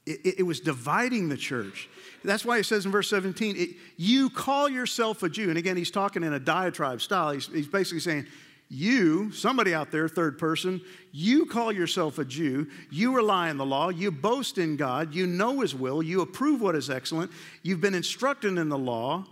It, 0.06 0.38
it, 0.38 0.42
was 0.42 0.60
dividing 0.60 1.30
the 1.30 1.36
church. 1.36 1.88
That's 2.24 2.44
why 2.44 2.58
he 2.58 2.62
says 2.62 2.84
in 2.84 2.92
verse 2.92 3.08
17, 3.08 3.56
it, 3.56 3.70
You 3.96 4.28
call 4.28 4.68
yourself 4.68 5.22
a 5.22 5.30
Jew. 5.30 5.48
And 5.48 5.56
again, 5.56 5.78
he's 5.78 5.90
talking 5.90 6.22
in 6.22 6.34
a 6.34 6.38
diatribe 6.38 7.00
style. 7.00 7.30
He's, 7.30 7.46
he's 7.46 7.68
basically 7.68 8.00
saying, 8.00 8.26
You, 8.68 9.32
somebody 9.32 9.74
out 9.74 9.90
there, 9.90 10.06
third 10.06 10.38
person, 10.38 10.82
you 11.10 11.46
call 11.46 11.72
yourself 11.72 12.18
a 12.18 12.24
Jew. 12.24 12.66
You 12.90 13.16
rely 13.16 13.48
on 13.48 13.56
the 13.56 13.64
law. 13.64 13.88
You 13.88 14.10
boast 14.10 14.58
in 14.58 14.76
God. 14.76 15.14
You 15.14 15.26
know 15.26 15.60
his 15.60 15.74
will. 15.74 16.02
You 16.02 16.20
approve 16.20 16.60
what 16.60 16.76
is 16.76 16.90
excellent. 16.90 17.30
You've 17.62 17.80
been 17.80 17.94
instructed 17.94 18.58
in 18.58 18.68
the 18.68 18.78
law. 18.78 19.24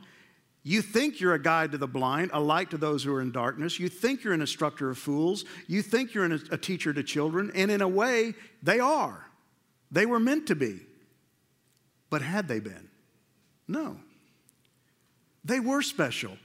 You 0.64 0.80
think 0.80 1.18
you're 1.18 1.34
a 1.34 1.42
guide 1.42 1.72
to 1.72 1.78
the 1.78 1.88
blind, 1.88 2.30
a 2.32 2.40
light 2.40 2.70
to 2.70 2.78
those 2.78 3.02
who 3.02 3.12
are 3.12 3.20
in 3.20 3.32
darkness. 3.32 3.80
You 3.80 3.88
think 3.88 4.22
you're 4.22 4.32
an 4.32 4.40
instructor 4.40 4.90
of 4.90 4.98
fools. 4.98 5.44
You 5.66 5.82
think 5.82 6.14
you're 6.14 6.24
a 6.24 6.56
teacher 6.56 6.92
to 6.92 7.02
children. 7.02 7.50
And 7.54 7.70
in 7.70 7.82
a 7.82 7.88
way, 7.88 8.34
they 8.62 8.78
are. 8.78 9.26
They 9.90 10.06
were 10.06 10.20
meant 10.20 10.46
to 10.46 10.54
be. 10.54 10.80
But 12.10 12.22
had 12.22 12.46
they 12.46 12.60
been? 12.60 12.88
No. 13.66 13.96
They 15.44 15.58
were 15.58 15.82
special. 15.82 16.36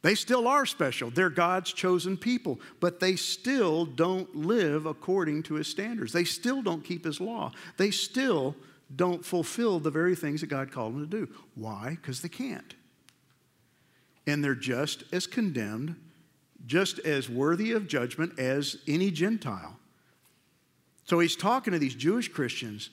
They 0.00 0.14
still 0.14 0.48
are 0.48 0.64
special. 0.64 1.10
They're 1.10 1.28
God's 1.28 1.72
chosen 1.72 2.16
people, 2.16 2.60
but 2.80 3.00
they 3.00 3.16
still 3.16 3.84
don't 3.84 4.34
live 4.34 4.86
according 4.86 5.42
to 5.44 5.54
his 5.54 5.66
standards. 5.66 6.12
They 6.12 6.24
still 6.24 6.62
don't 6.62 6.84
keep 6.84 7.04
his 7.04 7.20
law. 7.20 7.52
They 7.76 7.90
still 7.90 8.54
don't 8.94 9.24
fulfill 9.24 9.80
the 9.80 9.90
very 9.90 10.14
things 10.14 10.40
that 10.40 10.46
God 10.46 10.72
called 10.72 10.94
them 10.94 11.10
to 11.10 11.26
do. 11.26 11.28
Why? 11.54 11.90
Because 12.00 12.22
they 12.22 12.28
can't 12.28 12.74
and 14.28 14.44
they're 14.44 14.54
just 14.54 15.04
as 15.10 15.26
condemned, 15.26 15.96
just 16.66 16.98
as 17.00 17.30
worthy 17.30 17.72
of 17.72 17.88
judgment 17.88 18.38
as 18.38 18.76
any 18.86 19.10
Gentile. 19.10 19.76
So 21.04 21.18
he's 21.18 21.34
talking 21.34 21.72
to 21.72 21.78
these 21.78 21.94
Jewish 21.94 22.28
Christians, 22.28 22.90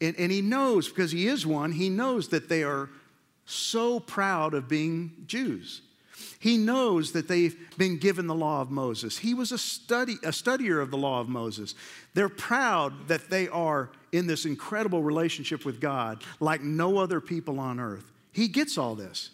and, 0.00 0.18
and 0.18 0.32
he 0.32 0.40
knows, 0.40 0.88
because 0.88 1.12
he 1.12 1.28
is 1.28 1.46
one, 1.46 1.72
he 1.72 1.90
knows 1.90 2.28
that 2.28 2.48
they 2.48 2.64
are 2.64 2.88
so 3.44 4.00
proud 4.00 4.54
of 4.54 4.66
being 4.66 5.12
Jews. 5.26 5.82
He 6.38 6.56
knows 6.56 7.12
that 7.12 7.28
they've 7.28 7.56
been 7.76 7.98
given 7.98 8.26
the 8.26 8.34
law 8.34 8.62
of 8.62 8.70
Moses. 8.70 9.18
He 9.18 9.34
was 9.34 9.52
a 9.52 9.58
study 9.58 10.14
a 10.22 10.28
studier 10.28 10.80
of 10.80 10.90
the 10.90 10.96
law 10.96 11.20
of 11.20 11.28
Moses. 11.28 11.74
They're 12.14 12.28
proud 12.28 13.08
that 13.08 13.28
they 13.28 13.48
are 13.48 13.90
in 14.12 14.26
this 14.26 14.44
incredible 14.44 15.02
relationship 15.02 15.64
with 15.64 15.80
God 15.80 16.22
like 16.40 16.62
no 16.62 16.98
other 16.98 17.20
people 17.20 17.60
on 17.60 17.78
earth. 17.78 18.10
He 18.32 18.48
gets 18.48 18.78
all 18.78 18.94
this. 18.94 19.30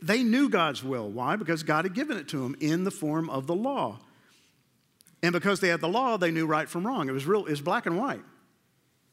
They 0.00 0.22
knew 0.22 0.48
God's 0.48 0.82
will. 0.82 1.08
Why? 1.08 1.36
Because 1.36 1.62
God 1.62 1.84
had 1.84 1.94
given 1.94 2.16
it 2.16 2.28
to 2.28 2.38
them 2.38 2.56
in 2.60 2.84
the 2.84 2.90
form 2.90 3.28
of 3.28 3.46
the 3.46 3.54
law. 3.54 3.98
And 5.22 5.32
because 5.32 5.60
they 5.60 5.68
had 5.68 5.80
the 5.80 5.88
law, 5.88 6.16
they 6.16 6.30
knew 6.30 6.46
right 6.46 6.68
from 6.68 6.86
wrong. 6.86 7.08
It 7.08 7.12
was 7.12 7.26
real, 7.26 7.46
it 7.46 7.50
was 7.50 7.60
black 7.60 7.86
and 7.86 7.98
white. 7.98 8.22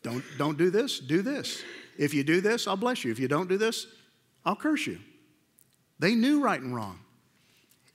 Don't, 0.03 0.23
don't 0.37 0.57
do 0.57 0.69
this, 0.69 0.99
do 0.99 1.21
this. 1.21 1.63
If 1.97 2.13
you 2.13 2.23
do 2.23 2.41
this, 2.41 2.67
I'll 2.67 2.77
bless 2.77 3.03
you. 3.03 3.11
If 3.11 3.19
you 3.19 3.27
don't 3.27 3.47
do 3.47 3.57
this, 3.57 3.87
I'll 4.45 4.55
curse 4.55 4.87
you. 4.87 4.99
They 5.99 6.15
knew 6.15 6.41
right 6.41 6.59
and 6.59 6.75
wrong. 6.75 6.99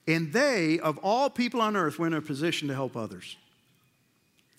And 0.07 0.31
they, 0.31 0.79
of 0.79 0.97
all 0.99 1.29
people 1.29 1.61
on 1.61 1.75
earth, 1.75 1.99
were 1.99 2.07
in 2.07 2.13
a 2.13 2.21
position 2.21 2.69
to 2.69 2.73
help 2.73 2.95
others. 2.95 3.35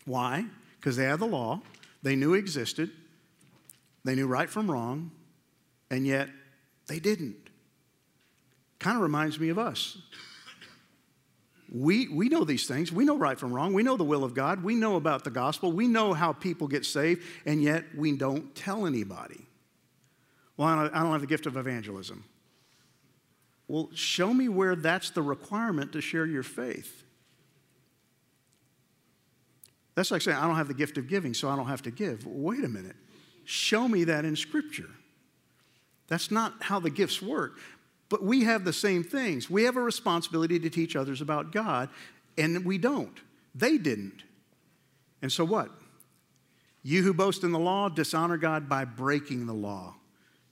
Why? 0.05 0.45
Because 0.79 0.97
they 0.97 1.05
had 1.05 1.19
the 1.19 1.27
law, 1.27 1.63
they 2.03 2.15
knew 2.15 2.35
existed, 2.35 2.91
they 4.05 4.15
knew 4.15 4.27
right 4.27 4.49
from 4.49 4.71
wrong, 4.71 5.11
and 5.91 6.07
yet 6.07 6.29
they 6.87 7.01
didn't. 7.01 7.48
Kind 8.79 8.97
of 8.97 9.03
reminds 9.03 9.41
me 9.41 9.49
of 9.49 9.59
us. 9.59 9.99
We, 11.71 12.09
we 12.09 12.29
know 12.29 12.45
these 12.45 12.67
things. 12.67 12.91
We 12.91 13.05
know 13.05 13.19
right 13.19 13.39
from 13.39 13.53
wrong. 13.53 13.75
We 13.75 13.83
know 13.83 13.97
the 13.97 14.05
will 14.05 14.25
of 14.25 14.35
God. 14.35 14.65
We 14.65 14.75
know 14.75 14.97
about 14.97 15.25
the 15.25 15.31
gospel. 15.31 15.71
We 15.71 15.87
know 15.87 16.15
how 16.15 16.33
people 16.33 16.67
get 16.67 16.87
saved, 16.87 17.23
and 17.45 17.63
yet 17.63 17.85
we 17.95 18.17
don't 18.17 18.55
tell 18.55 18.87
anybody. 18.87 19.47
Well, 20.57 20.69
I 20.69 20.89
don't 20.89 21.13
have 21.13 21.21
the 21.21 21.27
gift 21.27 21.47
of 21.47 21.57
evangelism. 21.57 22.25
Well, 23.69 23.91
show 23.95 24.33
me 24.33 24.49
where 24.49 24.75
that's 24.75 25.11
the 25.11 25.21
requirement 25.21 25.93
to 25.93 26.01
share 26.01 26.25
your 26.25 26.43
faith. 26.43 27.05
That's 29.95 30.11
like 30.11 30.23
saying, 30.23 30.39
I 30.39 30.47
don't 30.47 30.57
have 30.57 30.69
the 30.69 30.75
gift 30.75 30.97
of 30.97 31.07
giving, 31.07 31.35
so 31.35 31.51
I 31.51 31.57
don't 31.57 31.67
have 31.67 31.83
to 31.83 31.91
give. 31.91 32.27
Wait 32.27 32.65
a 32.65 32.69
minute. 32.69 32.97
Show 33.45 33.89
me 33.89 34.05
that 34.05 34.25
in 34.25 34.37
Scripture. 34.37 34.89
That's 36.07 36.31
not 36.31 36.55
how 36.61 36.81
the 36.81 36.89
gifts 36.89 37.21
work. 37.21 37.59
But 38.09 38.23
we 38.23 38.45
have 38.45 38.65
the 38.65 38.73
same 38.73 39.05
things. 39.05 39.51
We 39.51 39.65
have 39.65 39.77
a 39.77 39.83
responsibility 39.83 40.59
to 40.59 40.71
teach 40.71 40.97
others 40.97 41.21
about 41.21 41.53
God, 41.53 41.91
and 42.37 42.65
we 42.65 42.79
don't. 42.79 43.21
They 43.55 43.77
didn't. 43.77 44.23
And 45.21 45.31
so 45.31 45.45
what? 45.45 45.71
You 46.83 47.03
who 47.03 47.13
boast 47.13 47.45
in 47.45 47.53
the 47.53 47.59
law 47.59 47.89
dishonor 47.89 48.37
God 48.37 48.69
by 48.69 48.85
breaking 48.85 49.47
the 49.47 49.53
law. 49.53 49.97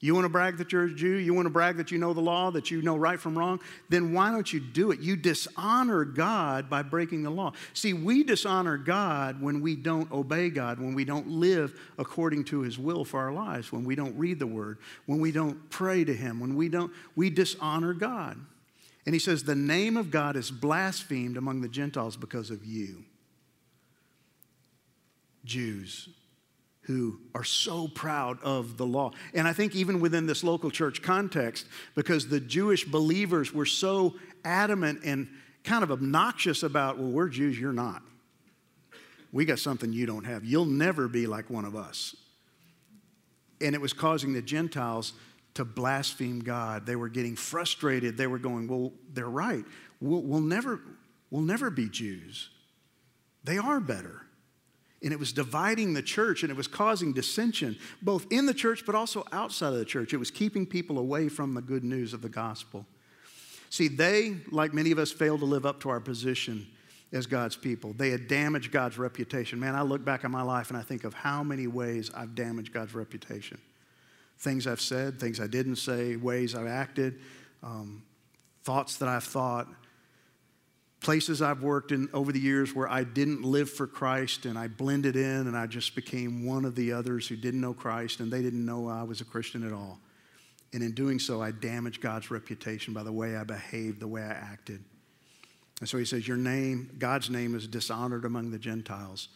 You 0.07 0.15
want 0.15 0.25
to 0.25 0.29
brag 0.29 0.59
that 0.59 0.71
you're 0.71 0.85
a 0.85 0.95
Jew? 0.95 1.17
You 1.17 1.35
want 1.35 1.47
to 1.47 1.51
brag 1.51 1.79
that 1.79 1.91
you 1.91 1.99
know 1.99 2.13
the 2.13 2.21
law, 2.21 2.53
that 2.53 2.71
you 2.71 2.81
know 2.81 2.97
right 2.97 3.19
from 3.19 3.37
wrong? 3.37 3.59
Then 3.89 4.13
why 4.13 4.31
don't 4.31 4.53
you 4.53 4.61
do 4.61 4.93
it? 4.93 5.01
You 5.01 5.17
dishonor 5.17 6.05
God 6.05 6.71
by 6.71 6.83
breaking 6.83 7.25
the 7.25 7.31
law. 7.31 7.55
See, 7.73 7.93
we 7.93 8.23
dishonor 8.23 8.77
God 8.77 9.43
when 9.43 9.61
we 9.61 9.75
don't 9.75 10.09
obey 10.13 10.49
God, 10.49 10.79
when 10.79 10.95
we 10.95 11.05
don't 11.05 11.27
live 11.27 11.77
according 11.99 12.45
to 12.45 12.61
his 12.61 12.79
will 12.79 13.05
for 13.05 13.19
our 13.19 13.33
lives, 13.33 13.73
when 13.73 13.85
we 13.85 13.97
don't 13.97 14.17
read 14.17 14.39
the 14.39 14.47
word, 14.47 14.79
when 15.07 15.19
we 15.19 15.33
don't 15.33 15.71
pray 15.71 16.05
to 16.05 16.15
him, 16.15 16.39
when 16.39 16.55
we 16.55 16.69
don't 16.69 16.93
we 17.17 17.29
dishonor 17.29 17.93
God. 17.93 18.39
And 19.07 19.13
he 19.13 19.19
says 19.19 19.43
the 19.43 19.57
name 19.57 19.97
of 19.97 20.13
God 20.13 20.37
is 20.37 20.53
blasphemed 20.53 21.37
among 21.37 21.63
the 21.63 21.69
Gentiles 21.69 22.17
because 22.17 22.53
of 22.53 22.65
you. 22.65 23.03
Jews, 25.45 26.09
who 26.87 27.19
are 27.35 27.43
so 27.43 27.89
proud 27.89 28.41
of 28.43 28.77
the 28.77 28.87
law. 28.87 29.11
And 29.35 29.49
I 29.49 29.53
think 29.53 29.75
even 29.75 30.01
within 30.01 30.27
this 30.27 30.45
local 30.45 30.71
church 30.71 31.03
context, 31.03 31.67
because 31.97 32.29
the 32.29 32.39
Jewish 32.39 32.85
believers 32.85 33.53
were 33.53 33.67
so 33.67 34.15
adamant 34.45 35.01
and 35.05 35.29
kind 35.65 35.83
of 35.83 35.91
obnoxious 35.91 36.63
about, 36.63 36.97
well, 36.97 37.11
we're 37.11 37.29
Jews, 37.29 37.59
you're 37.59 37.73
not. 37.73 38.03
We 39.33 39.45
got 39.45 39.59
something 39.59 39.93
you 39.93 40.07
don't 40.07 40.25
have. 40.25 40.45
You'll 40.45 40.65
never 40.65 41.09
be 41.09 41.27
like 41.27 41.51
one 41.51 41.65
of 41.65 41.75
us. 41.75 42.15
And 43.61 43.75
it 43.75 43.81
was 43.81 43.93
causing 43.93 44.33
the 44.33 44.43
Gentiles 44.43 45.13
to 45.55 45.65
blaspheme 45.65 46.41
God. 46.41 46.87
They 46.87 46.95
were 46.95 47.09
getting 47.09 47.35
frustrated. 47.35 48.17
They 48.17 48.29
were 48.29 48.39
going, 48.39 48.69
well, 48.69 48.93
they're 49.13 49.29
right. 49.29 49.65
We'll, 50.01 50.23
we'll 50.23 50.41
never, 50.41 50.81
we'll 51.31 51.43
never 51.43 51.69
be 51.69 51.89
Jews. 51.89 52.51
They 53.43 53.59
are 53.59 53.81
better 53.81 54.26
and 55.03 55.13
it 55.13 55.19
was 55.19 55.33
dividing 55.33 55.95
the 55.95 56.03
church 56.03 56.43
and 56.43 56.51
it 56.51 56.57
was 56.57 56.67
causing 56.67 57.13
dissension 57.13 57.77
both 58.03 58.27
in 58.31 58.47
the 58.47 58.55
church 58.55 58.85
but 58.87 58.95
also 58.95 59.25
outside 59.33 59.73
of 59.73 59.79
the 59.79 59.85
church. 59.85 60.13
It 60.13 60.19
was 60.19 60.31
keeping 60.31 60.67
people 60.67 60.99
away 60.99 61.29
from 61.29 61.55
the 61.55 61.63
good 61.63 61.85
news 61.85 62.13
of 62.13 62.23
the 62.23 62.29
gospel. 62.29 62.87
See, 63.71 63.89
they, 63.89 64.37
like 64.51 64.73
many 64.73 64.91
of 64.91 64.99
us, 64.99 65.13
failed 65.13 65.41
to 65.41 65.47
live 65.47 65.67
up 65.67 65.81
to 65.81 65.91
our 65.91 66.01
position 66.01 66.67
as 67.13 67.27
God's 67.27 67.57
people. 67.57 67.93
They 67.93 68.11
had 68.11 68.29
damaged 68.29 68.73
God's 68.73 68.99
reputation. 68.99 69.61
Man, 69.61 69.75
I 69.75 69.83
look 69.83 70.05
back 70.05 70.25
on 70.25 70.31
my 70.31 70.43
life 70.43 70.71
and 70.71 70.79
I 70.79 70.83
think 70.83 71.05
of 71.05 71.15
how 71.15 71.43
many 71.43 71.67
ways 71.67 72.11
I've 72.15 72.35
damaged 72.35 72.73
God's 72.73 72.95
reputation. 72.95 73.59
Things 74.39 74.67
I've 74.67 74.81
said, 74.81 75.19
things 75.19 75.41
I 75.41 75.47
didn't 75.47 75.77
say, 75.77 76.17
ways 76.17 76.55
I've 76.55 76.67
acted, 76.67 77.21
um, 77.63 78.03
thoughts 78.65 78.97
that 78.99 79.09
I've 79.09 79.25
thought 79.25 79.69
places 81.07 81.41
I've 81.41 81.63
worked 81.63 81.93
in 81.93 82.09
over 82.13 82.33
the 82.33 82.41
years 82.41 82.75
where 82.75 82.89
I 82.89 83.05
didn't 83.05 83.43
live 83.43 83.71
for 83.71 83.87
Christ 83.87 84.45
and 84.45 84.59
I 84.59 84.67
blended 84.67 85.15
in 85.15 85.47
and 85.47 85.57
I 85.57 85.69
just 85.69 85.95
became 85.95 86.45
one 86.45 86.65
of 86.65 86.75
the 86.75 86.91
others 86.91 87.29
who 87.29 87.37
didn't 87.37 87.61
know 87.61 87.75
Christ 87.75 88.19
and 88.19 88.29
they 88.29 88.43
didn't 88.43 88.67
know 88.67 88.89
I 88.89 89.05
was 89.05 89.21
a 89.21 89.25
Christian 89.25 89.65
at 89.65 89.73
all. 89.73 90.01
And 90.73 90.83
in 90.83 90.95
doing 90.95 91.21
so, 91.21 91.41
I 91.41 91.53
damaged 91.53 92.01
God's 92.01 92.33
reputation 92.33 92.93
by 92.93 93.05
the 93.05 93.13
way 93.13 93.37
I 93.37 93.45
behaved, 93.45 94.01
the 94.01 94.09
way 94.09 94.21
I 94.21 94.33
acted. 94.33 94.83
And 95.79 95.89
so 95.89 95.97
he 95.97 96.05
says, 96.05 96.27
Your 96.27 96.37
name, 96.37 96.91
God's 96.99 97.31
name, 97.31 97.55
is 97.55 97.69
dishonored 97.69 98.25
among 98.25 98.51
the 98.51 98.59
Gentiles. 98.59 99.29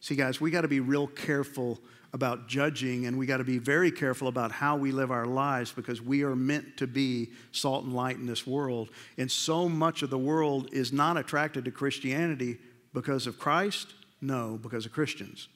See, 0.00 0.16
guys, 0.16 0.40
we 0.40 0.50
got 0.50 0.62
to 0.62 0.68
be 0.68 0.80
real 0.80 1.08
careful 1.08 1.78
about 2.16 2.48
judging, 2.48 3.06
and 3.06 3.16
we 3.16 3.26
got 3.26 3.36
to 3.36 3.44
be 3.44 3.58
very 3.58 3.92
careful 3.92 4.26
about 4.26 4.50
how 4.50 4.74
we 4.74 4.90
live 4.90 5.12
our 5.12 5.26
lives 5.26 5.70
because 5.70 6.02
we 6.02 6.24
are 6.24 6.34
meant 6.34 6.76
to 6.78 6.88
be 6.88 7.28
salt 7.52 7.84
and 7.84 7.94
light 7.94 8.16
in 8.16 8.26
this 8.26 8.44
world. 8.44 8.90
And 9.16 9.30
so 9.30 9.68
much 9.68 10.02
of 10.02 10.10
the 10.10 10.18
world 10.18 10.68
is 10.72 10.92
not 10.92 11.16
attracted 11.16 11.64
to 11.66 11.70
Christianity 11.70 12.58
because 12.92 13.28
of 13.28 13.38
Christ, 13.38 13.94
no, 14.20 14.58
because 14.60 14.86
of 14.86 14.92
Christians. 14.92 15.46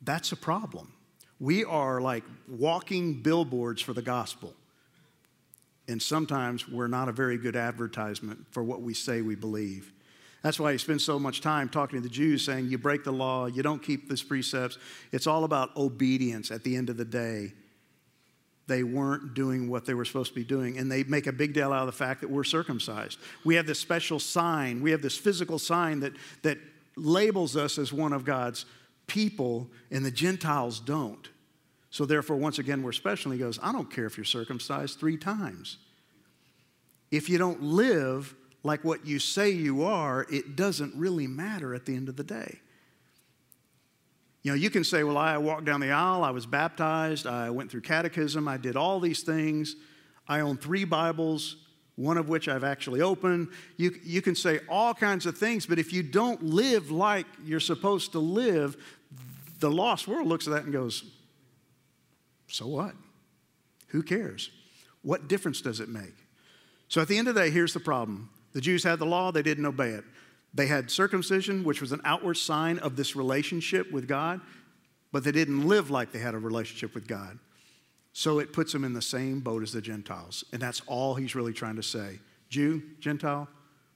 That's 0.00 0.32
a 0.32 0.36
problem. 0.36 0.92
We 1.38 1.64
are 1.64 2.00
like 2.00 2.24
walking 2.48 3.22
billboards 3.22 3.80
for 3.82 3.92
the 3.92 4.02
gospel. 4.02 4.54
And 5.88 6.00
sometimes 6.00 6.68
we're 6.68 6.88
not 6.88 7.08
a 7.08 7.12
very 7.12 7.36
good 7.36 7.56
advertisement 7.56 8.46
for 8.50 8.62
what 8.62 8.80
we 8.80 8.94
say 8.94 9.20
we 9.20 9.34
believe. 9.34 9.92
That's 10.42 10.58
why 10.58 10.72
he 10.72 10.78
spends 10.78 11.04
so 11.04 11.18
much 11.18 11.40
time 11.40 11.68
talking 11.68 12.00
to 12.00 12.02
the 12.02 12.12
Jews, 12.12 12.44
saying, 12.44 12.66
You 12.66 12.78
break 12.78 13.04
the 13.04 13.12
law, 13.12 13.46
you 13.46 13.62
don't 13.62 13.82
keep 13.82 14.08
these 14.08 14.22
precepts. 14.22 14.76
It's 15.12 15.26
all 15.26 15.44
about 15.44 15.76
obedience 15.76 16.50
at 16.50 16.64
the 16.64 16.76
end 16.76 16.90
of 16.90 16.96
the 16.96 17.04
day. 17.04 17.52
They 18.66 18.82
weren't 18.82 19.34
doing 19.34 19.68
what 19.68 19.86
they 19.86 19.94
were 19.94 20.04
supposed 20.04 20.30
to 20.30 20.34
be 20.34 20.44
doing, 20.44 20.78
and 20.78 20.90
they 20.90 21.04
make 21.04 21.26
a 21.26 21.32
big 21.32 21.52
deal 21.52 21.72
out 21.72 21.80
of 21.80 21.86
the 21.86 21.92
fact 21.92 22.20
that 22.20 22.30
we're 22.30 22.44
circumcised. 22.44 23.18
We 23.44 23.54
have 23.56 23.66
this 23.66 23.78
special 23.78 24.18
sign, 24.18 24.82
we 24.82 24.90
have 24.90 25.02
this 25.02 25.16
physical 25.16 25.58
sign 25.58 26.00
that, 26.00 26.12
that 26.42 26.58
labels 26.96 27.56
us 27.56 27.78
as 27.78 27.92
one 27.92 28.12
of 28.12 28.24
God's 28.24 28.66
people 29.06 29.68
and 29.90 30.04
the 30.04 30.10
Gentiles 30.10 30.80
don't. 30.80 31.28
So 31.90 32.04
therefore, 32.06 32.36
once 32.36 32.58
again, 32.58 32.82
we're 32.82 32.92
special. 32.92 33.30
And 33.30 33.38
He 33.38 33.44
goes, 33.44 33.58
I 33.62 33.72
don't 33.72 33.90
care 33.90 34.06
if 34.06 34.16
you're 34.16 34.24
circumcised 34.24 34.98
three 34.98 35.16
times. 35.16 35.78
If 37.10 37.28
you 37.28 37.36
don't 37.36 37.62
live 37.62 38.34
like 38.64 38.84
what 38.84 39.06
you 39.06 39.18
say 39.18 39.50
you 39.50 39.84
are, 39.84 40.26
it 40.30 40.56
doesn't 40.56 40.94
really 40.94 41.26
matter 41.26 41.74
at 41.74 41.86
the 41.86 41.96
end 41.96 42.08
of 42.08 42.16
the 42.16 42.24
day. 42.24 42.60
You 44.42 44.52
know, 44.52 44.56
you 44.56 44.70
can 44.70 44.82
say, 44.82 45.04
well, 45.04 45.18
I 45.18 45.38
walked 45.38 45.64
down 45.64 45.80
the 45.80 45.92
aisle, 45.92 46.24
I 46.24 46.30
was 46.30 46.46
baptized, 46.46 47.26
I 47.26 47.50
went 47.50 47.70
through 47.70 47.82
catechism, 47.82 48.48
I 48.48 48.56
did 48.56 48.76
all 48.76 48.98
these 48.98 49.22
things, 49.22 49.76
I 50.26 50.40
own 50.40 50.56
three 50.56 50.84
Bibles, 50.84 51.56
one 51.94 52.16
of 52.16 52.28
which 52.28 52.48
I've 52.48 52.64
actually 52.64 53.00
opened. 53.00 53.48
You, 53.76 53.94
you 54.02 54.22
can 54.22 54.34
say 54.34 54.60
all 54.68 54.94
kinds 54.94 55.26
of 55.26 55.38
things, 55.38 55.66
but 55.66 55.78
if 55.78 55.92
you 55.92 56.02
don't 56.02 56.42
live 56.42 56.90
like 56.90 57.26
you're 57.44 57.60
supposed 57.60 58.12
to 58.12 58.18
live, 58.18 58.76
the 59.60 59.70
lost 59.70 60.08
world 60.08 60.26
looks 60.26 60.48
at 60.48 60.54
that 60.54 60.64
and 60.64 60.72
goes, 60.72 61.04
so 62.48 62.66
what? 62.66 62.94
Who 63.88 64.02
cares? 64.02 64.50
What 65.02 65.28
difference 65.28 65.60
does 65.60 65.80
it 65.80 65.88
make? 65.88 66.14
So 66.88 67.00
at 67.00 67.08
the 67.08 67.16
end 67.16 67.28
of 67.28 67.34
the 67.34 67.42
day, 67.42 67.50
here's 67.50 67.74
the 67.74 67.80
problem 67.80 68.30
the 68.52 68.60
Jews 68.60 68.84
had 68.84 68.98
the 68.98 69.06
law, 69.06 69.32
they 69.32 69.42
didn't 69.42 69.66
obey 69.66 69.90
it. 69.90 70.04
They 70.54 70.66
had 70.66 70.90
circumcision, 70.90 71.64
which 71.64 71.80
was 71.80 71.92
an 71.92 72.00
outward 72.04 72.34
sign 72.34 72.78
of 72.78 72.96
this 72.96 73.16
relationship 73.16 73.90
with 73.90 74.06
God, 74.06 74.40
but 75.10 75.24
they 75.24 75.32
didn't 75.32 75.66
live 75.66 75.90
like 75.90 76.12
they 76.12 76.18
had 76.18 76.34
a 76.34 76.38
relationship 76.38 76.94
with 76.94 77.06
God. 77.06 77.38
So 78.12 78.38
it 78.38 78.52
puts 78.52 78.72
them 78.72 78.84
in 78.84 78.92
the 78.92 79.02
same 79.02 79.40
boat 79.40 79.62
as 79.62 79.72
the 79.72 79.80
Gentiles. 79.80 80.44
And 80.52 80.60
that's 80.60 80.82
all 80.86 81.14
he's 81.14 81.34
really 81.34 81.54
trying 81.54 81.76
to 81.76 81.82
say. 81.82 82.18
Jew, 82.50 82.82
Gentile, 83.00 83.48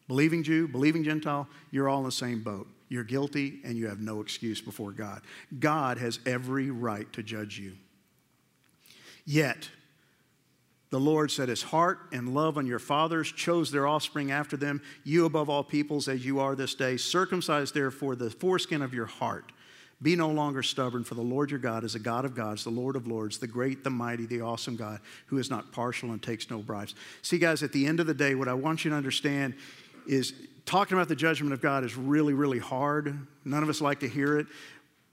believing 0.08 0.42
Jew, 0.42 0.66
believing 0.66 1.04
Gentile, 1.04 1.46
you're 1.70 1.88
all 1.88 1.98
in 1.98 2.06
the 2.06 2.12
same 2.12 2.42
boat. 2.42 2.66
You're 2.88 3.04
guilty 3.04 3.60
and 3.64 3.76
you 3.76 3.88
have 3.88 4.00
no 4.00 4.20
excuse 4.20 4.60
before 4.62 4.92
God. 4.92 5.22
God 5.58 5.98
has 5.98 6.20
every 6.24 6.70
right 6.70 7.12
to 7.12 7.22
judge 7.22 7.58
you. 7.58 7.76
Yet, 9.26 9.68
the 10.96 11.00
Lord 11.00 11.30
set 11.30 11.50
his 11.50 11.62
heart 11.62 11.98
and 12.10 12.34
love 12.34 12.56
on 12.56 12.66
your 12.66 12.78
fathers, 12.78 13.30
chose 13.30 13.70
their 13.70 13.86
offspring 13.86 14.30
after 14.30 14.56
them, 14.56 14.80
you 15.04 15.26
above 15.26 15.50
all 15.50 15.62
peoples 15.62 16.08
as 16.08 16.24
you 16.24 16.40
are 16.40 16.54
this 16.54 16.74
day. 16.74 16.96
Circumcise 16.96 17.70
therefore 17.70 18.16
the 18.16 18.30
foreskin 18.30 18.80
of 18.80 18.94
your 18.94 19.04
heart. 19.04 19.52
Be 20.00 20.16
no 20.16 20.30
longer 20.30 20.62
stubborn, 20.62 21.04
for 21.04 21.14
the 21.14 21.20
Lord 21.20 21.50
your 21.50 21.60
God 21.60 21.84
is 21.84 21.94
a 21.96 21.98
God 21.98 22.24
of 22.24 22.34
gods, 22.34 22.64
the 22.64 22.70
Lord 22.70 22.96
of 22.96 23.06
lords, 23.06 23.36
the 23.36 23.46
great, 23.46 23.84
the 23.84 23.90
mighty, 23.90 24.24
the 24.24 24.40
awesome 24.40 24.74
God, 24.74 25.00
who 25.26 25.36
is 25.36 25.50
not 25.50 25.70
partial 25.70 26.12
and 26.12 26.22
takes 26.22 26.48
no 26.48 26.60
bribes. 26.60 26.94
See, 27.20 27.36
guys, 27.36 27.62
at 27.62 27.72
the 27.72 27.84
end 27.84 28.00
of 28.00 28.06
the 28.06 28.14
day, 28.14 28.34
what 28.34 28.48
I 28.48 28.54
want 28.54 28.82
you 28.86 28.90
to 28.90 28.96
understand 28.96 29.52
is 30.06 30.32
talking 30.64 30.96
about 30.96 31.08
the 31.08 31.14
judgment 31.14 31.52
of 31.52 31.60
God 31.60 31.84
is 31.84 31.94
really, 31.94 32.32
really 32.32 32.58
hard. 32.58 33.26
None 33.44 33.62
of 33.62 33.68
us 33.68 33.82
like 33.82 34.00
to 34.00 34.08
hear 34.08 34.38
it. 34.38 34.46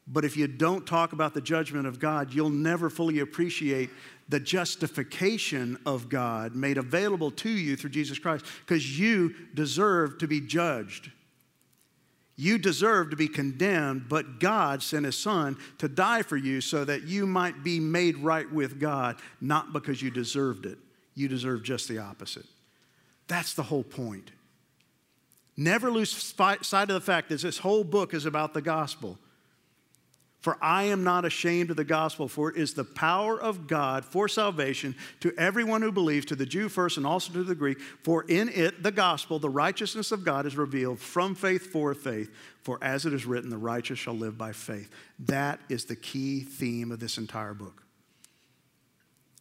But 0.07 0.25
if 0.25 0.35
you 0.35 0.47
don't 0.47 0.85
talk 0.85 1.13
about 1.13 1.33
the 1.33 1.41
judgment 1.41 1.87
of 1.87 1.99
God, 1.99 2.33
you'll 2.33 2.49
never 2.49 2.89
fully 2.89 3.19
appreciate 3.19 3.89
the 4.29 4.39
justification 4.39 5.77
of 5.85 6.09
God 6.09 6.55
made 6.55 6.77
available 6.77 7.31
to 7.31 7.49
you 7.49 7.75
through 7.75 7.91
Jesus 7.91 8.19
Christ 8.19 8.45
because 8.65 8.99
you 8.99 9.35
deserve 9.53 10.17
to 10.19 10.27
be 10.27 10.41
judged. 10.41 11.11
You 12.35 12.57
deserve 12.57 13.11
to 13.11 13.15
be 13.15 13.27
condemned, 13.27 14.09
but 14.09 14.39
God 14.39 14.81
sent 14.81 15.05
His 15.05 15.17
Son 15.17 15.57
to 15.77 15.87
die 15.87 16.23
for 16.23 16.37
you 16.37 16.61
so 16.61 16.83
that 16.83 17.03
you 17.03 17.27
might 17.27 17.63
be 17.63 17.79
made 17.79 18.17
right 18.17 18.51
with 18.51 18.79
God, 18.79 19.17
not 19.39 19.71
because 19.71 20.01
you 20.01 20.09
deserved 20.09 20.65
it. 20.65 20.79
You 21.13 21.27
deserve 21.27 21.61
just 21.61 21.87
the 21.87 21.99
opposite. 21.99 22.45
That's 23.27 23.53
the 23.53 23.63
whole 23.63 23.83
point. 23.83 24.31
Never 25.55 25.91
lose 25.91 26.11
sight 26.11 26.73
of 26.73 26.87
the 26.87 27.01
fact 27.01 27.29
that 27.29 27.41
this 27.41 27.59
whole 27.59 27.83
book 27.83 28.15
is 28.15 28.25
about 28.25 28.55
the 28.55 28.61
gospel. 28.61 29.19
For 30.43 30.57
I 30.61 30.83
am 30.83 31.05
not 31.05 31.23
ashamed 31.23 31.69
of 31.69 31.77
the 31.77 31.85
gospel, 31.85 32.27
for 32.27 32.49
it 32.49 32.57
is 32.57 32.73
the 32.73 32.83
power 32.83 33.39
of 33.39 33.65
God 33.65 34.03
for 34.03 34.27
salvation 34.27 34.93
to 35.21 35.33
everyone 35.37 35.81
who 35.81 35.89
believes, 35.89 36.25
to 36.25 36.35
the 36.35 36.45
Jew 36.45 36.67
first 36.67 36.97
and 36.97 37.07
also 37.07 37.31
to 37.31 37.45
the 37.45 37.55
Greek. 37.55 37.79
For 37.79 38.25
in 38.27 38.49
it, 38.49 38.83
the 38.83 38.91
gospel, 38.91 39.39
the 39.39 39.49
righteousness 39.49 40.11
of 40.11 40.25
God 40.25 40.45
is 40.45 40.57
revealed 40.57 40.99
from 40.99 41.33
faith 41.33 41.67
for 41.67 41.93
faith. 41.93 42.29
For 42.61 42.77
as 42.81 43.05
it 43.05 43.13
is 43.13 43.25
written, 43.25 43.49
the 43.49 43.57
righteous 43.57 43.97
shall 43.99 44.15
live 44.15 44.37
by 44.37 44.51
faith. 44.51 44.91
That 45.17 45.61
is 45.69 45.85
the 45.85 45.95
key 45.95 46.41
theme 46.41 46.91
of 46.91 46.99
this 46.99 47.17
entire 47.17 47.53
book. 47.53 47.81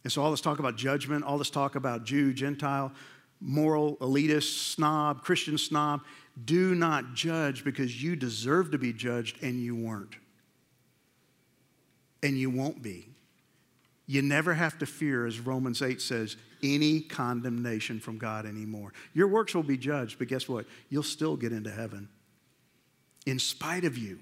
And 0.05 0.11
so, 0.11 0.23
all 0.23 0.31
this 0.31 0.39
talk 0.39 0.59
about 0.59 0.77
judgment, 0.77 1.25
all 1.25 1.37
this 1.37 1.49
talk 1.49 1.75
about 1.75 2.05
Jew, 2.05 2.31
Gentile, 2.31 2.93
moral, 3.41 3.97
elitist, 3.97 4.73
snob, 4.73 5.21
Christian 5.21 5.57
snob, 5.57 5.99
do 6.45 6.75
not 6.75 7.13
judge 7.13 7.65
because 7.65 8.01
you 8.01 8.15
deserve 8.15 8.71
to 8.71 8.77
be 8.77 8.93
judged 8.93 9.43
and 9.43 9.59
you 9.59 9.75
weren't 9.75 10.15
and 12.23 12.37
you 12.37 12.49
won't 12.49 12.81
be. 12.81 13.09
You 14.07 14.21
never 14.21 14.53
have 14.53 14.79
to 14.79 14.85
fear, 14.85 15.27
as 15.27 15.39
Romans 15.39 15.81
8 15.81 16.01
says, 16.01 16.35
any 16.63 17.01
condemnation 17.01 17.99
from 17.99 18.17
God 18.17 18.45
anymore. 18.45 18.93
Your 19.13 19.27
works 19.27 19.53
will 19.53 19.63
be 19.63 19.77
judged, 19.77 20.17
but 20.17 20.27
guess 20.27 20.47
what? 20.49 20.65
You'll 20.89 21.03
still 21.03 21.35
get 21.35 21.51
into 21.51 21.69
heaven 21.69 22.09
in 23.25 23.39
spite 23.39 23.85
of 23.85 23.97
you. 23.97 24.19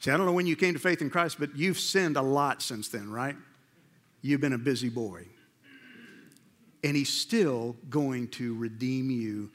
See, 0.00 0.10
I 0.10 0.16
don't 0.16 0.26
know 0.26 0.32
when 0.32 0.46
you 0.46 0.56
came 0.56 0.74
to 0.74 0.80
faith 0.80 1.00
in 1.00 1.10
Christ, 1.10 1.36
but 1.38 1.56
you've 1.56 1.78
sinned 1.78 2.16
a 2.16 2.22
lot 2.22 2.62
since 2.62 2.88
then, 2.88 3.10
right? 3.10 3.36
You've 4.22 4.40
been 4.40 4.52
a 4.52 4.58
busy 4.58 4.88
boy. 4.88 5.26
And 6.84 6.96
He's 6.96 7.12
still 7.12 7.76
going 7.88 8.28
to 8.28 8.54
redeem 8.56 9.10
you 9.10 9.50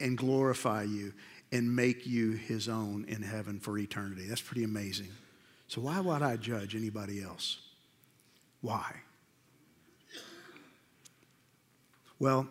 and 0.00 0.18
glorify 0.18 0.82
you 0.82 1.12
and 1.52 1.74
make 1.74 2.06
you 2.06 2.32
His 2.32 2.68
own 2.68 3.04
in 3.08 3.22
heaven 3.22 3.60
for 3.60 3.78
eternity. 3.78 4.26
That's 4.26 4.40
pretty 4.40 4.64
amazing. 4.64 5.08
So, 5.68 5.80
why 5.80 6.00
would 6.00 6.22
I 6.22 6.36
judge 6.36 6.74
anybody 6.76 7.22
else? 7.22 7.58
Why? 8.60 8.94
Well, 12.18 12.46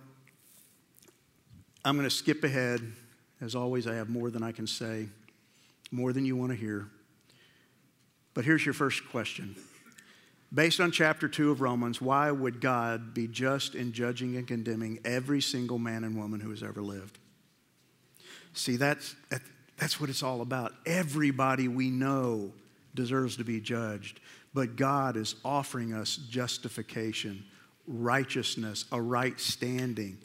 I'm 1.84 1.95
going 1.95 2.07
to 2.07 2.16
skip 2.16 2.43
ahead. 2.43 2.82
As 3.41 3.55
always, 3.55 3.88
I 3.88 3.95
have 3.95 4.09
more 4.09 4.30
than 4.30 4.43
I 4.43 4.51
can 4.51 4.68
say, 4.68 5.07
more 5.91 6.13
than 6.13 6.26
you 6.26 6.36
want 6.36 6.51
to 6.51 6.57
hear. 6.57 6.88
But 8.34 8.45
here's 8.45 8.66
your 8.66 8.74
first 8.74 9.07
question. 9.09 9.55
Based 10.53 10.80
on 10.80 10.91
chapter 10.91 11.28
2 11.28 11.51
of 11.51 11.61
Romans, 11.61 12.01
why 12.01 12.32
would 12.32 12.61
God 12.61 13.13
be 13.13 13.28
just 13.28 13.76
in 13.76 13.91
judging 13.91 14.38
and 14.38 14.47
condemning 14.47 14.99
every 15.03 15.41
single 15.41 15.80
man 15.80 16.03
and 16.03 16.18
woman 16.18 16.39
who 16.39 16.49
has 16.51 16.63
ever 16.63 16.82
lived? 16.82 17.18
See, 18.53 18.78
that's, 18.78 19.16
that's 19.78 19.99
what 19.99 20.09
it's 20.09 20.24
all 20.24 20.41
about. 20.41 20.74
Everybody 20.86 21.68
we 21.68 21.89
know 21.89 22.53
deserves 22.96 23.38
to 23.38 23.43
be 23.43 23.60
judged. 23.60 24.20
But 24.54 24.76
God 24.76 25.18
is 25.18 25.36
offering 25.43 25.93
us 25.93 26.16
justification, 26.16 27.43
righteousness, 27.88 28.86
a 28.91 29.02
right 29.02 29.39
standing. 29.39 30.18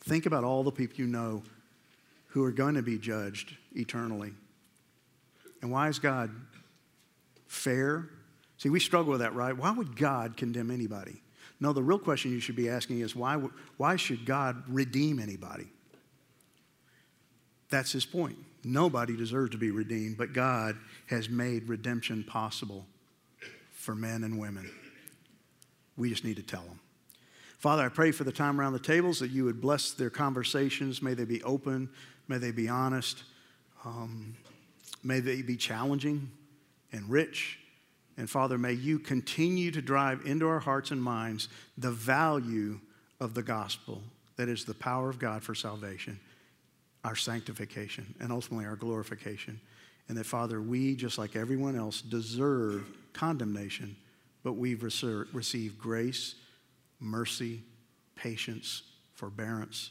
Think 0.00 0.26
about 0.26 0.44
all 0.44 0.62
the 0.62 0.70
people 0.70 0.98
you 0.98 1.06
know 1.06 1.42
who 2.28 2.44
are 2.44 2.52
going 2.52 2.74
to 2.74 2.82
be 2.82 2.98
judged 2.98 3.56
eternally. 3.74 4.32
And 5.62 5.70
why 5.70 5.88
is 5.88 5.98
God 5.98 6.30
fair? 7.46 8.10
See, 8.58 8.68
we 8.68 8.80
struggle 8.80 9.12
with 9.12 9.20
that, 9.20 9.34
right? 9.34 9.56
Why 9.56 9.70
would 9.70 9.96
God 9.96 10.36
condemn 10.36 10.70
anybody? 10.70 11.22
No, 11.60 11.72
the 11.72 11.82
real 11.82 11.98
question 11.98 12.32
you 12.32 12.40
should 12.40 12.56
be 12.56 12.68
asking 12.68 13.00
is 13.00 13.16
why, 13.16 13.40
why 13.76 13.96
should 13.96 14.26
God 14.26 14.62
redeem 14.68 15.18
anybody? 15.18 15.66
That's 17.70 17.92
his 17.92 18.04
point. 18.04 18.36
Nobody 18.64 19.16
deserves 19.16 19.50
to 19.50 19.58
be 19.58 19.70
redeemed, 19.70 20.16
but 20.16 20.32
God 20.32 20.76
has 21.06 21.28
made 21.28 21.68
redemption 21.68 22.24
possible 22.24 22.86
for 23.72 23.94
men 23.94 24.24
and 24.24 24.38
women. 24.38 24.70
We 25.96 26.10
just 26.10 26.24
need 26.24 26.36
to 26.36 26.42
tell 26.42 26.62
them. 26.62 26.80
Father, 27.58 27.84
I 27.84 27.88
pray 27.88 28.10
for 28.10 28.24
the 28.24 28.32
time 28.32 28.60
around 28.60 28.72
the 28.72 28.78
tables 28.78 29.18
that 29.20 29.30
you 29.30 29.44
would 29.44 29.60
bless 29.60 29.92
their 29.92 30.10
conversations. 30.10 31.00
May 31.00 31.14
they 31.14 31.24
be 31.24 31.42
open, 31.42 31.88
may 32.28 32.38
they 32.38 32.50
be 32.50 32.68
honest, 32.68 33.22
um, 33.84 34.36
may 35.02 35.20
they 35.20 35.42
be 35.42 35.56
challenging 35.56 36.30
and 36.92 37.08
rich. 37.08 37.58
And 38.16 38.28
Father, 38.28 38.58
may 38.58 38.72
you 38.72 38.98
continue 38.98 39.70
to 39.70 39.82
drive 39.82 40.26
into 40.26 40.46
our 40.46 40.60
hearts 40.60 40.90
and 40.90 41.02
minds 41.02 41.48
the 41.76 41.90
value 41.90 42.80
of 43.20 43.34
the 43.34 43.42
gospel 43.42 44.02
that 44.36 44.48
is 44.48 44.64
the 44.64 44.74
power 44.74 45.08
of 45.08 45.18
God 45.18 45.42
for 45.42 45.54
salvation 45.54 46.20
our 47.04 47.14
sanctification, 47.14 48.14
and 48.18 48.32
ultimately 48.32 48.66
our 48.66 48.76
glorification. 48.76 49.60
And 50.08 50.18
that, 50.18 50.26
Father, 50.26 50.60
we, 50.60 50.96
just 50.96 51.18
like 51.18 51.36
everyone 51.36 51.76
else, 51.76 52.00
deserve 52.00 52.86
condemnation, 53.12 53.96
but 54.42 54.54
we've 54.54 54.82
received 54.82 55.78
grace, 55.78 56.34
mercy, 57.00 57.62
patience, 58.16 58.82
forbearance, 59.14 59.90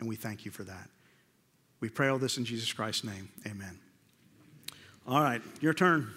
and 0.00 0.08
we 0.08 0.16
thank 0.16 0.44
you 0.44 0.50
for 0.50 0.64
that. 0.64 0.88
We 1.80 1.88
pray 1.88 2.08
all 2.08 2.18
this 2.18 2.38
in 2.38 2.44
Jesus 2.44 2.72
Christ's 2.72 3.04
name. 3.04 3.28
Amen. 3.46 3.78
All 5.06 5.22
right, 5.22 5.42
your 5.60 5.74
turn. 5.74 6.10